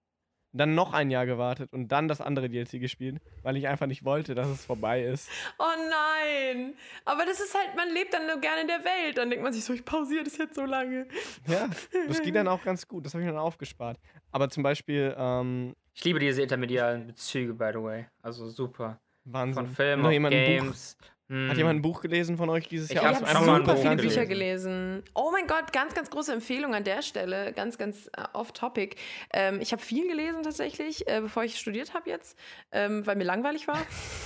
dann 0.52 0.74
noch 0.74 0.94
ein 0.94 1.12
Jahr 1.12 1.26
gewartet 1.26 1.74
und 1.74 1.90
dann 1.90 2.08
das 2.08 2.22
andere 2.22 2.50
DLC 2.50 2.80
gespielt, 2.80 3.22
weil 3.44 3.56
ich 3.58 3.68
einfach 3.68 3.86
nicht 3.86 4.04
wollte, 4.04 4.34
dass 4.36 4.48
es 4.48 4.66
vorbei 4.66 5.04
ist. 5.04 5.30
Oh 5.60 5.64
nein! 5.90 6.74
Aber 7.06 7.26
das 7.26 7.40
ist 7.40 7.54
halt, 7.54 7.76
man 7.76 7.90
lebt 7.94 8.14
dann 8.14 8.26
nur 8.26 8.40
gerne 8.40 8.62
in 8.62 8.68
der 8.68 8.84
Welt. 8.84 9.18
Dann 9.18 9.30
denkt 9.30 9.44
man 9.44 9.54
sich 9.54 9.64
so, 9.64 9.74
ich 9.74 9.86
pausiere 9.86 10.24
das 10.24 10.38
jetzt 10.38 10.56
so 10.56 10.66
lange. 10.66 11.08
Ja, 11.48 11.70
das 12.08 12.22
geht 12.22 12.36
dann 12.36 12.48
auch 12.48 12.64
ganz 12.64 12.88
gut, 12.88 13.06
das 13.06 13.14
habe 13.14 13.24
ich 13.24 13.30
dann 13.30 13.38
aufgespart. 13.38 14.00
Aber 14.32 14.50
zum 14.50 14.64
Beispiel, 14.64 15.14
ähm, 15.18 15.76
Ich 15.94 16.04
liebe 16.04 16.20
diese 16.20 16.42
intermedialen 16.42 17.06
Bezüge, 17.08 17.54
by 17.54 17.72
the 17.74 17.82
way. 17.82 18.06
Also 18.22 18.50
super. 18.50 19.00
Wahnsinn. 19.26 19.66
Von 19.66 19.76
Filmen 19.76 20.24
Buch 20.24 20.30
Games. 20.30 20.98
Hat 21.32 21.58
jemand 21.58 21.78
ein 21.78 21.82
Buch 21.84 22.02
gelesen 22.02 22.38
von 22.38 22.50
euch 22.50 22.68
dieses 22.68 22.90
Ich 22.90 22.96
Jahr? 22.96 23.12
Ich 23.12 23.20
habe 23.22 23.46
super 23.46 23.78
viele 23.78 23.96
gelesen. 23.96 23.98
Bücher 23.98 24.26
gelesen. 24.26 25.04
Oh 25.14 25.30
mein 25.32 25.46
Gott, 25.46 25.72
ganz, 25.72 25.94
ganz 25.94 26.10
große 26.10 26.34
Empfehlung 26.34 26.74
an 26.74 26.84
der 26.84 27.04
Stelle. 27.04 27.54
Ganz, 27.54 27.78
ganz 27.78 28.08
äh, 28.18 28.24
off-topic. 28.34 28.96
Ähm, 29.32 29.62
ich 29.62 29.72
habe 29.72 29.82
viel 29.82 30.08
gelesen 30.08 30.42
tatsächlich, 30.42 31.08
äh, 31.08 31.22
bevor 31.22 31.44
ich 31.44 31.60
studiert 31.60 31.94
habe 31.94 32.10
jetzt, 32.10 32.36
ähm, 32.72 33.06
weil 33.06 33.16
mir 33.16 33.26
langweilig 33.26 33.68
war. 33.68 33.80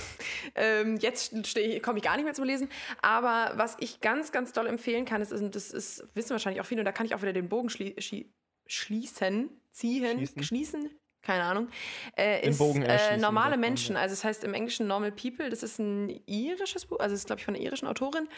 ähm, 0.54 0.96
jetzt 0.96 1.32
komme 1.82 1.98
ich 1.98 2.04
gar 2.04 2.16
nicht 2.16 2.24
mehr 2.24 2.32
zum 2.32 2.46
Lesen. 2.46 2.70
Aber 3.02 3.52
was 3.56 3.76
ich 3.80 4.00
ganz, 4.00 4.32
ganz 4.32 4.52
doll 4.52 4.66
empfehlen 4.66 5.04
kann, 5.04 5.20
ist, 5.20 5.30
ist, 5.30 5.54
das 5.54 5.72
ist, 5.72 6.08
wissen 6.14 6.30
wahrscheinlich 6.30 6.62
auch 6.62 6.66
viele, 6.66 6.80
und 6.80 6.86
da 6.86 6.92
kann 6.92 7.04
ich 7.04 7.14
auch 7.14 7.20
wieder 7.20 7.34
den 7.34 7.50
Bogen 7.50 7.68
schlie 7.68 8.00
schlie 8.00 8.24
schließen, 8.66 9.50
ziehen, 9.72 10.16
Schließen? 10.16 10.42
schließen. 10.42 10.90
Keine 11.24 11.44
Ahnung. 11.44 11.68
Äh, 12.16 12.46
ist 12.48 12.60
äh, 12.60 13.16
normale 13.16 13.56
Menschen. 13.56 13.96
Also 13.96 14.12
es 14.12 14.24
heißt 14.24 14.44
im 14.44 14.52
Englischen 14.52 14.86
Normal 14.86 15.10
People. 15.10 15.48
Das 15.48 15.62
ist 15.62 15.78
ein 15.78 16.20
irisches 16.26 16.84
Buch, 16.86 16.98
also 17.00 17.14
es 17.14 17.20
ist, 17.20 17.26
glaube 17.26 17.40
ich, 17.40 17.46
von 17.46 17.54
einer 17.54 17.64
irischen 17.64 17.88
Autorin. 17.88 18.28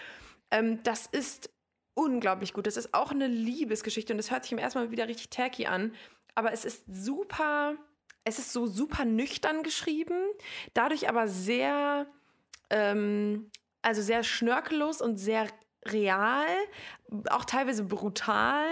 Ähm, 0.53 0.83
das 0.85 1.07
ist 1.07 1.51
unglaublich 1.95 2.53
gut. 2.53 2.67
Das 2.67 2.77
ist 2.77 2.95
auch 2.95 3.11
eine 3.11 3.27
Liebesgeschichte 3.27 4.13
und 4.13 4.19
das 4.19 4.31
hört 4.31 4.45
sich 4.45 4.53
im 4.53 4.59
ersten 4.59 4.79
Mal 4.79 4.91
wieder 4.93 5.09
richtig 5.09 5.31
tacky 5.31 5.67
an. 5.67 5.95
Aber 6.37 6.53
es 6.53 6.65
ist 6.65 6.85
super, 6.87 7.75
es 8.23 8.39
ist 8.39 8.53
so 8.53 8.67
super 8.67 9.05
nüchtern 9.05 9.65
geschrieben, 9.65 10.23
dadurch 10.75 11.09
aber 11.09 11.27
sehr, 11.27 12.07
ähm, 12.71 13.51
also 13.83 14.01
sehr 14.01 14.23
schnörkellos 14.23 15.01
und 15.01 15.17
sehr 15.17 15.49
real, 15.93 16.47
auch 17.31 17.45
teilweise 17.45 17.85
brutal, 17.85 18.65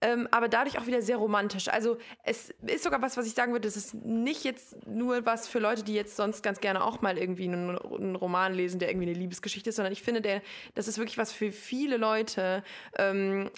ähm, 0.00 0.28
aber 0.30 0.48
dadurch 0.48 0.78
auch 0.78 0.86
wieder 0.86 1.00
sehr 1.00 1.16
romantisch. 1.16 1.68
Also 1.68 1.98
es 2.24 2.50
ist 2.66 2.84
sogar 2.84 3.02
was, 3.02 3.16
was 3.16 3.26
ich 3.26 3.34
sagen 3.34 3.52
würde, 3.52 3.68
es 3.68 3.76
ist 3.76 3.94
nicht 3.94 4.44
jetzt 4.44 4.86
nur 4.86 5.24
was 5.26 5.48
für 5.48 5.58
Leute, 5.58 5.84
die 5.84 5.94
jetzt 5.94 6.16
sonst 6.16 6.42
ganz 6.42 6.60
gerne 6.60 6.82
auch 6.82 7.00
mal 7.00 7.18
irgendwie 7.18 7.44
einen, 7.44 7.78
einen 7.78 8.16
Roman 8.16 8.54
lesen, 8.54 8.78
der 8.78 8.90
irgendwie 8.90 9.08
eine 9.08 9.18
Liebesgeschichte 9.18 9.70
ist, 9.70 9.76
sondern 9.76 9.92
ich 9.92 10.02
finde, 10.02 10.20
der, 10.20 10.42
das 10.74 10.88
ist 10.88 10.98
wirklich 10.98 11.18
was 11.18 11.32
für 11.32 11.52
viele 11.52 11.96
Leute, 11.96 12.62
ähm, 12.96 13.50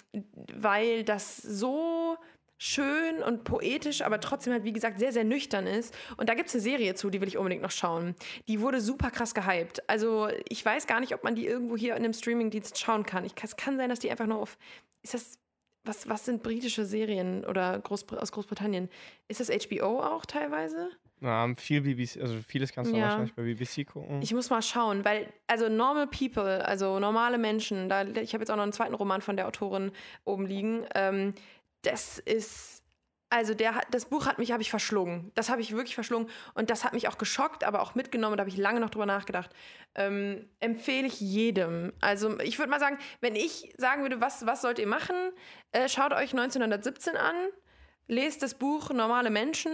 weil 0.54 1.04
das 1.04 1.38
so 1.38 2.16
schön 2.62 3.22
und 3.22 3.42
poetisch, 3.44 4.02
aber 4.02 4.20
trotzdem 4.20 4.52
halt, 4.52 4.64
wie 4.64 4.72
gesagt, 4.74 4.98
sehr, 4.98 5.12
sehr 5.12 5.24
nüchtern 5.24 5.66
ist. 5.66 5.96
Und 6.18 6.28
da 6.28 6.34
gibt 6.34 6.50
es 6.50 6.54
eine 6.54 6.60
Serie 6.62 6.94
zu, 6.94 7.08
die 7.08 7.20
will 7.22 7.28
ich 7.28 7.38
unbedingt 7.38 7.62
noch 7.62 7.70
schauen. 7.70 8.14
Die 8.48 8.60
wurde 8.60 8.82
super 8.82 9.10
krass 9.10 9.34
gehypt. 9.34 9.82
Also 9.88 10.28
ich 10.46 10.62
weiß 10.64 10.86
gar 10.86 11.00
nicht, 11.00 11.14
ob 11.14 11.24
man 11.24 11.34
die 11.34 11.46
irgendwo 11.46 11.76
hier 11.76 11.96
in 11.96 12.04
einem 12.04 12.12
Streamingdienst 12.12 12.78
schauen 12.78 13.06
kann. 13.06 13.24
Ich, 13.24 13.32
es 13.42 13.56
kann 13.56 13.78
sein, 13.78 13.88
dass 13.88 13.98
die 13.98 14.10
einfach 14.10 14.26
nur 14.26 14.38
auf. 14.38 14.58
Ist 15.02 15.14
das. 15.14 15.34
Was, 15.82 16.06
was 16.10 16.26
sind 16.26 16.42
britische 16.42 16.84
Serien 16.84 17.42
oder 17.46 17.78
Groß, 17.78 18.06
aus 18.12 18.32
Großbritannien? 18.32 18.90
Ist 19.28 19.40
das 19.40 19.48
HBO 19.48 20.00
auch 20.02 20.26
teilweise? 20.26 20.90
Ja, 21.22 21.50
viel 21.56 21.80
BBC, 21.80 22.20
also 22.20 22.36
vieles 22.46 22.72
kannst 22.72 22.92
du 22.92 22.96
Ja. 22.98 23.04
wahrscheinlich 23.04 23.34
bei 23.34 23.42
BBC 23.42 23.86
gucken. 23.86 24.20
Ich 24.20 24.34
muss 24.34 24.50
mal 24.50 24.60
schauen, 24.60 25.06
weil, 25.06 25.32
also 25.46 25.70
Normal 25.70 26.06
People, 26.06 26.62
also 26.66 26.98
normale 26.98 27.38
Menschen, 27.38 27.88
da, 27.88 28.02
ich 28.04 28.34
habe 28.34 28.42
jetzt 28.42 28.50
auch 28.50 28.56
noch 28.56 28.62
einen 28.62 28.74
zweiten 28.74 28.92
Roman 28.92 29.22
von 29.22 29.36
der 29.36 29.46
Autorin 29.46 29.92
oben 30.26 30.44
liegen. 30.44 30.84
Ähm, 30.94 31.32
das 31.82 32.18
ist, 32.18 32.82
also 33.30 33.54
der 33.54 33.80
das 33.90 34.06
Buch 34.06 34.26
hat 34.26 34.38
mich, 34.38 34.52
habe 34.52 34.62
ich 34.62 34.70
verschlungen. 34.70 35.30
Das 35.34 35.50
habe 35.50 35.60
ich 35.60 35.72
wirklich 35.72 35.94
verschlungen 35.94 36.28
und 36.54 36.70
das 36.70 36.84
hat 36.84 36.92
mich 36.92 37.08
auch 37.08 37.18
geschockt, 37.18 37.64
aber 37.64 37.80
auch 37.80 37.94
mitgenommen. 37.94 38.36
Da 38.36 38.42
habe 38.42 38.50
ich 38.50 38.56
lange 38.56 38.80
noch 38.80 38.90
drüber 38.90 39.06
nachgedacht. 39.06 39.50
Ähm, 39.94 40.48
empfehle 40.60 41.06
ich 41.06 41.20
jedem. 41.20 41.92
Also 42.00 42.38
ich 42.40 42.58
würde 42.58 42.70
mal 42.70 42.80
sagen, 42.80 42.98
wenn 43.20 43.36
ich 43.36 43.72
sagen 43.76 44.02
würde, 44.02 44.20
was, 44.20 44.46
was 44.46 44.62
sollt 44.62 44.78
ihr 44.78 44.86
machen, 44.86 45.16
äh, 45.72 45.88
schaut 45.88 46.12
euch 46.12 46.32
1917 46.32 47.16
an, 47.16 47.34
lest 48.08 48.42
das 48.42 48.54
Buch 48.54 48.90
Normale 48.90 49.30
Menschen 49.30 49.72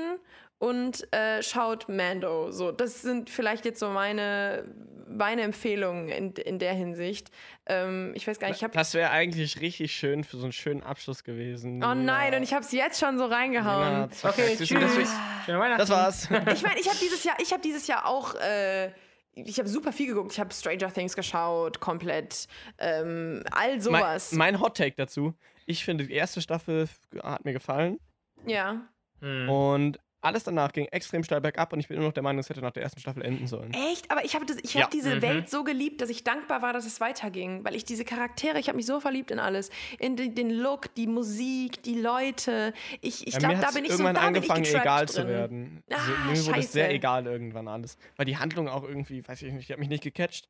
und 0.59 1.13
äh, 1.13 1.43
schaut 1.43 1.89
Mando. 1.89 2.51
So, 2.51 2.73
das 2.73 3.03
sind 3.03 3.29
vielleicht 3.29 3.65
jetzt 3.65 3.79
so 3.79 3.91
meine, 3.91 4.65
meine 5.07 5.43
Empfehlungen 5.43 6.09
in, 6.09 6.33
in 6.33 6.59
der 6.59 6.73
Hinsicht. 6.73 7.31
Ähm, 7.67 8.13
ich 8.15 8.27
weiß 8.27 8.39
gar 8.39 8.49
nicht, 8.49 8.59
ich 8.59 8.65
habe. 8.65 8.73
das 8.73 8.95
wäre 8.95 9.11
eigentlich 9.11 9.61
richtig 9.61 9.95
schön 9.95 10.25
für 10.25 10.39
so 10.39 10.45
einen 10.45 10.53
schönen 10.53 10.83
Abschluss 10.83 11.25
gewesen. 11.25 11.83
Oh 11.85 11.95
nein, 11.95 12.35
und 12.35 12.43
ich 12.43 12.55
habe 12.55 12.65
es 12.65 12.73
jetzt 12.73 12.99
schon 12.99 13.19
so 13.19 13.27
reingehauen. 13.27 14.09
Okay, 14.23 14.57
tschüss. 14.57 15.11
Weihnachten. 15.47 15.79
Das 15.79 15.91
war's. 15.91 16.29
Ich 16.53 16.63
meine, 16.63 16.81
ich 16.81 16.89
habe 16.89 16.99
dieses 17.01 17.23
Jahr, 17.25 17.37
ich 17.41 17.53
habe 17.53 17.63
dieses 17.63 17.87
Jahr 17.87 18.07
auch, 18.07 18.35
äh, 18.37 18.91
ich 19.35 19.59
habe 19.59 19.69
super 19.69 19.93
viel 19.93 20.07
geguckt. 20.07 20.33
Ich 20.33 20.41
habe 20.41 20.53
Stranger 20.55 20.93
Things 20.93 21.15
geschaut, 21.15 21.81
komplett, 21.81 22.49
ähm, 22.79 23.43
all 23.51 23.69
mein, 23.73 23.81
sowas. 23.81 24.33
mein 24.33 24.61
Hot 24.61 24.77
Take 24.77 24.97
dazu. 24.97 25.35
Ich 25.67 25.85
finde, 25.85 26.07
die 26.07 26.15
erste 26.15 26.41
Staffel 26.41 26.89
hat 27.23 27.45
mir 27.45 27.53
gefallen. 27.53 27.99
ja. 28.47 28.89
Hm. 29.21 29.49
Und 29.49 29.99
alles 30.27 30.45
danach 30.45 30.73
ging 30.73 30.87
extrem 30.87 31.25
steil 31.25 31.41
bergab 31.41 31.73
und 31.73 31.81
ich 31.81 31.89
bin 31.89 31.97
immer 31.97 32.07
noch 32.07 32.13
der 32.13 32.23
Meinung, 32.23 32.41
es 32.41 32.49
hätte 32.51 32.61
nach 32.61 32.73
der 32.73 32.83
ersten 32.83 33.01
Staffel 33.01 33.23
enden 33.25 33.47
sollen. 33.47 33.73
Echt? 33.73 34.11
Aber 34.11 34.25
ich 34.25 34.35
habe 34.35 34.45
ich 34.63 34.75
Ja. 34.75 34.83
hab 34.83 34.91
diese 34.91 35.17
Mhm. 35.17 35.23
Welt 35.23 35.49
so 35.51 35.65
geliebt, 35.65 36.01
dass 36.01 36.11
ich 36.11 36.25
dankbar 36.25 36.61
war, 36.63 36.73
dass 36.73 36.85
es 36.87 37.01
weiterging. 37.01 37.65
Weil 37.65 37.75
ich 37.75 37.85
diese 37.85 38.05
Charaktere, 38.05 38.59
ich 38.59 38.69
habe 38.69 38.77
mich 38.77 38.87
so 38.87 39.01
verliebt 39.01 39.31
in 39.31 39.39
alles. 39.39 39.71
In 39.99 40.17
den, 40.17 40.35
den 40.35 40.51
Look, 40.51 40.95
die 40.97 41.07
Musik, 41.07 41.83
die 41.83 41.99
Leute. 42.01 42.75
Ich, 43.01 43.27
ich 43.27 43.33
Ja, 43.35 43.39
glaube, 43.39 43.57
da 43.61 43.71
bin 43.71 43.85
ich 43.85 43.93
so 43.93 44.03
irgendwann 44.03 44.15
da 44.17 44.31
bin 44.31 44.43
ich 44.43 44.51
angefangen, 44.51 44.65
egal 44.83 45.07
drin. 45.07 45.15
zu 45.15 45.27
werden. 45.29 45.83
Ah, 45.91 45.95
Also, 45.97 46.11
mir 46.13 46.47
wurde 46.47 46.61
es 46.61 46.73
sehr 46.73 46.85
scheiße. 46.87 46.95
egal 46.95 47.27
irgendwann 47.27 47.69
alles. 47.69 47.97
Weil 48.17 48.27
die 48.27 48.37
Handlung 48.37 48.69
auch 48.69 48.83
irgendwie, 48.85 49.27
weiß 49.27 49.41
ich 49.43 49.53
nicht, 49.53 49.69
die 49.69 49.73
hat 49.73 49.79
mich 49.81 49.89
nicht 49.89 50.03
gecatcht. 50.03 50.49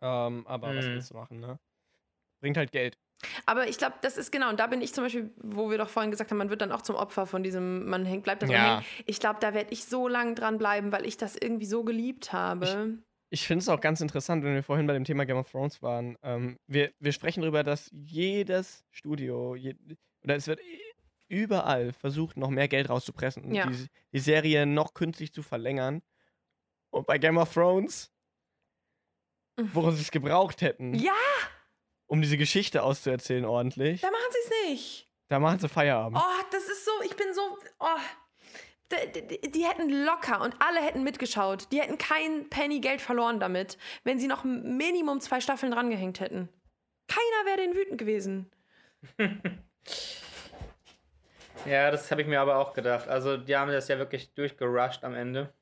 Ähm, 0.00 0.46
aber 0.46 0.74
was 0.74 0.86
Mhm. 0.86 0.94
willst 0.94 1.10
du 1.10 1.14
machen, 1.14 1.40
ne? 1.40 1.58
Bringt 2.40 2.56
halt 2.56 2.72
Geld. 2.72 2.98
Aber 3.46 3.68
ich 3.68 3.78
glaube, 3.78 3.94
das 4.02 4.16
ist 4.16 4.32
genau, 4.32 4.48
und 4.50 4.58
da 4.60 4.66
bin 4.66 4.80
ich 4.82 4.92
zum 4.94 5.04
Beispiel, 5.04 5.30
wo 5.36 5.70
wir 5.70 5.78
doch 5.78 5.88
vorhin 5.88 6.10
gesagt 6.10 6.30
haben, 6.30 6.38
man 6.38 6.50
wird 6.50 6.60
dann 6.60 6.72
auch 6.72 6.82
zum 6.82 6.96
Opfer 6.96 7.26
von 7.26 7.42
diesem, 7.42 7.88
man 7.88 8.04
hängt, 8.04 8.24
bleibt 8.24 8.42
da 8.42 8.46
dran 8.46 8.56
Ja. 8.56 8.74
hängen. 8.80 8.86
Ich 9.06 9.20
glaube, 9.20 9.38
da 9.40 9.54
werde 9.54 9.72
ich 9.72 9.84
so 9.84 10.08
lang 10.08 10.34
dran 10.34 10.58
bleiben, 10.58 10.92
weil 10.92 11.06
ich 11.06 11.16
das 11.16 11.36
irgendwie 11.36 11.66
so 11.66 11.84
geliebt 11.84 12.32
habe. 12.32 12.98
Ich 13.30 13.46
finde 13.46 13.62
es 13.62 13.68
auch 13.68 13.80
ganz 13.80 14.00
interessant, 14.00 14.44
wenn 14.44 14.54
wir 14.54 14.62
vorhin 14.62 14.86
bei 14.86 14.92
dem 14.92 15.04
Thema 15.04 15.24
Game 15.24 15.38
of 15.38 15.50
Thrones 15.50 15.80
waren. 15.82 16.18
Ähm, 16.22 16.58
wir, 16.66 16.92
wir 16.98 17.12
sprechen 17.12 17.40
darüber, 17.42 17.62
dass 17.62 17.88
jedes 17.92 18.84
Studio, 18.90 19.54
je, 19.56 19.74
oder 20.22 20.36
es 20.36 20.46
wird 20.46 20.60
überall 21.28 21.92
versucht, 21.92 22.36
noch 22.36 22.50
mehr 22.50 22.68
Geld 22.68 22.90
rauszupressen 22.90 23.44
und 23.44 23.54
Ja. 23.54 23.66
die, 23.66 23.86
die 24.12 24.18
Serie 24.18 24.66
noch 24.66 24.92
künstlich 24.92 25.32
zu 25.32 25.42
verlängern. 25.42 26.02
Und 26.90 27.06
bei 27.06 27.16
Game 27.18 27.38
of 27.38 27.52
Thrones, 27.54 28.10
Mhm. 29.58 29.70
woran 29.74 29.94
sie 29.94 30.02
es 30.02 30.10
gebraucht 30.10 30.60
hätten, 30.62 30.94
Ja, 30.94 31.12
um 32.12 32.20
diese 32.20 32.36
Geschichte 32.36 32.82
auszuerzählen 32.82 33.46
ordentlich, 33.46 34.02
da 34.02 34.10
machen 34.10 34.30
sie 34.30 34.38
es 34.38 34.68
nicht. 34.68 35.08
da 35.28 35.38
machen 35.38 35.58
sie 35.58 35.66
Feierabend. 35.66 36.18
Oh, 36.22 36.44
das 36.50 36.64
ist 36.64 36.84
so, 36.84 36.90
ich 37.06 37.16
bin 37.16 37.32
so, 37.32 37.40
oh. 37.80 37.86
Die, 39.14 39.26
die, 39.26 39.50
die 39.50 39.64
hätten 39.64 39.88
locker 39.88 40.42
und 40.42 40.54
alle 40.58 40.82
hätten 40.82 41.04
mitgeschaut. 41.04 41.68
Die 41.72 41.80
hätten 41.80 41.96
kein 41.96 42.50
Penny 42.50 42.80
Geld 42.80 43.00
verloren 43.00 43.40
damit, 43.40 43.78
wenn 44.04 44.18
sie 44.18 44.26
noch 44.26 44.44
Minimum 44.44 45.22
zwei 45.22 45.40
Staffeln 45.40 45.72
drangehängt 45.72 46.20
hätten. 46.20 46.50
Keiner 47.08 47.46
wäre 47.46 47.56
denen 47.56 47.74
wütend 47.74 47.96
gewesen. 47.96 48.50
Ja, 51.64 51.92
das 51.92 52.10
habe 52.10 52.22
ich 52.22 52.26
mir 52.26 52.40
aber 52.40 52.56
auch 52.56 52.72
gedacht. 52.72 53.06
Also, 53.06 53.36
die 53.36 53.56
haben 53.56 53.70
das 53.70 53.86
ja 53.86 53.96
wirklich 53.96 54.34
durchgerusht 54.34 55.04
am 55.04 55.14
Ende. 55.14 55.54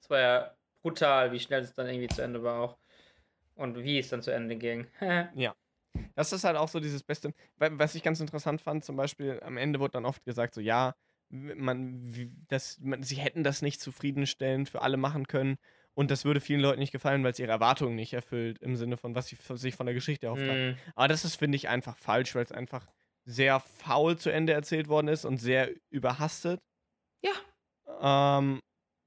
Es 0.00 0.10
war 0.10 0.18
ja 0.18 0.56
brutal, 0.82 1.30
wie 1.30 1.38
schnell 1.38 1.62
es 1.62 1.74
dann 1.74 1.86
irgendwie 1.86 2.08
zu 2.08 2.22
Ende 2.22 2.42
war 2.42 2.60
auch. 2.60 2.76
Und 3.56 3.76
wie 3.82 3.98
es 3.98 4.08
dann 4.08 4.22
zu 4.22 4.30
Ende 4.32 4.56
ging. 4.56 4.86
Das 6.14 6.32
ist 6.32 6.44
halt 6.44 6.56
auch 6.56 6.68
so 6.68 6.80
dieses 6.80 7.02
Beste. 7.02 7.32
Wa- 7.56 7.70
Was 7.72 7.94
ich 7.94 8.02
ganz 8.02 8.20
interessant 8.20 8.60
fand, 8.60 8.84
zum 8.84 8.96
Beispiel 8.96 9.40
am 9.42 9.56
Ende 9.56 9.80
wurde 9.80 9.92
dann 9.92 10.04
oft 10.04 10.24
gesagt, 10.24 10.54
so 10.54 10.60
ja, 10.60 10.94
man, 11.30 12.12
das, 12.48 12.78
man, 12.80 13.02
sie 13.02 13.16
hätten 13.16 13.44
das 13.44 13.62
nicht 13.62 13.80
zufriedenstellend 13.80 14.68
für 14.68 14.82
alle 14.82 14.96
machen 14.96 15.26
können 15.26 15.56
und 15.94 16.10
das 16.10 16.24
würde 16.24 16.40
vielen 16.40 16.60
Leuten 16.60 16.80
nicht 16.80 16.92
gefallen, 16.92 17.24
weil 17.24 17.32
es 17.32 17.38
ihre 17.38 17.50
Erwartungen 17.50 17.96
nicht 17.96 18.12
erfüllt, 18.12 18.58
im 18.60 18.76
Sinne 18.76 18.96
von, 18.96 19.14
was 19.14 19.28
sie 19.28 19.36
sich 19.54 19.74
von 19.74 19.86
der 19.86 19.94
Geschichte 19.94 20.26
erhofft 20.26 20.46
haben. 20.46 20.70
Mm, 20.72 20.76
Aber 20.94 21.08
das 21.08 21.24
ist, 21.24 21.36
finde 21.36 21.56
ich, 21.56 21.68
einfach 21.68 21.96
falsch, 21.96 22.34
weil 22.34 22.44
es 22.44 22.52
einfach 22.52 22.86
sehr 23.24 23.58
faul 23.60 24.16
zu 24.18 24.30
Ende 24.30 24.52
erzählt 24.52 24.88
worden 24.88 25.08
ist 25.08 25.24
und 25.24 25.38
sehr 25.38 25.70
überhastet. 25.90 26.60
Ja. 27.24 28.38
Ähm, 28.38 28.60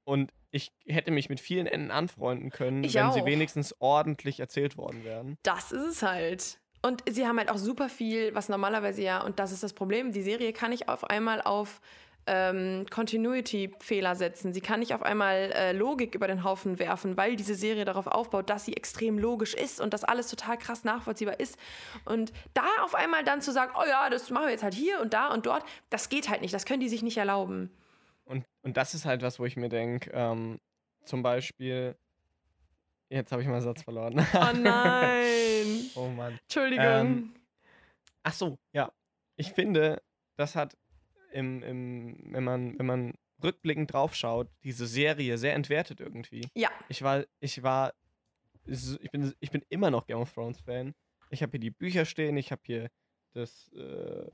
und 0.04 0.32
ich 0.50 0.72
hätte 0.86 1.10
mich 1.10 1.28
mit 1.28 1.40
vielen 1.40 1.66
Enden 1.66 1.90
anfreunden 1.90 2.50
können, 2.50 2.82
Ich 2.84 2.94
wenn 2.94 3.12
sie 3.12 3.20
auch. 3.22 3.26
wenigstens 3.26 3.74
ordentlich 3.80 4.40
erzählt 4.40 4.76
worden 4.76 5.04
wären. 5.04 5.38
Das 5.42 5.72
ist 5.72 5.86
es 5.86 6.02
halt. 6.02 6.58
Und 6.82 7.02
sie 7.10 7.26
haben 7.26 7.38
halt 7.38 7.50
auch 7.50 7.58
super 7.58 7.88
viel, 7.88 8.34
was 8.34 8.48
normalerweise 8.48 9.02
ja, 9.02 9.22
und 9.22 9.38
das 9.38 9.52
ist 9.52 9.62
das 9.62 9.72
Problem, 9.74 10.12
die 10.12 10.22
Serie 10.22 10.52
kann 10.52 10.70
nicht 10.70 10.88
auf 10.88 11.04
einmal 11.04 11.42
auf 11.42 11.80
ähm, 12.26 12.86
Continuity-Fehler 12.90 14.14
setzen. 14.14 14.52
Sie 14.52 14.60
kann 14.60 14.80
nicht 14.80 14.94
auf 14.94 15.02
einmal 15.02 15.52
äh, 15.52 15.72
Logik 15.72 16.14
über 16.14 16.26
den 16.26 16.44
Haufen 16.44 16.78
werfen, 16.78 17.16
weil 17.16 17.36
diese 17.36 17.54
Serie 17.54 17.84
darauf 17.84 18.06
aufbaut, 18.06 18.50
dass 18.50 18.64
sie 18.64 18.76
extrem 18.76 19.18
logisch 19.18 19.54
ist 19.54 19.80
und 19.80 19.92
dass 19.94 20.04
alles 20.04 20.28
total 20.28 20.58
krass 20.58 20.84
nachvollziehbar 20.84 21.40
ist. 21.40 21.56
Und 22.04 22.32
da 22.54 22.64
auf 22.82 22.94
einmal 22.94 23.24
dann 23.24 23.40
zu 23.40 23.52
sagen, 23.52 23.72
oh 23.78 23.84
ja, 23.88 24.08
das 24.10 24.30
machen 24.30 24.44
wir 24.46 24.52
jetzt 24.52 24.62
halt 24.62 24.74
hier 24.74 25.00
und 25.00 25.14
da 25.14 25.28
und 25.28 25.46
dort, 25.46 25.64
das 25.88 26.08
geht 26.08 26.28
halt 26.28 26.40
nicht. 26.42 26.54
Das 26.54 26.66
können 26.66 26.80
die 26.80 26.88
sich 26.88 27.02
nicht 27.02 27.16
erlauben. 27.16 27.70
Und, 28.62 28.76
das 28.76 28.94
ist 28.94 29.04
halt 29.04 29.22
was, 29.22 29.38
wo 29.38 29.46
ich 29.46 29.56
mir 29.56 29.68
denke, 29.68 30.10
ähm, 30.12 30.60
zum 31.04 31.22
Beispiel, 31.22 31.96
jetzt 33.08 33.32
habe 33.32 33.42
ich 33.42 33.48
meinen 33.48 33.62
Satz 33.62 33.82
verloren. 33.82 34.24
Oh 34.34 34.52
nein. 34.56 35.90
oh 35.94 36.08
Mann. 36.08 36.38
Entschuldigung. 36.42 36.84
Ähm, 36.84 37.34
Ach 38.22 38.32
so, 38.32 38.58
ja. 38.72 38.92
Ich 39.36 39.52
finde, 39.52 40.02
das 40.36 40.54
hat, 40.54 40.76
im, 41.32 41.62
im, 41.62 42.16
wenn, 42.32 42.44
man, 42.44 42.78
wenn 42.78 42.86
man 42.86 43.14
rückblickend 43.42 43.92
draufschaut, 43.92 44.48
diese 44.64 44.86
Serie 44.86 45.38
sehr 45.38 45.54
entwertet 45.54 46.00
irgendwie. 46.00 46.46
ja, 46.54 46.70
Ich 46.88 47.02
war, 47.02 47.24
ich 47.40 47.62
war, 47.62 47.94
ich 48.66 49.10
bin, 49.10 49.34
ich 49.40 49.50
bin 49.50 49.62
immer 49.68 49.90
noch 49.90 50.06
Game 50.06 50.18
of 50.18 50.32
Thrones 50.32 50.60
Fan. 50.60 50.94
Ich 51.30 51.42
habe 51.42 51.52
hier 51.52 51.60
die 51.60 51.70
Bücher 51.70 52.04
stehen, 52.04 52.36
ich 52.36 52.52
habe 52.52 52.62
hier 52.64 52.90
das, 53.32 53.72
äh, 53.72 54.30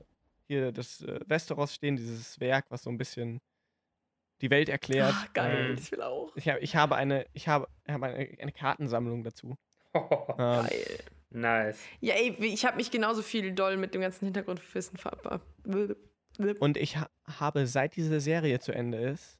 hier 0.47 0.71
das 0.71 1.01
äh, 1.01 1.19
Westeros 1.27 1.73
stehen, 1.73 1.95
dieses 1.95 2.39
Werk, 2.39 2.65
was 2.69 2.83
so 2.83 2.89
ein 2.89 2.97
bisschen 2.97 3.39
die 4.41 4.49
Welt 4.49 4.69
erklärt. 4.69 5.13
Ach, 5.15 5.33
geil. 5.33 5.71
Ähm, 5.71 5.77
Ich 5.79 5.91
will 5.91 6.01
auch. 6.01 6.35
ich, 6.35 6.47
hab, 6.47 6.61
ich 6.61 6.75
habe 6.75 6.95
eine, 6.95 7.25
ich 7.33 7.47
habe, 7.47 7.67
ich 7.85 7.93
habe 7.93 8.05
eine, 8.07 8.29
eine 8.39 8.51
Kartensammlung 8.51 9.23
dazu. 9.23 9.57
Ähm, 9.99 10.35
Geil. 10.37 10.99
nice. 11.31 11.79
Ja, 12.01 12.13
ey, 12.13 12.35
ich 12.45 12.65
habe 12.65 12.77
mich 12.77 12.91
genauso 12.91 13.23
viel 13.23 13.51
doll 13.53 13.77
mit 13.77 13.95
dem 13.95 14.01
ganzen 14.01 14.25
Hintergrundwissen 14.25 14.99
ver... 14.99 15.41
und 16.59 16.77
ich 16.77 16.97
ha 16.97 17.09
habe, 17.25 17.65
seit 17.65 17.95
diese 17.95 18.19
Serie 18.19 18.59
zu 18.59 18.73
Ende 18.73 18.99
ist, 18.99 19.39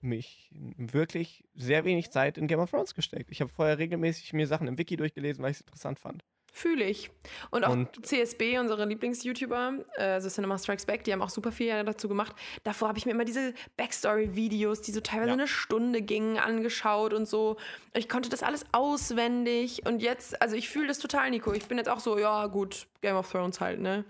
mich 0.00 0.50
wirklich 0.52 1.42
sehr 1.54 1.84
wenig 1.84 2.12
Zeit 2.12 2.38
in 2.38 2.46
Game 2.46 2.60
of 2.60 2.70
Thrones 2.70 2.94
gesteckt. 2.94 3.30
Ich 3.32 3.40
habe 3.40 3.50
vorher 3.50 3.78
regelmäßig 3.78 4.32
mir 4.34 4.46
Sachen 4.46 4.68
im 4.68 4.78
Wiki 4.78 4.96
durchgelesen, 4.96 5.42
weil 5.42 5.50
ich 5.50 5.56
es 5.56 5.62
interessant 5.62 5.98
fand. 5.98 6.22
Fühle 6.56 6.84
ich. 6.84 7.10
Und 7.50 7.64
auch 7.64 7.72
Und- 7.74 8.06
CSB, 8.06 8.58
unsere 8.58 8.86
Lieblings-YouTuber, 8.86 9.74
äh, 9.98 10.02
also 10.02 10.30
Cinema 10.30 10.56
Strikes 10.56 10.86
Back, 10.86 11.04
die 11.04 11.12
haben 11.12 11.20
auch 11.20 11.28
super 11.28 11.52
viel 11.52 11.84
dazu 11.84 12.08
gemacht. 12.08 12.34
Davor 12.64 12.88
habe 12.88 12.96
ich 12.98 13.04
mir 13.04 13.12
immer 13.12 13.26
diese 13.26 13.52
Backstory-Videos, 13.76 14.80
die 14.80 14.92
so 14.92 15.00
teilweise 15.00 15.28
Ja. 15.28 15.34
eine 15.34 15.48
Stunde 15.48 16.00
gingen, 16.00 16.38
angeschaut 16.38 17.12
und 17.12 17.26
so. 17.28 17.56
Ich 17.92 18.08
konnte 18.08 18.30
das 18.30 18.42
alles 18.42 18.64
auswendig. 18.72 19.86
Und 19.86 20.00
jetzt, 20.00 20.40
also 20.40 20.56
ich 20.56 20.70
fühle 20.70 20.88
das 20.88 20.98
total, 20.98 21.30
Nico. 21.30 21.52
Ich 21.52 21.66
bin 21.66 21.76
jetzt 21.76 21.88
auch 21.90 22.00
so, 22.00 22.18
ja, 22.18 22.46
gut, 22.46 22.86
Game 23.02 23.16
of 23.16 23.30
Thrones 23.30 23.60
halt, 23.60 23.80
ne? 23.80 24.06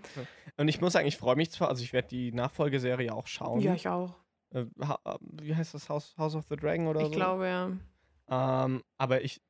Und 0.55 0.69
ich 0.69 0.79
muss 0.79 0.93
sagen, 0.93 1.05
ich 1.07 1.17
freue 1.17 1.35
mich 1.35 1.51
zwar, 1.51 1.67
also 1.67 1.83
ich 1.83 1.91
werde 1.91 2.07
die 2.07 2.31
Nachfolgeserie 2.31 3.13
auch 3.13 3.27
schauen. 3.27 3.59
Ja, 3.59 3.73
ich 3.73 3.89
auch. 3.89 4.15
äh, 4.53 4.63
ha 4.81 4.99
wie 5.19 5.53
heißt 5.53 5.73
das? 5.73 5.89
House, 5.89 6.15
House 6.17 6.33
of 6.35 6.45
the 6.49 6.55
Dragon 6.55 6.87
oder 6.87 7.01
Ich 7.01 7.07
so? 7.07 7.11
glaube, 7.13 7.45
ja. 7.47 7.71
Ähm, 8.29 8.83
aber 8.97 9.21
ich, 9.21 9.41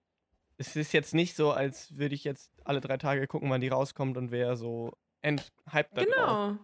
es 0.58 0.76
ist 0.76 0.94
jetzt 0.94 1.14
nicht 1.14 1.36
so, 1.36 1.52
als 1.52 1.96
würde 1.98 2.16
ich 2.16 2.24
jetzt 2.24 2.52
alle 2.64 2.82
drei 2.82 2.98
Tage 2.98 3.28
gucken, 3.28 3.50
wann 3.50 3.62
die 3.62 3.68
rauskommt 3.68 4.18
und 4.18 4.32
wäre 4.32 4.58
so 4.58 4.94
enthyped 5.22 5.96
da 5.98 6.04
drauf. 6.04 6.14
Genau. 6.16 6.58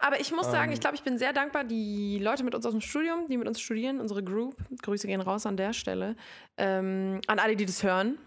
Aber 0.00 0.20
ich 0.20 0.32
muss 0.32 0.46
sagen, 0.50 0.70
Ähm. 0.70 0.74
ich 0.74 0.80
glaube, 0.80 0.96
ich 0.96 1.02
bin 1.04 1.18
sehr 1.18 1.32
dankbar, 1.32 1.62
die 1.64 2.18
Leute 2.18 2.42
mit 2.42 2.54
uns 2.54 2.66
aus 2.66 2.72
dem 2.72 2.80
Studium, 2.80 3.26
die 3.28 3.36
mit 3.36 3.46
uns 3.46 3.60
studieren, 3.60 4.00
unsere 4.00 4.24
Group, 4.24 4.56
Grüße 4.82 5.06
gehen 5.06 5.20
raus 5.20 5.46
an 5.46 5.56
der 5.56 5.72
Stelle, 5.72 6.16
ähm, 6.56 7.20
an 7.28 7.38
alle, 7.38 7.54
die 7.54 7.64
das 7.64 7.82
hören. 7.82 8.18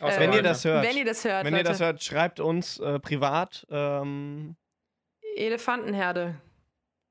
Außer 0.00 0.20
Wenn 0.20 0.32
ihr 0.32 0.42
das 0.42 0.64
hört, 0.64 0.84
Wenn 0.84 0.96
ihr 0.96 1.04
das 1.04 1.24
hört, 1.24 1.44
wenn 1.44 1.52
Leute. 1.54 1.64
ihr 1.66 1.68
das 1.70 1.80
hört, 1.80 2.02
schreibt 2.02 2.40
uns 2.40 2.78
äh, 2.78 2.98
privat 2.98 3.66
ähm, 3.70 4.56
Elefantenherde. 5.36 6.40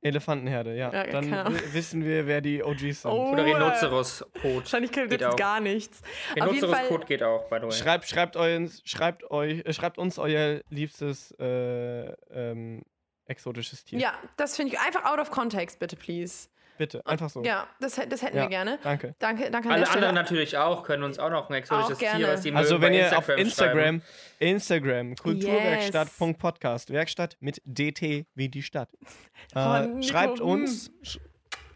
Elefantenherde, 0.04 0.76
ja. 0.76 0.92
Ja, 0.94 1.08
Dann 1.08 1.32
wissen 1.74 2.04
wir, 2.04 2.28
wer 2.28 2.42
die 2.42 2.64
OGs 2.64 3.04
sind. 3.04 3.12
Oh. 3.12 3.32
Oder 3.32 3.46
Rhinoceros-Code. 3.46 4.58
Wahrscheinlich 4.58 4.92
Geht 4.92 5.12
jetzt 5.12 5.38
gar 5.38 5.60
nichts. 5.60 6.02
Rhinoceros-Code 6.36 7.06
geht 7.06 7.24
auch, 7.24 7.50
by 7.50 7.58
the 7.60 7.64
way. 7.64 7.72
Schreibt, 7.72 8.08
schreibt, 8.08 8.36
euren, 8.36 8.72
schreibt, 8.84 9.30
euch, 9.32 9.66
äh, 9.66 9.74
schreibt 9.74 9.98
uns 9.98 10.20
euer 10.20 10.62
liebstes 10.70 11.32
äh, 11.40 12.12
ähm, 12.32 12.84
exotisches 13.26 13.86
Tier. 13.86 14.00
ja, 14.00 14.14
das 14.36 14.56
finde 14.56 14.74
ich 14.74 14.80
einfach 14.80 15.06
out 15.06 15.20
of 15.20 15.32
context, 15.32 15.80
bitte, 15.80 15.96
please. 15.96 16.50
Bitte, 16.78 17.06
einfach 17.06 17.30
so. 17.30 17.44
Ja, 17.44 17.68
das, 17.80 18.00
das 18.10 18.22
hätten 18.24 18.36
Ja. 18.38 18.44
wir 18.44 18.50
gerne. 18.50 18.80
Danke. 18.82 19.14
Danke, 19.20 19.52
danke 19.52 19.70
an 19.70 19.76
Alle 19.76 19.90
anderen 19.90 20.16
natürlich 20.16 20.58
auch, 20.58 20.84
können 20.84 21.04
uns 21.04 21.20
auch 21.20 21.30
noch 21.30 21.50
ein 21.50 21.54
exotisches. 21.56 22.00
Tier, 22.00 22.28
was 22.28 22.42
die 22.42 22.52
Also 22.54 22.80
mögen, 22.80 22.84
wenn 22.84 22.92
bei 22.94 22.98
ihr 23.10 23.18
auf 23.18 23.26
schreiben. 23.26 23.42
Instagram, 23.42 24.02
Instagram, 24.40 25.16
Kulturwerkstatt.podcast, 25.16 26.92
Werkstatt 26.92 27.38
mit 27.40 27.62
DT 27.66 28.26
wie 28.36 28.50
die 28.50 28.64
Stadt. 28.64 28.90
Oh, 29.56 29.60
Äh, 29.60 30.02
schreibt 30.04 30.40
uns, 30.40 30.90
sch- 31.04 31.20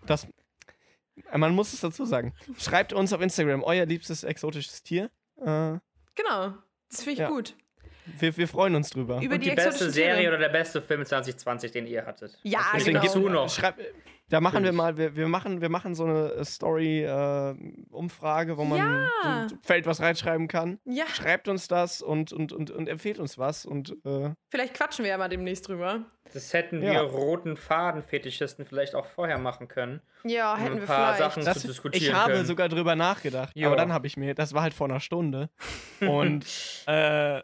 das, 0.06 0.26
man 1.34 1.54
muss 1.54 1.74
es 1.74 1.82
dazu 1.82 2.06
sagen, 2.06 2.34
schreibt 2.58 2.94
uns 2.94 3.14
auf 3.14 3.22
Instagram 3.22 3.62
euer 3.64 3.86
liebstes 3.86 4.24
exotisches 4.24 4.82
Tier. 4.84 5.12
Äh, 5.40 5.78
Genau, 6.16 6.54
das 6.90 7.00
finde 7.04 7.12
ich 7.12 7.20
Ja. 7.20 7.28
gut. 7.30 7.56
wir, 8.20 8.36
wir 8.38 8.48
freuen 8.48 8.74
uns 8.76 8.90
drüber. 8.90 9.22
Über 9.22 9.36
Und 9.36 9.44
die, 9.44 9.50
die 9.52 9.56
beste 9.56 9.92
Serie 9.92 10.22
Tiere. 10.22 10.32
oder 10.32 10.40
der 10.40 10.50
beste 10.50 10.82
Film 10.82 11.06
2020, 11.06 11.72
den 11.72 11.86
ihr 11.86 12.06
hattet. 12.06 12.40
Ja, 12.42 12.62
das 12.74 12.86
genau. 12.86 13.02
genau. 13.02 13.14
dazu 13.14 13.30
noch. 13.30 13.50
Schreibt, 13.50 13.82
Da 14.30 14.42
machen 14.42 14.64
wir 14.64 14.74
mal, 14.74 14.98
wir, 14.98 15.16
wir, 15.16 15.28
machen, 15.30 15.62
wir 15.62 15.70
machen 15.70 15.96
so 15.96 16.04
eine 16.04 16.44
Story-Umfrage, 16.44 18.58
wo 18.58 18.66
man 18.66 18.80
Ja. 18.80 19.08
so 19.48 19.56
ein 19.56 19.60
Feld 19.64 19.86
was 19.86 20.02
reinschreiben 20.02 20.48
kann. 20.48 20.80
Ja, 20.86 21.06
Schreibt 21.08 21.48
uns 21.48 21.68
das 21.68 22.02
und, 22.02 22.34
und, 22.34 22.52
und, 22.52 22.72
und 22.72 22.90
empfiehlt 22.90 23.20
uns 23.20 23.38
was. 23.38 23.66
Und 23.66 23.96
äh, 24.06 24.32
vielleicht 24.50 24.74
quatschen 24.74 25.04
wir 25.04 25.12
ja 25.12 25.18
mal 25.18 25.30
demnächst 25.30 25.68
drüber. 25.68 26.02
Das 26.34 26.52
hätten 26.54 26.84
Ja. 26.84 26.92
wir 26.92 27.00
roten 27.04 27.56
Faden-Fetischisten 27.56 28.66
vielleicht 28.66 28.96
auch 28.96 29.06
vorher 29.06 29.38
machen 29.38 29.70
können. 29.70 30.02
Ja, 30.24 30.56
Um 30.56 30.60
hätten 30.60 30.74
ein 30.74 30.80
wir 30.82 30.88
paar 30.88 31.16
vielleicht. 31.16 31.34
Sachen 31.36 31.46
das, 31.46 31.60
zu 31.60 31.68
ich 31.68 31.72
diskutieren 31.74 32.16
habe 32.18 32.34
können. 32.34 32.46
sogar 32.46 32.68
drüber 32.68 32.98
nachgedacht. 32.98 33.52
Ja. 33.56 33.68
Aber 33.68 33.78
dann 33.78 33.94
habe 33.94 34.08
ich 34.08 34.18
mir, 34.18 34.36
das 34.36 34.54
war 34.54 34.62
halt 34.62 34.74
vor 34.74 34.90
einer 34.90 35.00
Stunde. 35.00 35.50
Und 36.02 36.46
äh, 36.86 37.38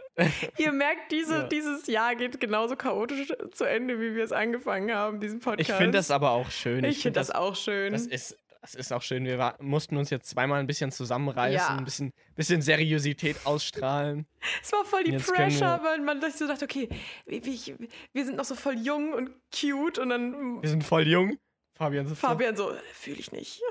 Ihr 0.58 0.72
merkt, 0.74 1.12
diese, 1.14 1.34
Ja. 1.38 1.44
dieses 1.48 1.88
Jahr 1.88 2.14
geht 2.16 2.42
genauso 2.42 2.76
chaotisch 2.76 3.32
zu 3.54 3.64
Ende, 3.64 4.02
wie 4.02 4.16
wir 4.16 4.24
es 4.26 4.34
angefangen 4.34 4.94
haben, 4.94 5.22
diesen 5.22 5.40
Podcast. 5.40 5.70
ich 5.70 5.74
finde 5.76 5.98
das 5.98 6.12
aber 6.12 6.32
auch 6.32 6.52
schön. 6.52 6.73
Ich 6.84 7.02
finde 7.02 7.20
das, 7.20 7.32
auch 7.32 7.56
schön. 7.56 7.94
Das 7.94 8.06
ist, 8.08 8.38
das 8.62 8.76
ist 8.76 8.94
auch 8.94 9.02
schön. 9.02 9.26
Wir 9.26 9.38
war, 9.38 9.56
mussten 9.62 9.98
uns 9.98 10.10
jetzt 10.10 10.30
zweimal 10.30 10.60
ein 10.60 10.68
bisschen 10.68 10.92
zusammenreißen, 10.92 11.56
Ja. 11.58 11.78
ein 11.78 11.84
bisschen, 11.86 12.12
bisschen 12.36 12.62
Seriosität 12.62 13.38
ausstrahlen. 13.46 14.26
Es 14.64 14.72
war 14.72 14.86
voll 14.86 15.04
die 15.04 15.12
Jetzt 15.12 15.34
Pressure, 15.34 15.60
wir- 15.82 15.84
weil 15.84 16.00
man 16.02 16.22
sich 16.22 16.36
so 16.36 16.48
dachte, 16.48 16.66
okay, 16.66 16.88
wie, 17.26 17.44
wie 17.46 17.54
ich, 17.56 17.74
wir 18.14 18.26
sind 18.26 18.38
noch 18.38 18.46
so 18.46 18.56
voll 18.56 18.78
jung 18.78 19.14
und 19.14 19.32
cute 19.54 20.00
und 20.00 20.10
dann 20.10 20.62
Wir 20.62 20.70
sind 20.70 20.84
voll 20.84 21.08
jung. 21.08 21.38
Fabian 21.76 22.08
da. 22.08 22.16
Fabian 22.16 22.56
so, 22.56 22.72
fühle 22.94 23.18
ich 23.20 23.32
nicht. 23.32 23.62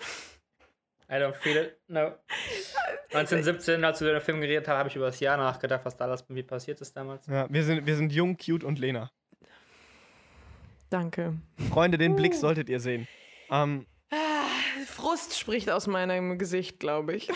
I 1.08 1.14
don't 1.16 1.34
feel 1.34 1.56
it. 1.56 1.78
No. 1.88 2.14
1917, 3.12 3.84
als 3.84 4.00
wir 4.00 4.08
über 4.10 4.18
den 4.18 4.24
Film 4.24 4.40
geredet 4.40 4.66
haben, 4.68 4.78
habe 4.78 4.88
ich 4.88 4.96
über 4.96 5.06
das 5.06 5.20
Jahr 5.20 5.36
nachgedacht, 5.36 5.84
was 5.84 5.96
da 5.96 6.04
alles 6.06 6.22
mit 6.28 6.30
mir 6.36 6.46
passiert 6.46 6.80
ist 6.80 6.96
damals. 6.96 7.26
Ja, 7.26 7.46
wir, 7.50 7.62
sind, 7.64 7.86
wir 7.86 7.96
sind 7.96 8.12
jung, 8.12 8.36
cute 8.36 8.64
und 8.64 8.78
Lena. 8.78 9.10
Danke. 10.92 11.34
Freunde, 11.70 11.96
den. 11.96 12.16
Blick 12.16 12.34
solltet 12.34 12.68
ihr 12.68 12.78
sehen. 12.78 13.08
Ähm, 13.50 13.86
Frust 14.86 15.38
spricht 15.38 15.70
aus 15.70 15.86
meinem 15.86 16.38
Gesicht, 16.38 16.80
glaube 16.80 17.14
ich. 17.14 17.30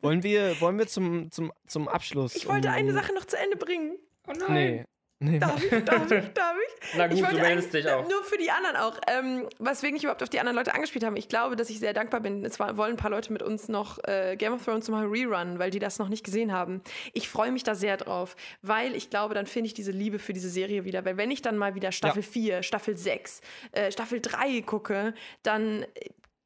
wollen 0.00 0.22
wir, 0.22 0.60
wollen 0.60 0.78
wir 0.78 0.86
zum, 0.86 1.30
zum, 1.32 1.52
zum 1.66 1.88
Abschluss. 1.88 2.36
Ich 2.36 2.46
wollte 2.48 2.68
um- 2.68 2.74
eine 2.74 2.92
Sache 2.92 3.12
noch 3.12 3.24
zu 3.24 3.36
Ende 3.36 3.56
bringen. 3.56 3.98
Oh 4.28 4.32
nein. 4.38 4.52
Nee. 4.52 4.84
Nee 5.20 5.38
Darf 5.38 5.62
ich? 5.62 5.84
Darf 5.84 6.10
ich? 6.10 6.28
Darf 6.34 6.56
ich? 6.56 6.96
Na 6.96 7.06
ich 7.06 7.12
gut, 7.12 7.20
du 7.20 7.26
wollte 7.26 7.40
meldest 7.40 7.72
dich 7.72 7.88
auch. 7.88 8.08
Nur 8.08 8.24
für 8.24 8.38
die 8.38 8.50
anderen 8.50 8.76
auch. 8.76 8.98
Ähm, 9.06 9.48
weswegen 9.58 9.96
ich 9.96 10.02
überhaupt 10.02 10.22
auf 10.22 10.28
die 10.28 10.40
anderen 10.40 10.56
Leute 10.56 10.74
angespielt 10.74 11.04
habe. 11.04 11.18
Ich 11.18 11.28
glaube, 11.28 11.56
dass 11.56 11.70
ich 11.70 11.78
sehr 11.78 11.92
dankbar 11.92 12.20
bin. 12.20 12.44
Es 12.44 12.58
war, 12.58 12.76
wollen 12.76 12.94
ein 12.94 12.96
paar 12.96 13.10
Leute 13.10 13.32
mit 13.32 13.42
uns 13.42 13.68
noch 13.68 13.98
äh, 14.04 14.36
Game 14.36 14.52
of 14.52 14.64
Thrones 14.64 14.88
mal 14.88 15.06
rerunnen, 15.06 15.58
weil 15.58 15.70
die 15.70 15.78
das 15.78 15.98
noch 15.98 16.08
nicht 16.08 16.24
gesehen 16.24 16.52
haben. 16.52 16.82
Ich 17.12 17.28
freue 17.28 17.52
mich 17.52 17.62
da 17.62 17.74
sehr 17.74 17.96
drauf, 17.96 18.34
weil 18.62 18.96
ich 18.96 19.10
glaube, 19.10 19.34
dann 19.34 19.46
finde 19.46 19.68
ich 19.68 19.74
diese 19.74 19.92
Liebe 19.92 20.18
für 20.18 20.32
diese 20.32 20.48
Serie 20.48 20.84
wieder. 20.84 21.04
Weil 21.04 21.16
wenn 21.16 21.30
ich 21.30 21.42
dann 21.42 21.56
mal 21.56 21.74
wieder 21.74 21.92
Staffel 21.92 22.22
4, 22.22 22.62
Staffel 22.62 22.96
6, 22.96 23.40
äh, 23.72 23.92
Staffel 23.92 24.20
3 24.20 24.62
gucke, 24.62 25.14
dann 25.42 25.82
äh, 25.82 25.86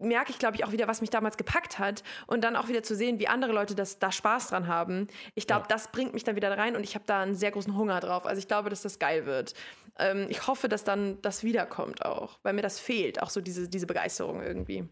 merke 0.04 0.30
ich, 0.30 0.38
glaube 0.38 0.56
ich, 0.56 0.64
auch 0.64 0.72
wieder, 0.72 0.86
was 0.88 1.00
mich 1.00 1.10
damals 1.10 1.36
gepackt 1.36 1.78
hat 1.78 2.02
und 2.26 2.42
dann 2.44 2.56
auch 2.56 2.68
wieder 2.68 2.82
zu 2.82 2.94
sehen, 2.94 3.18
wie 3.18 3.28
andere 3.28 3.52
Leute 3.52 3.74
das, 3.74 3.98
da 3.98 4.12
Spaß 4.12 4.48
dran 4.48 4.66
haben. 4.66 5.08
Ich 5.34 5.46
glaube, 5.46 5.62
Ja. 5.62 5.68
das 5.68 5.90
bringt 5.90 6.14
mich 6.14 6.24
dann 6.24 6.36
wieder 6.36 6.56
rein 6.56 6.76
und 6.76 6.84
ich 6.84 6.94
habe 6.94 7.04
da 7.06 7.22
einen 7.22 7.34
sehr 7.34 7.50
großen 7.50 7.76
Hunger 7.76 8.00
drauf. 8.00 8.26
Also 8.26 8.38
ich 8.38 8.48
glaube, 8.48 8.70
dass 8.70 8.82
das 8.82 8.98
geil 8.98 9.26
wird. 9.26 9.54
Ähm, 9.98 10.26
ich 10.28 10.46
hoffe, 10.46 10.68
dass 10.68 10.84
dann 10.84 11.20
das 11.22 11.42
wiederkommt 11.44 12.04
auch, 12.04 12.38
weil 12.42 12.52
mir 12.52 12.62
das 12.62 12.78
fehlt, 12.80 13.22
auch 13.22 13.30
so 13.30 13.40
diese, 13.40 13.68
diese 13.68 13.86
Begeisterung 13.86 14.42
irgendwie. 14.42 14.88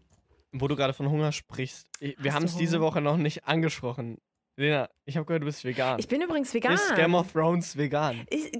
Wo 0.51 0.67
du 0.67 0.75
gerade 0.75 0.93
von 0.93 1.09
Hunger 1.09 1.31
sprichst. 1.31 1.87
Ich, 1.99 2.15
wir 2.23 2.33
haben 2.33 2.45
es 2.45 2.55
diese? 2.55 2.79
Woche 2.79 3.01
noch 3.01 3.17
nicht 3.17 3.45
angesprochen. 3.45 4.19
Lena, 4.55 4.87
ich 5.05 5.17
habe 5.17 5.25
gehört, 5.25 5.41
du 5.41 5.45
bist 5.47 5.63
vegan. 5.65 5.97
Ich 5.99 6.07
bin 6.07 6.21
übrigens 6.21 6.53
vegan. 6.53 6.73
Ist 6.73 6.93
Game 6.95 7.15
of 7.15 7.31
Thrones 7.31 7.75
vegan? 7.75 8.25
Ich- 8.29 8.51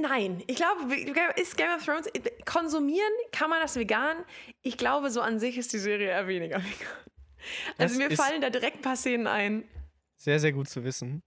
Nein, 0.00 0.42
ich 0.46 0.56
glaube, 0.56 0.94
ist 1.36 1.56
Game 1.56 1.68
of 1.76 1.84
Thrones, 1.84 2.08
konsumieren 2.44 3.12
kann 3.32 3.50
man 3.50 3.60
das 3.60 3.76
vegan? 3.76 4.16
Ich 4.62 4.76
glaube, 4.76 5.10
so 5.10 5.20
an 5.20 5.38
sich 5.38 5.58
ist 5.58 5.72
die 5.72 5.78
Serie 5.78 6.08
eher 6.08 6.26
weniger 6.26 6.56
vegan. 6.56 6.88
Also 7.78 7.98
Das 7.98 8.08
mir 8.10 8.16
fallen 8.16 8.40
da 8.40 8.50
direkt 8.50 8.76
ein 8.78 8.82
paar 8.82 8.96
Szenen 8.96 9.26
ein. 9.26 9.64
Sehr, 10.16 10.38
sehr 10.38 10.52
gut 10.52 10.68
zu 10.68 10.84
wissen. 10.84 11.22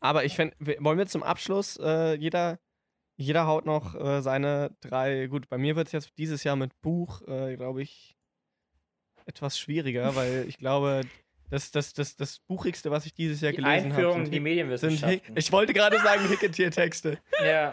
Aber 0.00 0.24
ich 0.24 0.36
fände, 0.36 0.54
wollen 0.78 0.98
wir 0.98 1.06
zum 1.06 1.22
Abschluss, 1.22 1.76
äh, 1.82 2.14
jeder, 2.14 2.58
jeder 3.16 3.46
haut 3.46 3.66
noch 3.66 3.94
äh, 3.94 4.22
seine 4.22 4.74
drei, 4.80 5.26
gut, 5.26 5.48
bei 5.48 5.58
mir 5.58 5.76
wird 5.76 5.88
es 5.88 5.92
jetzt 5.92 6.16
dieses 6.16 6.42
Jahr 6.44 6.56
mit 6.56 6.80
Buch, 6.80 7.22
äh, 7.28 7.56
glaube 7.56 7.82
ich, 7.82 8.16
etwas 9.26 9.58
schwieriger, 9.58 10.16
weil 10.16 10.46
ich 10.48 10.56
glaube, 10.56 11.02
das, 11.50 11.70
das, 11.70 11.92
das, 11.92 12.16
das 12.16 12.38
Buchigste, 12.38 12.90
was 12.90 13.04
ich 13.06 13.12
dieses 13.12 13.40
Jahr 13.40 13.50
Die 13.52 13.56
gelesen 13.58 13.92
Einführung 13.92 14.20
habe, 14.20 14.24
in 14.24 14.30
die 14.30 14.30
sind, 14.30 14.32
sind 14.34 14.42
Medienwissenschaften. 14.44 15.20
Hick, 15.26 15.32
Ich 15.34 15.52
wollte 15.52 15.72
gerade 15.74 15.98
sagen 15.98 16.28
Hicketier-Texte. 16.28 17.18
ja. 17.44 17.72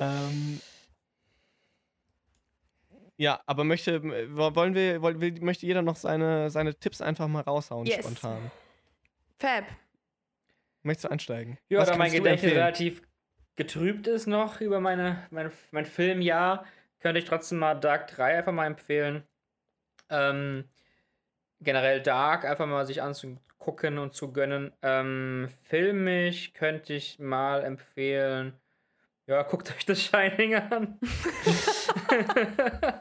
Ähm, 0.00 0.60
ja, 3.16 3.40
aber 3.46 3.64
möchte, 3.64 4.02
wo- 4.02 4.54
wollen 4.54 4.74
wir, 4.74 5.00
wollen, 5.02 5.44
möchte 5.44 5.66
jeder 5.66 5.82
noch 5.82 5.96
seine, 5.96 6.50
seine 6.50 6.74
Tipps 6.74 7.00
einfach 7.00 7.28
mal 7.28 7.42
raushauen, 7.42 7.86
Yes. 7.86 7.98
spontan. 8.00 8.50
Fab. 9.38 9.64
Möchtest 10.82 11.04
du 11.04 11.10
einsteigen? 11.10 11.58
Ja, 11.68 11.80
Was 11.80 11.90
da 11.90 11.96
mein 11.96 12.12
Gedächtnis 12.12 12.52
relativ 12.52 13.02
getrübt 13.56 14.06
ist 14.08 14.26
noch 14.26 14.60
über 14.60 14.80
meine, 14.80 15.26
mein, 15.30 15.50
mein 15.70 15.86
Filmjahr, 15.86 16.66
könnte 16.98 17.18
ich 17.20 17.24
trotzdem 17.24 17.58
mal 17.58 17.74
Dark 17.74 18.08
3 18.08 18.36
einfach 18.38 18.52
mal 18.52 18.66
empfehlen. 18.66 19.22
Ähm, 20.10 20.68
generell 21.60 22.02
Dark 22.02 22.44
einfach 22.44 22.66
mal 22.66 22.84
sich 22.84 23.00
anzugucken 23.00 23.98
und 23.98 24.14
zu 24.14 24.32
gönnen. 24.32 24.72
Ähm, 24.82 25.48
filmisch 25.68 26.52
könnte 26.52 26.94
ich 26.94 27.18
mal 27.18 27.62
empfehlen. 27.62 28.54
Ja, 29.26 29.42
guckt 29.42 29.70
euch 29.70 29.86
das 29.86 30.02
Shining 30.02 30.54
an. 30.54 31.00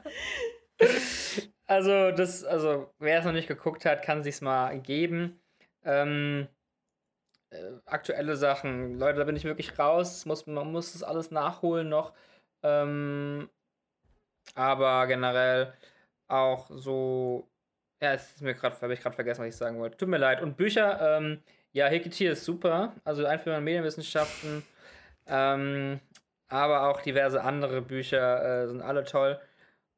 also, 1.65 2.11
das, 2.11 2.45
also, 2.45 2.93
wer 2.99 3.19
es 3.19 3.25
noch 3.25 3.33
nicht 3.33 3.49
geguckt 3.49 3.83
hat, 3.85 4.03
kann 4.03 4.23
sich's 4.23 4.39
mal 4.39 4.79
geben. 4.79 5.41
Ähm, 5.83 6.47
äh, 7.49 7.57
aktuelle 7.85 8.37
Sachen. 8.37 8.97
Leute, 8.97 9.19
da 9.19 9.25
bin 9.25 9.35
ich 9.35 9.43
wirklich 9.43 9.77
raus. 9.77 10.25
Muss, 10.25 10.47
man 10.47 10.71
muss 10.71 10.93
das 10.93 11.03
alles 11.03 11.31
nachholen 11.31 11.89
noch. 11.89 12.13
Ähm, 12.63 13.49
aber 14.55 15.07
generell 15.07 15.73
auch 16.27 16.69
so. 16.69 17.49
Ja, 18.01 18.13
es 18.13 18.33
ist 18.35 18.41
mir 18.41 18.53
gerade, 18.53 18.79
habe 18.81 18.93
ich 18.93 19.01
gerade 19.01 19.15
vergessen, 19.15 19.41
was 19.41 19.49
ich 19.49 19.57
sagen 19.57 19.79
wollte. 19.79 19.97
Tut 19.97 20.09
mir 20.09 20.17
leid. 20.17 20.41
Und 20.41 20.57
Bücher, 20.57 21.17
ähm, 21.17 21.41
ja, 21.73 21.87
Heketier 21.87 22.33
ist 22.33 22.45
super. 22.45 22.93
Also 23.03 23.25
Einführung 23.25 23.59
in 23.59 23.63
Medienwissenschaften. 23.65 24.63
Ähm, 25.27 25.99
aber 26.53 26.87
auch 26.87 27.01
diverse 27.01 27.41
andere 27.41 27.81
Bücher 27.81 28.63
äh, 28.63 28.67
sind 28.67 28.81
alle 28.81 29.03
toll. 29.03 29.39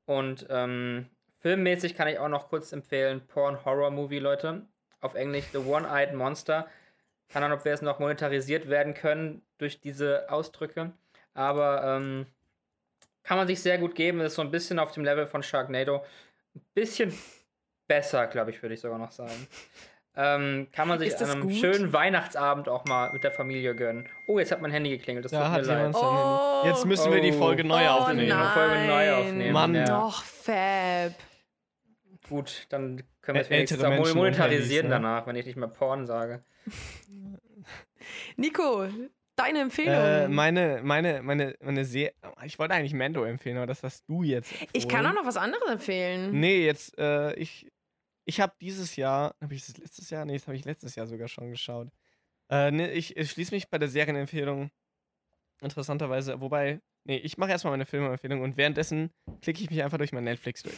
Und 0.06 0.48
ähm, 0.50 1.10
filmmäßig 1.42 1.96
kann 1.96 2.08
ich 2.08 2.18
auch 2.18 2.30
noch 2.30 2.48
kurz 2.48 2.72
empfehlen: 2.72 3.28
Porn 3.28 3.66
Horror 3.66 3.92
Movie, 3.92 4.20
Leute. 4.20 4.62
Auf 5.02 5.16
Englisch 5.16 5.46
The 5.52 5.58
One-Eyed 5.58 6.14
Monster. 6.14 6.68
Keine 7.28 7.48
Ahnung, 7.48 7.60
ob 7.60 7.66
wir 7.66 7.74
es 7.74 7.82
noch 7.82 8.00
monetarisiert 8.00 8.70
werden 8.70 8.94
können 8.94 9.42
durch 9.58 9.82
diese 9.82 10.30
Ausdrücke. 10.32 10.94
Aber 11.34 11.84
ähm, 11.84 12.26
kann 13.24 13.38
man 13.38 13.48
sich 13.48 13.62
sehr 13.62 13.78
gut 13.78 13.94
geben. 13.94 14.22
Ist 14.22 14.36
so 14.36 14.42
ein 14.42 14.52
bisschen 14.52 14.80
auf 14.80 14.94
dem 14.94 15.04
Level 15.04 15.28
von 15.28 15.44
Sharknado. 15.44 16.06
Ein 16.56 16.62
bisschen 16.74 17.14
besser, 17.86 18.28
glaube 18.28 18.52
ich, 18.52 18.62
würde 18.62 18.76
ich 18.76 18.82
sogar 18.82 18.98
noch 18.98 19.12
sagen. 19.12 19.48
Ähm, 20.18 20.68
kann 20.72 20.88
man 20.88 20.98
sich 21.00 21.16
an 21.18 21.30
einem 21.30 21.42
gut? 21.42 21.56
schönen 21.56 21.92
Weihnachtsabend 21.92 22.70
auch 22.70 22.86
mal 22.86 23.12
mit 23.12 23.24
der 23.26 23.32
Familie 23.32 23.76
gönnen. 23.76 24.08
Oh, 24.28 24.40
jetzt 24.40 24.52
hat 24.52 24.62
mein 24.62 24.72
Handy 24.72 24.90
geklingelt. 24.92 25.26
Das 25.26 25.32
Da 25.34 25.56
tut 25.58 25.66
mir 25.68 25.74
leid. 25.88 25.96
Oh. 25.96 26.62
Jetzt 26.66 26.86
müssen 26.86 27.12
wir 27.12 27.22
die 27.22 27.32
Oh. 27.34 27.40
Folge 27.40 27.64
neu 27.66 27.84
oh 27.86 27.90
aufnehmen. 27.90 28.30
nein. 28.30 28.54
Folge 28.54 28.88
neu 28.88 29.14
aufnehmen, 29.14 29.52
Mann. 29.54 29.76
ja. 29.76 29.84
Doch, 29.86 30.24
Fab. 30.24 31.12
Gut, 32.30 32.66
dann 32.70 33.04
können 33.22 33.36
wir 33.36 33.42
es 33.42 33.48
Ä- 33.48 33.52
wenigstens 33.52 33.82
Menschen 33.82 34.18
monetarisieren 34.18 34.62
Handys, 34.62 34.84
ne? 34.84 34.90
danach, 34.90 35.28
wenn 35.28 35.36
ich 35.36 35.46
nicht 35.46 35.58
mehr 35.58 35.68
Porn 35.68 36.06
sage. 36.08 36.44
Nico, 38.38 38.88
deine 39.36 39.60
Empfehlung. 39.62 39.94
Äh, 39.96 40.28
meine, 40.28 40.82
meine, 40.84 41.22
meine, 41.22 41.56
meine 41.62 41.86
Serie. 41.86 42.14
Ich 42.46 42.58
wollte 42.60 42.74
eigentlich 42.74 42.94
Mando 42.94 43.24
empfehlen, 43.24 43.58
aber 43.58 43.68
das 43.68 43.84
hast 43.84 44.08
du 44.08 44.24
jetzt. 44.24 44.52
ich 44.74 44.88
kann 44.88 45.06
auch 45.06 45.10
empfohlen. 45.10 45.16
noch 45.16 45.26
was 45.28 45.38
anderes 45.38 45.70
empfehlen. 45.70 46.40
Nee, 46.40 46.66
jetzt, 46.66 46.98
äh, 46.98 47.34
ich. 47.36 47.68
Ich 48.26 48.42
habe 48.42 48.54
dieses 48.60 48.96
Jahr. 48.96 49.36
Habe 49.42 49.54
ich 49.54 49.66
das 49.66 49.78
letztes 49.78 50.10
Jahr? 50.10 50.26
Nee, 50.26 50.34
das 50.34 50.48
habe 50.48 50.58
ich 50.58 50.66
letztes 50.66 50.96
Jahr 50.96 51.08
sogar 51.08 51.28
schon 51.28 51.50
geschaut. 51.52 51.90
Äh, 52.50 52.72
nee, 52.72 52.92
ich, 52.92 53.16
ich 53.16 53.32
schließe 53.32 53.54
mich 53.54 53.70
bei 53.70 53.78
der 53.78 53.88
Serienempfehlung. 53.88 54.72
Interessanterweise, 55.62 56.42
wobei. 56.42 56.82
Nee, 57.06 57.18
ich 57.18 57.38
mache 57.38 57.52
erstmal 57.52 57.72
meine 57.72 57.86
Filmempfehlung 57.86 58.42
und 58.42 58.58
währenddessen 58.58 59.12
klicke 59.42 59.62
ich 59.62 59.70
mich 59.70 59.84
einfach 59.84 60.00
durch 60.00 60.12
mein 60.12 60.24
Netflix 60.24 60.64
durch. 60.64 60.76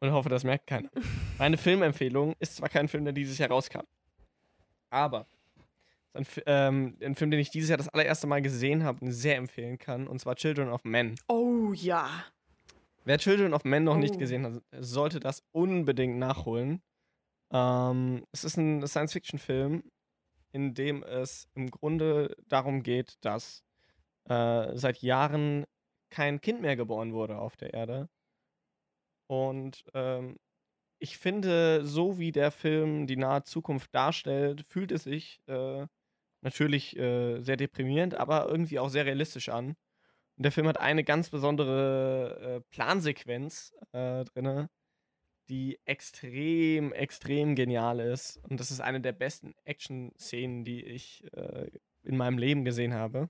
Und 0.00 0.12
hoffe, 0.12 0.28
das 0.28 0.44
merkt 0.44 0.66
keiner. 0.66 0.90
Meine 1.38 1.56
Filmempfehlung 1.56 2.34
ist 2.40 2.56
zwar 2.56 2.68
kein 2.68 2.88
Film, 2.88 3.04
der 3.04 3.12
dieses 3.12 3.38
Jahr 3.38 3.50
rauskam, 3.50 3.82
aber 4.90 5.26
ein, 6.14 6.26
ähm, 6.46 6.96
ein 7.00 7.14
Film, 7.14 7.30
den 7.30 7.40
ich 7.40 7.50
dieses 7.50 7.68
Jahr 7.68 7.78
das 7.78 7.88
allererste 7.88 8.26
Mal 8.26 8.42
gesehen 8.42 8.82
habe 8.84 9.04
und 9.04 9.12
sehr 9.12 9.36
empfehlen 9.36 9.78
kann, 9.78 10.08
und 10.08 10.18
zwar 10.18 10.36
Children 10.36 10.68
of 10.68 10.84
Men. 10.84 11.14
Oh 11.28 11.72
ja. 11.72 12.08
Wer 13.08 13.16
Children 13.16 13.54
of 13.54 13.64
Men 13.64 13.84
noch 13.84 13.94
Oh. 13.96 13.98
nicht 14.00 14.18
gesehen 14.18 14.44
hat, 14.44 14.62
sollte 14.84 15.18
das 15.18 15.42
unbedingt 15.52 16.18
nachholen. 16.18 16.82
Ähm, 17.50 18.22
es 18.32 18.44
ist 18.44 18.58
ein 18.58 18.86
Science-Fiction-Film, 18.86 19.82
in 20.52 20.74
dem 20.74 21.02
es 21.02 21.48
im 21.54 21.70
Grunde 21.70 22.36
darum 22.48 22.82
geht, 22.82 23.14
dass 23.22 23.64
äh, 24.28 24.76
seit 24.76 25.00
Jahren 25.00 25.64
kein 26.10 26.42
Kind 26.42 26.60
mehr 26.60 26.76
geboren 26.76 27.14
wurde 27.14 27.38
auf 27.38 27.56
der 27.56 27.72
Erde. 27.72 28.10
Und 29.26 29.84
ähm, 29.94 30.36
ich 30.98 31.16
finde, 31.16 31.86
so 31.86 32.18
wie 32.18 32.30
der 32.32 32.50
Film 32.50 33.06
die 33.06 33.16
nahe 33.16 33.42
Zukunft 33.42 33.94
darstellt, 33.94 34.66
fühlt 34.68 34.92
es 34.92 35.04
sich 35.04 35.40
äh, 35.46 35.86
natürlich 36.42 36.94
äh, 36.98 37.40
sehr 37.40 37.56
deprimierend, 37.56 38.16
aber 38.16 38.48
irgendwie 38.50 38.78
auch 38.78 38.90
sehr 38.90 39.06
realistisch 39.06 39.48
an. 39.48 39.76
Und 40.38 40.44
der 40.44 40.52
Film 40.52 40.68
hat 40.68 40.78
eine 40.78 41.02
ganz 41.02 41.30
besondere 41.30 42.38
äh, 42.40 42.60
Plansequenz 42.70 43.74
äh, 43.90 44.24
drin, 44.24 44.68
die 45.48 45.80
extrem, 45.84 46.92
extrem 46.92 47.56
genial 47.56 47.98
ist. 47.98 48.36
Und 48.48 48.60
das 48.60 48.70
ist 48.70 48.80
eine 48.80 49.00
der 49.00 49.10
besten 49.10 49.56
Action-Szenen, 49.64 50.64
die 50.64 50.84
ich 50.84 51.24
äh, 51.32 51.68
in 52.04 52.16
meinem 52.16 52.38
Leben 52.38 52.64
gesehen 52.64 52.94
habe. 52.94 53.28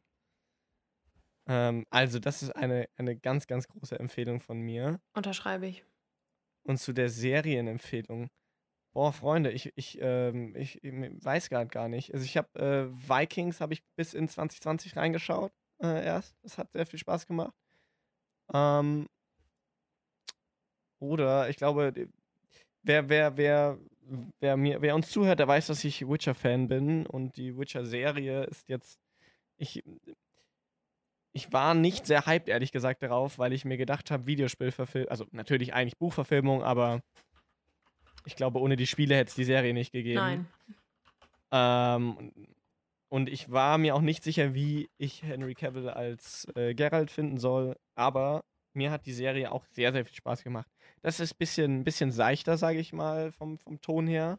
Ähm, 1.46 1.86
also, 1.88 2.18
das 2.18 2.42
ist 2.42 2.54
eine, 2.54 2.90
eine 2.96 3.16
ganz, 3.16 3.46
ganz 3.46 3.68
große 3.68 3.98
Empfehlung 3.98 4.38
von 4.38 4.60
mir. 4.60 5.00
Unterschreibe 5.14 5.66
ich. 5.66 5.86
Und 6.64 6.76
zu 6.76 6.92
der 6.92 7.08
Serienempfehlung. 7.08 8.28
Boah, 8.92 9.14
Freunde, 9.14 9.50
ich, 9.50 9.72
ich, 9.76 9.96
ähm, 10.02 10.54
ich, 10.56 10.84
ich 10.84 10.92
weiß 10.92 11.48
gerade 11.48 11.70
gar 11.70 11.88
nicht. 11.88 12.12
Also 12.12 12.26
ich 12.26 12.36
habe 12.36 12.58
äh, 12.58 13.08
Vikings 13.08 13.62
habe 13.62 13.72
ich 13.72 13.82
bis 13.96 14.12
in 14.12 14.28
2020 14.28 14.96
reingeschaut 14.96 15.52
äh, 15.82 16.04
erst. 16.04 16.36
Das 16.42 16.58
hat 16.58 16.72
sehr 16.72 16.86
viel 16.86 16.98
Spaß 16.98 17.26
gemacht. 17.26 17.54
Ähm, 18.52 19.06
oder 21.00 21.48
ich 21.48 21.56
glaube, 21.56 21.92
wer, 22.82 23.08
wer, 23.08 23.36
wer, 23.36 23.78
wer, 24.40 24.56
mir, 24.56 24.82
wer 24.82 24.94
uns 24.94 25.10
zuhört, 25.10 25.38
der 25.38 25.48
weiß, 25.48 25.68
dass 25.68 25.84
ich 25.84 26.08
Witcher-Fan 26.08 26.68
bin 26.68 27.06
und 27.06 27.36
die 27.36 27.56
Witcher-Serie 27.56 28.44
ist 28.44 28.68
jetzt. 28.68 28.98
Ich, 29.56 29.82
ich 31.32 31.52
war 31.52 31.74
nicht 31.74 32.06
sehr 32.06 32.26
hyped, 32.26 32.48
ehrlich 32.48 32.72
gesagt, 32.72 33.02
darauf, 33.02 33.38
weil 33.38 33.52
ich 33.52 33.64
mir 33.64 33.76
gedacht 33.76 34.10
habe, 34.10 34.26
Videospielverfilmung, 34.26 35.10
also 35.10 35.26
natürlich 35.30 35.74
eigentlich 35.74 35.98
Buchverfilmung, 35.98 36.62
aber 36.62 37.02
ich 38.24 38.36
glaube, 38.36 38.60
ohne 38.60 38.76
die 38.76 38.86
Spiele 38.86 39.16
hätte 39.16 39.28
es 39.28 39.34
die 39.34 39.44
Serie 39.44 39.74
nicht 39.74 39.92
gegeben. 39.92 40.16
Nein. 40.20 40.46
Ähm, 41.50 42.32
und 43.08 43.28
ich 43.28 43.50
war 43.50 43.78
mir 43.78 43.94
auch 43.94 44.00
nicht 44.00 44.22
sicher, 44.22 44.54
wie 44.54 44.90
ich 44.98 45.22
Henry 45.22 45.54
Cavill 45.54 45.88
als 45.88 46.46
äh, 46.54 46.74
Geralt 46.74 47.10
finden 47.10 47.38
soll, 47.38 47.76
aber 47.94 48.44
mir 48.74 48.90
hat 48.90 49.06
die 49.06 49.12
Serie 49.12 49.50
auch 49.50 49.64
sehr, 49.66 49.92
sehr 49.92 50.04
viel 50.04 50.14
Spaß 50.14 50.44
gemacht. 50.44 50.70
Das 51.02 51.20
ist 51.20 51.34
ein 51.34 51.38
bisschen, 51.38 51.84
bisschen 51.84 52.10
seichter, 52.12 52.56
sage 52.56 52.78
ich 52.78 52.92
mal, 52.92 53.32
vom, 53.32 53.58
vom 53.58 53.80
Ton 53.80 54.06
her. 54.06 54.38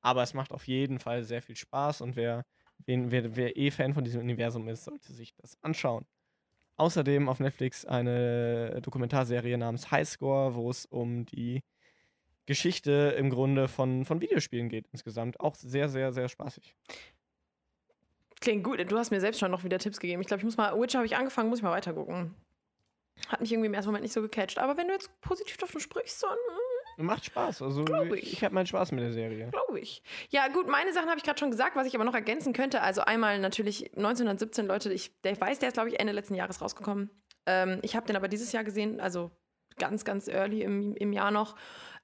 Aber 0.00 0.22
es 0.22 0.34
macht 0.34 0.52
auf 0.52 0.66
jeden 0.66 0.98
Fall 0.98 1.24
sehr 1.24 1.40
viel 1.40 1.56
Spaß 1.56 2.02
und 2.02 2.16
wer, 2.16 2.44
wen, 2.84 3.10
wer, 3.10 3.36
wer 3.36 3.56
eh 3.56 3.70
Fan 3.70 3.94
von 3.94 4.04
diesem 4.04 4.20
Universum 4.20 4.68
ist, 4.68 4.84
sollte 4.84 5.12
sich 5.12 5.34
das 5.36 5.56
anschauen. 5.62 6.04
Außerdem 6.76 7.28
auf 7.28 7.40
Netflix 7.40 7.84
eine 7.84 8.80
Dokumentarserie 8.82 9.56
namens 9.56 9.90
Highscore, 9.90 10.54
wo 10.54 10.68
es 10.68 10.84
um 10.84 11.24
die 11.24 11.62
Geschichte 12.46 13.14
im 13.16 13.30
Grunde 13.30 13.68
von, 13.68 14.04
von 14.04 14.20
Videospielen 14.20 14.68
geht 14.68 14.86
insgesamt. 14.92 15.40
Auch 15.40 15.54
sehr, 15.54 15.88
sehr, 15.88 16.12
sehr 16.12 16.28
spaßig. 16.28 16.74
Klingt 18.40 18.64
gut. 18.64 18.78
Du 18.90 18.98
hast 18.98 19.10
mir 19.10 19.20
selbst 19.20 19.38
schon 19.38 19.50
noch 19.50 19.64
wieder 19.64 19.78
Tipps 19.78 20.00
gegeben. 20.00 20.20
Ich 20.20 20.28
glaube, 20.28 20.40
ich 20.40 20.44
muss 20.44 20.56
mal. 20.56 20.78
Witcher 20.80 20.98
habe 20.98 21.06
ich 21.06 21.16
angefangen, 21.16 21.48
muss 21.48 21.58
ich 21.58 21.62
mal 21.62 21.70
weitergucken. 21.70 22.34
Hat 23.28 23.40
mich 23.40 23.52
irgendwie 23.52 23.68
im 23.68 23.74
ersten 23.74 23.88
Moment 23.88 24.02
nicht 24.02 24.12
so 24.12 24.22
gecatcht. 24.22 24.58
Aber 24.58 24.76
wenn 24.76 24.88
du 24.88 24.94
jetzt 24.94 25.10
positiv 25.20 25.56
davon 25.56 25.80
sprichst, 25.80 26.22
dann. 26.22 27.06
Macht 27.06 27.24
Spaß. 27.24 27.62
Also 27.62 27.84
ich. 28.14 28.34
ich 28.34 28.44
habe 28.44 28.54
meinen 28.54 28.66
Spaß 28.66 28.92
mit 28.92 29.02
der 29.02 29.12
Serie. 29.12 29.48
Glaube 29.50 29.80
ich. 29.80 30.02
Ja, 30.30 30.48
gut, 30.48 30.68
meine 30.68 30.92
Sachen 30.92 31.08
habe 31.08 31.18
ich 31.18 31.24
gerade 31.24 31.38
schon 31.38 31.50
gesagt, 31.50 31.74
was 31.74 31.86
ich 31.86 31.94
aber 31.94 32.04
noch 32.04 32.14
ergänzen 32.14 32.52
könnte. 32.52 32.82
Also 32.82 33.02
einmal 33.02 33.38
natürlich 33.38 33.96
1917, 33.96 34.66
Leute, 34.66 34.92
ich 34.92 35.20
der 35.22 35.40
weiß, 35.40 35.58
der 35.58 35.68
ist, 35.68 35.74
glaube 35.74 35.88
ich, 35.88 35.98
Ende 35.98 36.12
letzten 36.12 36.34
Jahres 36.34 36.60
rausgekommen. 36.60 37.10
Ähm, 37.46 37.80
ich 37.82 37.96
habe 37.96 38.06
den 38.06 38.16
aber 38.16 38.28
dieses 38.28 38.52
Jahr 38.52 38.62
gesehen, 38.62 39.00
also 39.00 39.30
ganz, 39.78 40.04
ganz 40.04 40.28
early 40.28 40.62
im, 40.62 40.94
im 40.94 41.12
Jahr 41.12 41.30
noch. 41.30 41.56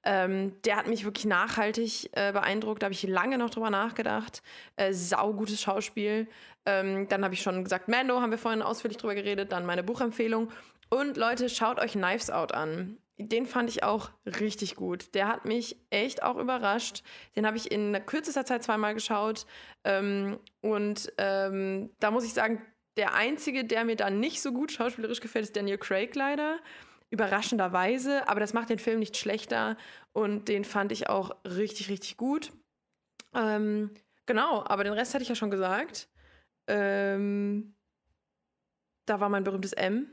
Ähm, 0.03 0.53
der 0.63 0.77
hat 0.77 0.87
mich 0.87 1.05
wirklich 1.05 1.25
nachhaltig 1.25 2.09
äh, 2.13 2.31
beeindruckt. 2.31 2.81
Da 2.81 2.85
habe 2.85 2.93
ich 2.93 3.03
lange 3.03 3.37
noch 3.37 3.49
drüber 3.49 3.69
nachgedacht. 3.69 4.41
Äh, 4.75 4.93
saugutes 4.93 5.61
Schauspiel. 5.61 6.27
Ähm, 6.65 7.07
dann 7.07 7.23
habe 7.23 7.33
ich 7.33 7.41
schon 7.41 7.63
gesagt, 7.63 7.87
Mando, 7.87 8.19
haben 8.21 8.31
wir 8.31 8.37
vorhin 8.37 8.61
ausführlich 8.61 8.97
drüber 8.97 9.15
geredet. 9.15 9.51
Dann 9.51 9.65
meine 9.65 9.83
Buchempfehlung. 9.83 10.51
Und 10.89 11.17
Leute, 11.17 11.49
schaut 11.49 11.79
euch 11.79 11.93
Knives 11.93 12.29
Out 12.29 12.53
an. 12.53 12.97
Den 13.17 13.45
fand 13.45 13.69
ich 13.69 13.83
auch 13.83 14.09
richtig 14.25 14.75
gut. 14.75 15.13
Der 15.13 15.27
hat 15.27 15.45
mich 15.45 15.77
echt 15.91 16.23
auch 16.23 16.37
überrascht. 16.37 17.03
Den 17.35 17.45
habe 17.45 17.57
ich 17.57 17.71
in 17.71 17.97
kürzester 18.05 18.45
Zeit 18.45 18.63
zweimal 18.63 18.95
geschaut. 18.95 19.45
Ähm, 19.83 20.39
und 20.61 21.13
ähm, 21.17 21.91
da 21.99 22.09
muss 22.11 22.25
ich 22.25 22.33
sagen, 22.33 22.61
der 22.97 23.13
einzige, 23.13 23.63
der 23.63 23.85
mir 23.85 23.95
da 23.95 24.09
nicht 24.09 24.41
so 24.41 24.51
gut 24.51 24.71
schauspielerisch 24.71 25.21
gefällt, 25.21 25.45
ist 25.45 25.55
Daniel 25.55 25.77
Craig 25.77 26.15
leider. 26.15 26.59
Überraschenderweise. 27.11 28.27
Aber 28.27 28.39
das 28.39 28.53
macht 28.53 28.69
den 28.69 28.79
Film 28.79 28.99
nicht 28.99 29.17
schlechter. 29.17 29.77
Und 30.13 30.47
den 30.47 30.65
fand 30.65 30.91
ich 30.91 31.07
auch 31.09 31.35
richtig, 31.45 31.89
richtig 31.89 32.17
gut. 32.17 32.51
Ähm, 33.35 33.91
genau, 34.25 34.63
aber 34.65 34.83
den 34.83 34.93
Rest 34.93 35.13
hatte 35.13 35.21
ich 35.23 35.29
ja 35.29 35.35
schon 35.35 35.51
gesagt. 35.51 36.09
Ähm, 36.67 37.75
da 39.05 39.19
war 39.19 39.29
mein 39.29 39.43
berühmtes 39.43 39.73
M. 39.73 40.09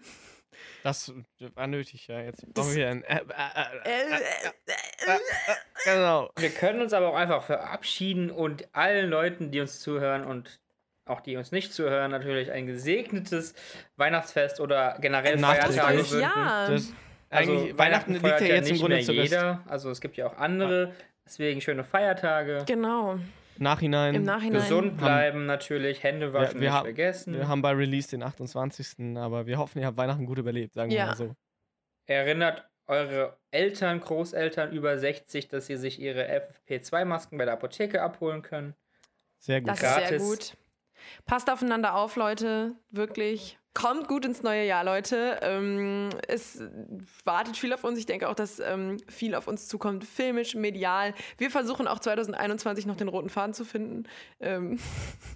Das 0.82 1.12
war 1.54 1.66
nötig, 1.66 2.08
ja. 2.08 2.20
Jetzt 2.20 2.52
brauchen 2.52 2.74
wir 2.74 2.88
ein. 2.88 3.04
Äh, 3.04 3.16
äh, 3.16 3.22
Äh, 3.84 3.90
äh, 3.90 4.14
äh, 4.14 4.72
äh, 5.06 5.14
äh, 5.14 5.56
genau. 5.84 6.30
Wir 6.36 6.50
können 6.50 6.80
uns 6.80 6.92
aber 6.92 7.08
auch 7.08 7.14
einfach 7.14 7.44
verabschieden 7.44 8.30
und 8.30 8.74
allen 8.74 9.08
Leuten, 9.08 9.50
die 9.50 9.60
uns 9.60 9.80
zuhören 9.80 10.24
und 10.24 10.60
auch 11.08 11.20
die 11.20 11.36
uns 11.36 11.52
nicht 11.52 11.72
zuhören, 11.72 12.10
natürlich 12.10 12.50
ein 12.52 12.66
gesegnetes 12.66 13.54
Weihnachtsfest 13.96 14.60
oder 14.60 14.96
generell. 15.00 15.38
Feiertage 15.38 15.98
wünschen. 15.98 16.20
ja. 16.20 16.68
Das, 16.70 16.92
Also 17.30 17.52
eigentlich, 17.52 17.78
Weihnachten 17.78 18.12
liegt 18.14 18.24
ja 18.40 18.46
jetzt 18.46 18.66
im 18.68 18.72
nicht 18.72 18.80
Grunde 18.80 18.96
mehr 18.96 19.04
jeder. 19.04 19.62
Also 19.66 19.90
es 19.90 20.00
gibt 20.00 20.16
ja 20.16 20.26
auch 20.26 20.36
andere. 20.38 20.92
Deswegen 21.26 21.60
schöne 21.60 21.84
Feiertage. 21.84 22.64
Genau. 22.66 23.18
Nachhinein. 23.58 24.14
Im 24.14 24.22
Nachhinein. 24.22 24.62
Gesund 24.62 24.96
bleiben 24.96 25.44
natürlich, 25.44 26.02
Hände 26.02 26.32
waschen 26.32 26.54
wir 26.54 26.60
nicht 26.60 26.70
haben- 26.70 26.84
vergessen. 26.84 27.34
Wir 27.34 27.48
haben 27.48 27.60
bei 27.60 27.72
Release 27.72 28.08
den 28.08 28.22
28. 28.22 29.16
Aber 29.18 29.46
wir 29.46 29.58
hoffen, 29.58 29.80
ihr 29.80 29.86
habt 29.86 29.96
Weihnachten 29.98 30.24
gut 30.26 30.38
überlebt, 30.38 30.74
sagen 30.74 30.90
wir 30.90 30.96
Ja. 30.96 31.06
mal 31.06 31.16
so. 31.16 31.34
Erinnert 32.06 32.66
eure 32.86 33.36
Eltern, 33.50 34.00
Großeltern 34.00 34.72
über 34.72 34.96
60, 34.96 35.48
dass 35.48 35.66
sie 35.66 35.76
sich 35.76 36.00
ihre 36.00 36.26
FFP2-Masken 36.26 37.36
bei 37.36 37.44
der 37.44 37.54
Apotheke 37.54 38.00
abholen 38.00 38.40
können. 38.40 38.74
Sehr 39.38 39.60
gut. 39.60 39.68
Das 39.70 39.82
ist 39.82 39.94
sehr 39.94 40.00
Gratis. 40.02 40.22
gut. 40.22 40.56
Passt 41.26 41.50
aufeinander 41.50 41.94
auf, 41.94 42.16
Leute. 42.16 42.74
Wirklich. 42.90 43.58
Kommt 43.74 44.08
gut 44.08 44.24
ins 44.24 44.42
neue 44.42 44.64
Jahr, 44.64 44.82
Leute. 44.82 45.38
Ähm, 45.42 46.10
es 46.26 46.62
wartet 47.24 47.56
viel 47.56 47.72
auf 47.72 47.84
uns. 47.84 47.98
Ich 47.98 48.06
denke 48.06 48.28
auch, 48.28 48.34
dass 48.34 48.58
ähm, 48.58 48.96
viel 49.08 49.34
auf 49.34 49.46
uns 49.46 49.68
zukommt. 49.68 50.04
Filmisch, 50.04 50.54
medial. 50.54 51.14
Wir 51.36 51.50
versuchen 51.50 51.86
auch 51.86 52.00
2021 52.00 52.86
noch 52.86 52.96
den 52.96 53.08
roten 53.08 53.28
Faden 53.28 53.54
zu 53.54 53.64
finden. 53.64 54.08
Ähm, 54.40 54.78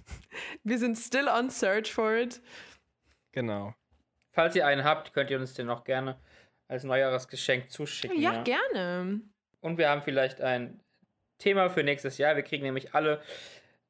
wir 0.63 0.77
sind 0.77 0.97
still 0.97 1.27
on 1.27 1.49
search 1.49 1.93
for 1.93 2.13
it. 2.15 2.41
Genau. 3.31 3.73
Falls 4.31 4.55
ihr 4.55 4.65
einen 4.65 4.83
habt, 4.83 5.13
könnt 5.13 5.29
ihr 5.29 5.39
uns 5.39 5.53
den 5.53 5.69
auch 5.69 5.83
gerne 5.83 6.19
als 6.67 6.83
Neujahresgeschenk 6.83 7.69
zuschicken. 7.69 8.19
Ja, 8.19 8.41
gerne. 8.43 9.21
Und 9.61 9.77
wir 9.77 9.89
haben 9.89 10.01
vielleicht 10.01 10.41
ein 10.41 10.81
Thema 11.37 11.69
für 11.69 11.83
nächstes 11.83 12.17
Jahr. 12.17 12.35
Wir 12.35 12.43
kriegen 12.43 12.63
nämlich 12.63 12.93
alle 12.95 13.21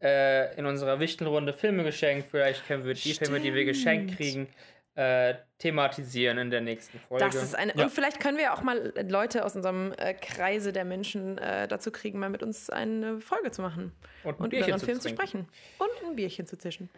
äh, 0.04 0.54
in 0.58 0.66
unserer 0.66 1.00
Wichtelrunde 1.00 1.54
Filme 1.54 1.84
geschenkt. 1.84 2.28
Vielleicht 2.30 2.68
können 2.68 2.86
wir 2.86 2.94
die 2.94 3.14
Filme, 3.14 3.40
die 3.40 3.54
wir 3.54 3.66
geschenkt 3.66 4.14
Stimmt. 4.14 4.18
kriegen, 4.18 4.48
äh, 4.96 5.36
thematisieren 5.58 6.38
in 6.38 6.52
der 6.52 6.62
nächsten 6.62 7.00
Folge. 7.00 7.24
Das 7.26 7.36
ist 7.36 7.56
eine. 7.56 7.74
Ja. 7.76 7.86
Und 7.86 7.90
vielleicht 7.92 8.20
können 8.20 8.38
wir 8.38 8.54
auch 8.54 8.62
mal 8.62 8.94
Leute 9.10 9.46
aus 9.46 9.56
unserem 9.56 9.94
äh, 9.98 10.14
Kreise 10.14 10.74
der 10.74 10.86
Menschen 10.86 11.38
äh, 11.38 11.68
dazu 11.68 11.90
kriegen, 11.90 12.20
mal 12.20 12.30
mit 12.30 12.44
uns 12.44 12.70
eine 12.70 13.20
Folge 13.22 13.52
zu 13.52 13.62
machen. 13.62 13.94
und 14.24 14.40
ein 14.40 14.44
Und 14.44 14.54
über 14.54 14.66
einen 14.66 14.78
zu 14.80 14.86
Film 14.86 15.00
zu 15.00 15.10
sprechen. 15.10 15.48
Und 15.80 15.90
ein 16.06 16.16
Bierchen 16.16 16.46
zu 16.46 16.58
zischen. 16.58 16.90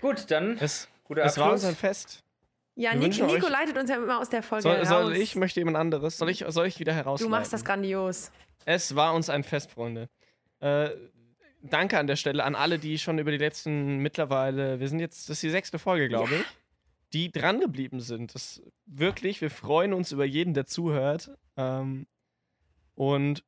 Gut, 0.00 0.30
dann 0.30 0.58
Es, 0.58 0.88
guter 1.04 1.24
es 1.24 1.38
war 1.38 1.52
uns 1.52 1.64
ein 1.64 1.74
Fest. 1.74 2.22
Ja, 2.76 2.92
Wir 2.92 3.08
Nico, 3.08 3.48
leitet 3.48 3.76
uns 3.76 3.90
ja 3.90 3.96
immer 3.96 4.20
aus 4.20 4.30
der 4.30 4.42
Folge 4.42 4.62
Soll, 4.62 4.76
raus. 4.76 4.88
soll 4.88 5.16
ich, 5.16 5.34
möchte 5.36 5.60
jemand 5.60 5.76
anderes? 5.76 6.16
Soll 6.16 6.30
ich, 6.30 6.44
soll 6.48 6.66
ich 6.66 6.78
wieder 6.78 6.94
heraus? 6.94 7.20
du 7.20 7.28
machst 7.28 7.52
das 7.52 7.64
grandios. 7.64 8.30
Es 8.64 8.94
war 8.94 9.12
uns 9.14 9.28
ein 9.28 9.42
Fest, 9.42 9.72
Freunde. 9.72 10.08
Danke 11.62 11.98
an 11.98 12.06
der 12.06 12.16
Stelle 12.16 12.44
an 12.44 12.54
alle, 12.54 12.78
die 12.78 12.98
schon 12.98 13.18
über 13.18 13.30
die 13.30 13.36
letzten 13.36 13.98
mittlerweile, 13.98 14.80
wir 14.80 14.88
sind 14.88 15.00
jetzt, 15.00 15.28
das 15.28 15.36
ist 15.36 15.42
die 15.42 15.50
sechste 15.50 15.78
Folge, 15.78 16.08
glaube 16.08 16.34
ich, 16.34 16.44
die 17.12 17.30
dran 17.30 17.60
geblieben 17.60 18.00
sind. 18.00 18.34
Das 18.34 18.62
wirklich, 18.86 19.40
wir 19.40 19.50
freuen 19.50 19.92
uns 19.92 20.12
über 20.12 20.24
jeden, 20.24 20.54
der 20.54 20.66
zuhört. 20.66 21.30
Ähm, 21.56 22.06
und 22.94 23.44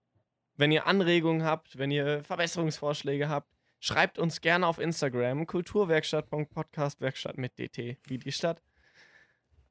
wenn 0.57 0.73
ihr 0.73 0.87
Anregungen 0.87 1.45
habt, 1.45 1.79
wenn 1.79 1.91
ihr 1.91 2.23
Verbesserungsvorschläge 2.25 3.29
habt, 3.29 3.49
schreibt 3.81 4.19
uns 4.19 4.41
gerne 4.41 4.67
auf 4.67 4.79
Instagram 4.79 5.47
kulturwerkstatt.podcastwerkstatt 5.47 7.39
mit 7.39 7.59
DT, 7.59 7.97
wie 8.07 8.19
die 8.19 8.33
Stadt. 8.33 8.63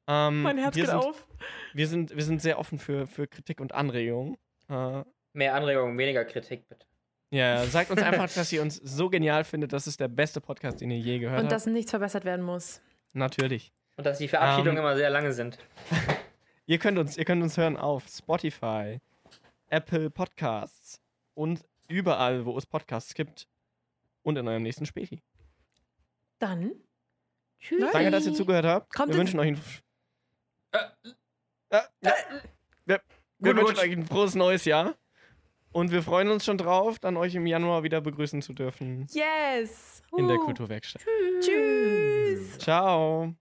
Ähm, 0.06 0.42
Mein 0.42 0.58
Herz 0.58 0.74
wir 0.74 0.82
geht 0.82 0.90
sind, 0.90 0.98
auf. 0.98 1.26
Wir 1.72 1.86
sind, 1.86 2.14
wir 2.16 2.24
sind 2.24 2.42
sehr 2.42 2.58
offen 2.58 2.78
für, 2.78 3.06
für 3.06 3.26
Kritik 3.26 3.60
und 3.60 3.72
Anregungen. 3.72 4.36
Äh, 4.68 5.04
Mehr 5.34 5.54
Anregungen, 5.54 5.96
weniger 5.96 6.24
Kritik, 6.24 6.68
bitte. 6.68 6.84
Ja, 7.32 7.64
sagt 7.64 7.90
uns 7.90 8.00
einfach, 8.02 8.30
dass 8.32 8.52
ihr 8.52 8.62
uns 8.62 8.76
so 8.76 9.08
genial 9.10 9.44
findet. 9.44 9.72
Das 9.72 9.86
ist 9.86 9.98
der 9.98 10.08
beste 10.08 10.40
Podcast, 10.40 10.80
den 10.80 10.90
ihr 10.90 10.98
je 10.98 11.18
gehört 11.18 11.38
Und 11.40 11.44
habt. 11.46 11.52
dass 11.52 11.66
nichts 11.66 11.90
verbessert 11.90 12.24
werden 12.24 12.44
muss. 12.44 12.80
Natürlich. 13.12 13.72
Und 13.96 14.04
dass 14.06 14.18
die 14.18 14.28
Verabschiedungen 14.28 14.76
Ähm. 14.78 14.84
immer 14.84 14.96
sehr 14.96 15.10
lange 15.10 15.32
sind. 15.32 15.58
Ihr 16.66 16.78
könnt 16.78 16.96
uns, 16.96 17.18
ihr 17.18 17.24
könnt 17.24 17.42
uns 17.42 17.56
hören 17.56 17.76
auf 17.76 18.06
Spotify, 18.08 19.00
Apple 19.68 20.10
Podcasts 20.10 21.00
und 21.34 21.60
überall, 21.88 22.46
wo 22.46 22.56
es 22.56 22.66
Podcasts 22.66 23.14
gibt. 23.14 23.48
Und 24.22 24.38
in 24.38 24.46
eurem 24.46 24.62
nächsten 24.62 24.86
Späti. 24.86 25.20
Dann. 26.38 26.70
Tschüss. 27.58 27.90
Danke, 27.92 28.12
dass 28.12 28.26
ihr 28.26 28.32
zugehört 28.34 28.64
habt. 28.64 28.94
Kommt 28.94 29.12
wir 29.12 29.18
wünschen 29.18 29.40
euch 29.40 29.48
ein, 29.48 29.60
Äh, 30.70 30.78
äh, 31.70 31.80
ja. 32.02 32.14
wir, 32.86 33.00
wir 33.38 33.56
wünschen 33.56 33.78
euch 33.78 33.92
ein 33.92 34.06
frohes 34.06 34.36
neues 34.36 34.64
Jahr. 34.64 34.94
Und 35.72 35.90
wir 35.90 36.02
freuen 36.02 36.30
uns 36.30 36.44
schon 36.44 36.58
drauf, 36.58 36.98
dann 36.98 37.16
euch 37.16 37.34
im 37.34 37.46
Januar 37.46 37.82
wieder 37.82 38.00
begrüßen 38.00 38.42
zu 38.42 38.52
dürfen 38.52 39.06
Yes. 39.12 40.02
in 40.16 40.28
der. 40.28 40.36
Kulturwerkstatt. 40.38 41.02
Tschüss. 41.40 42.58
Ciao. 42.58 43.34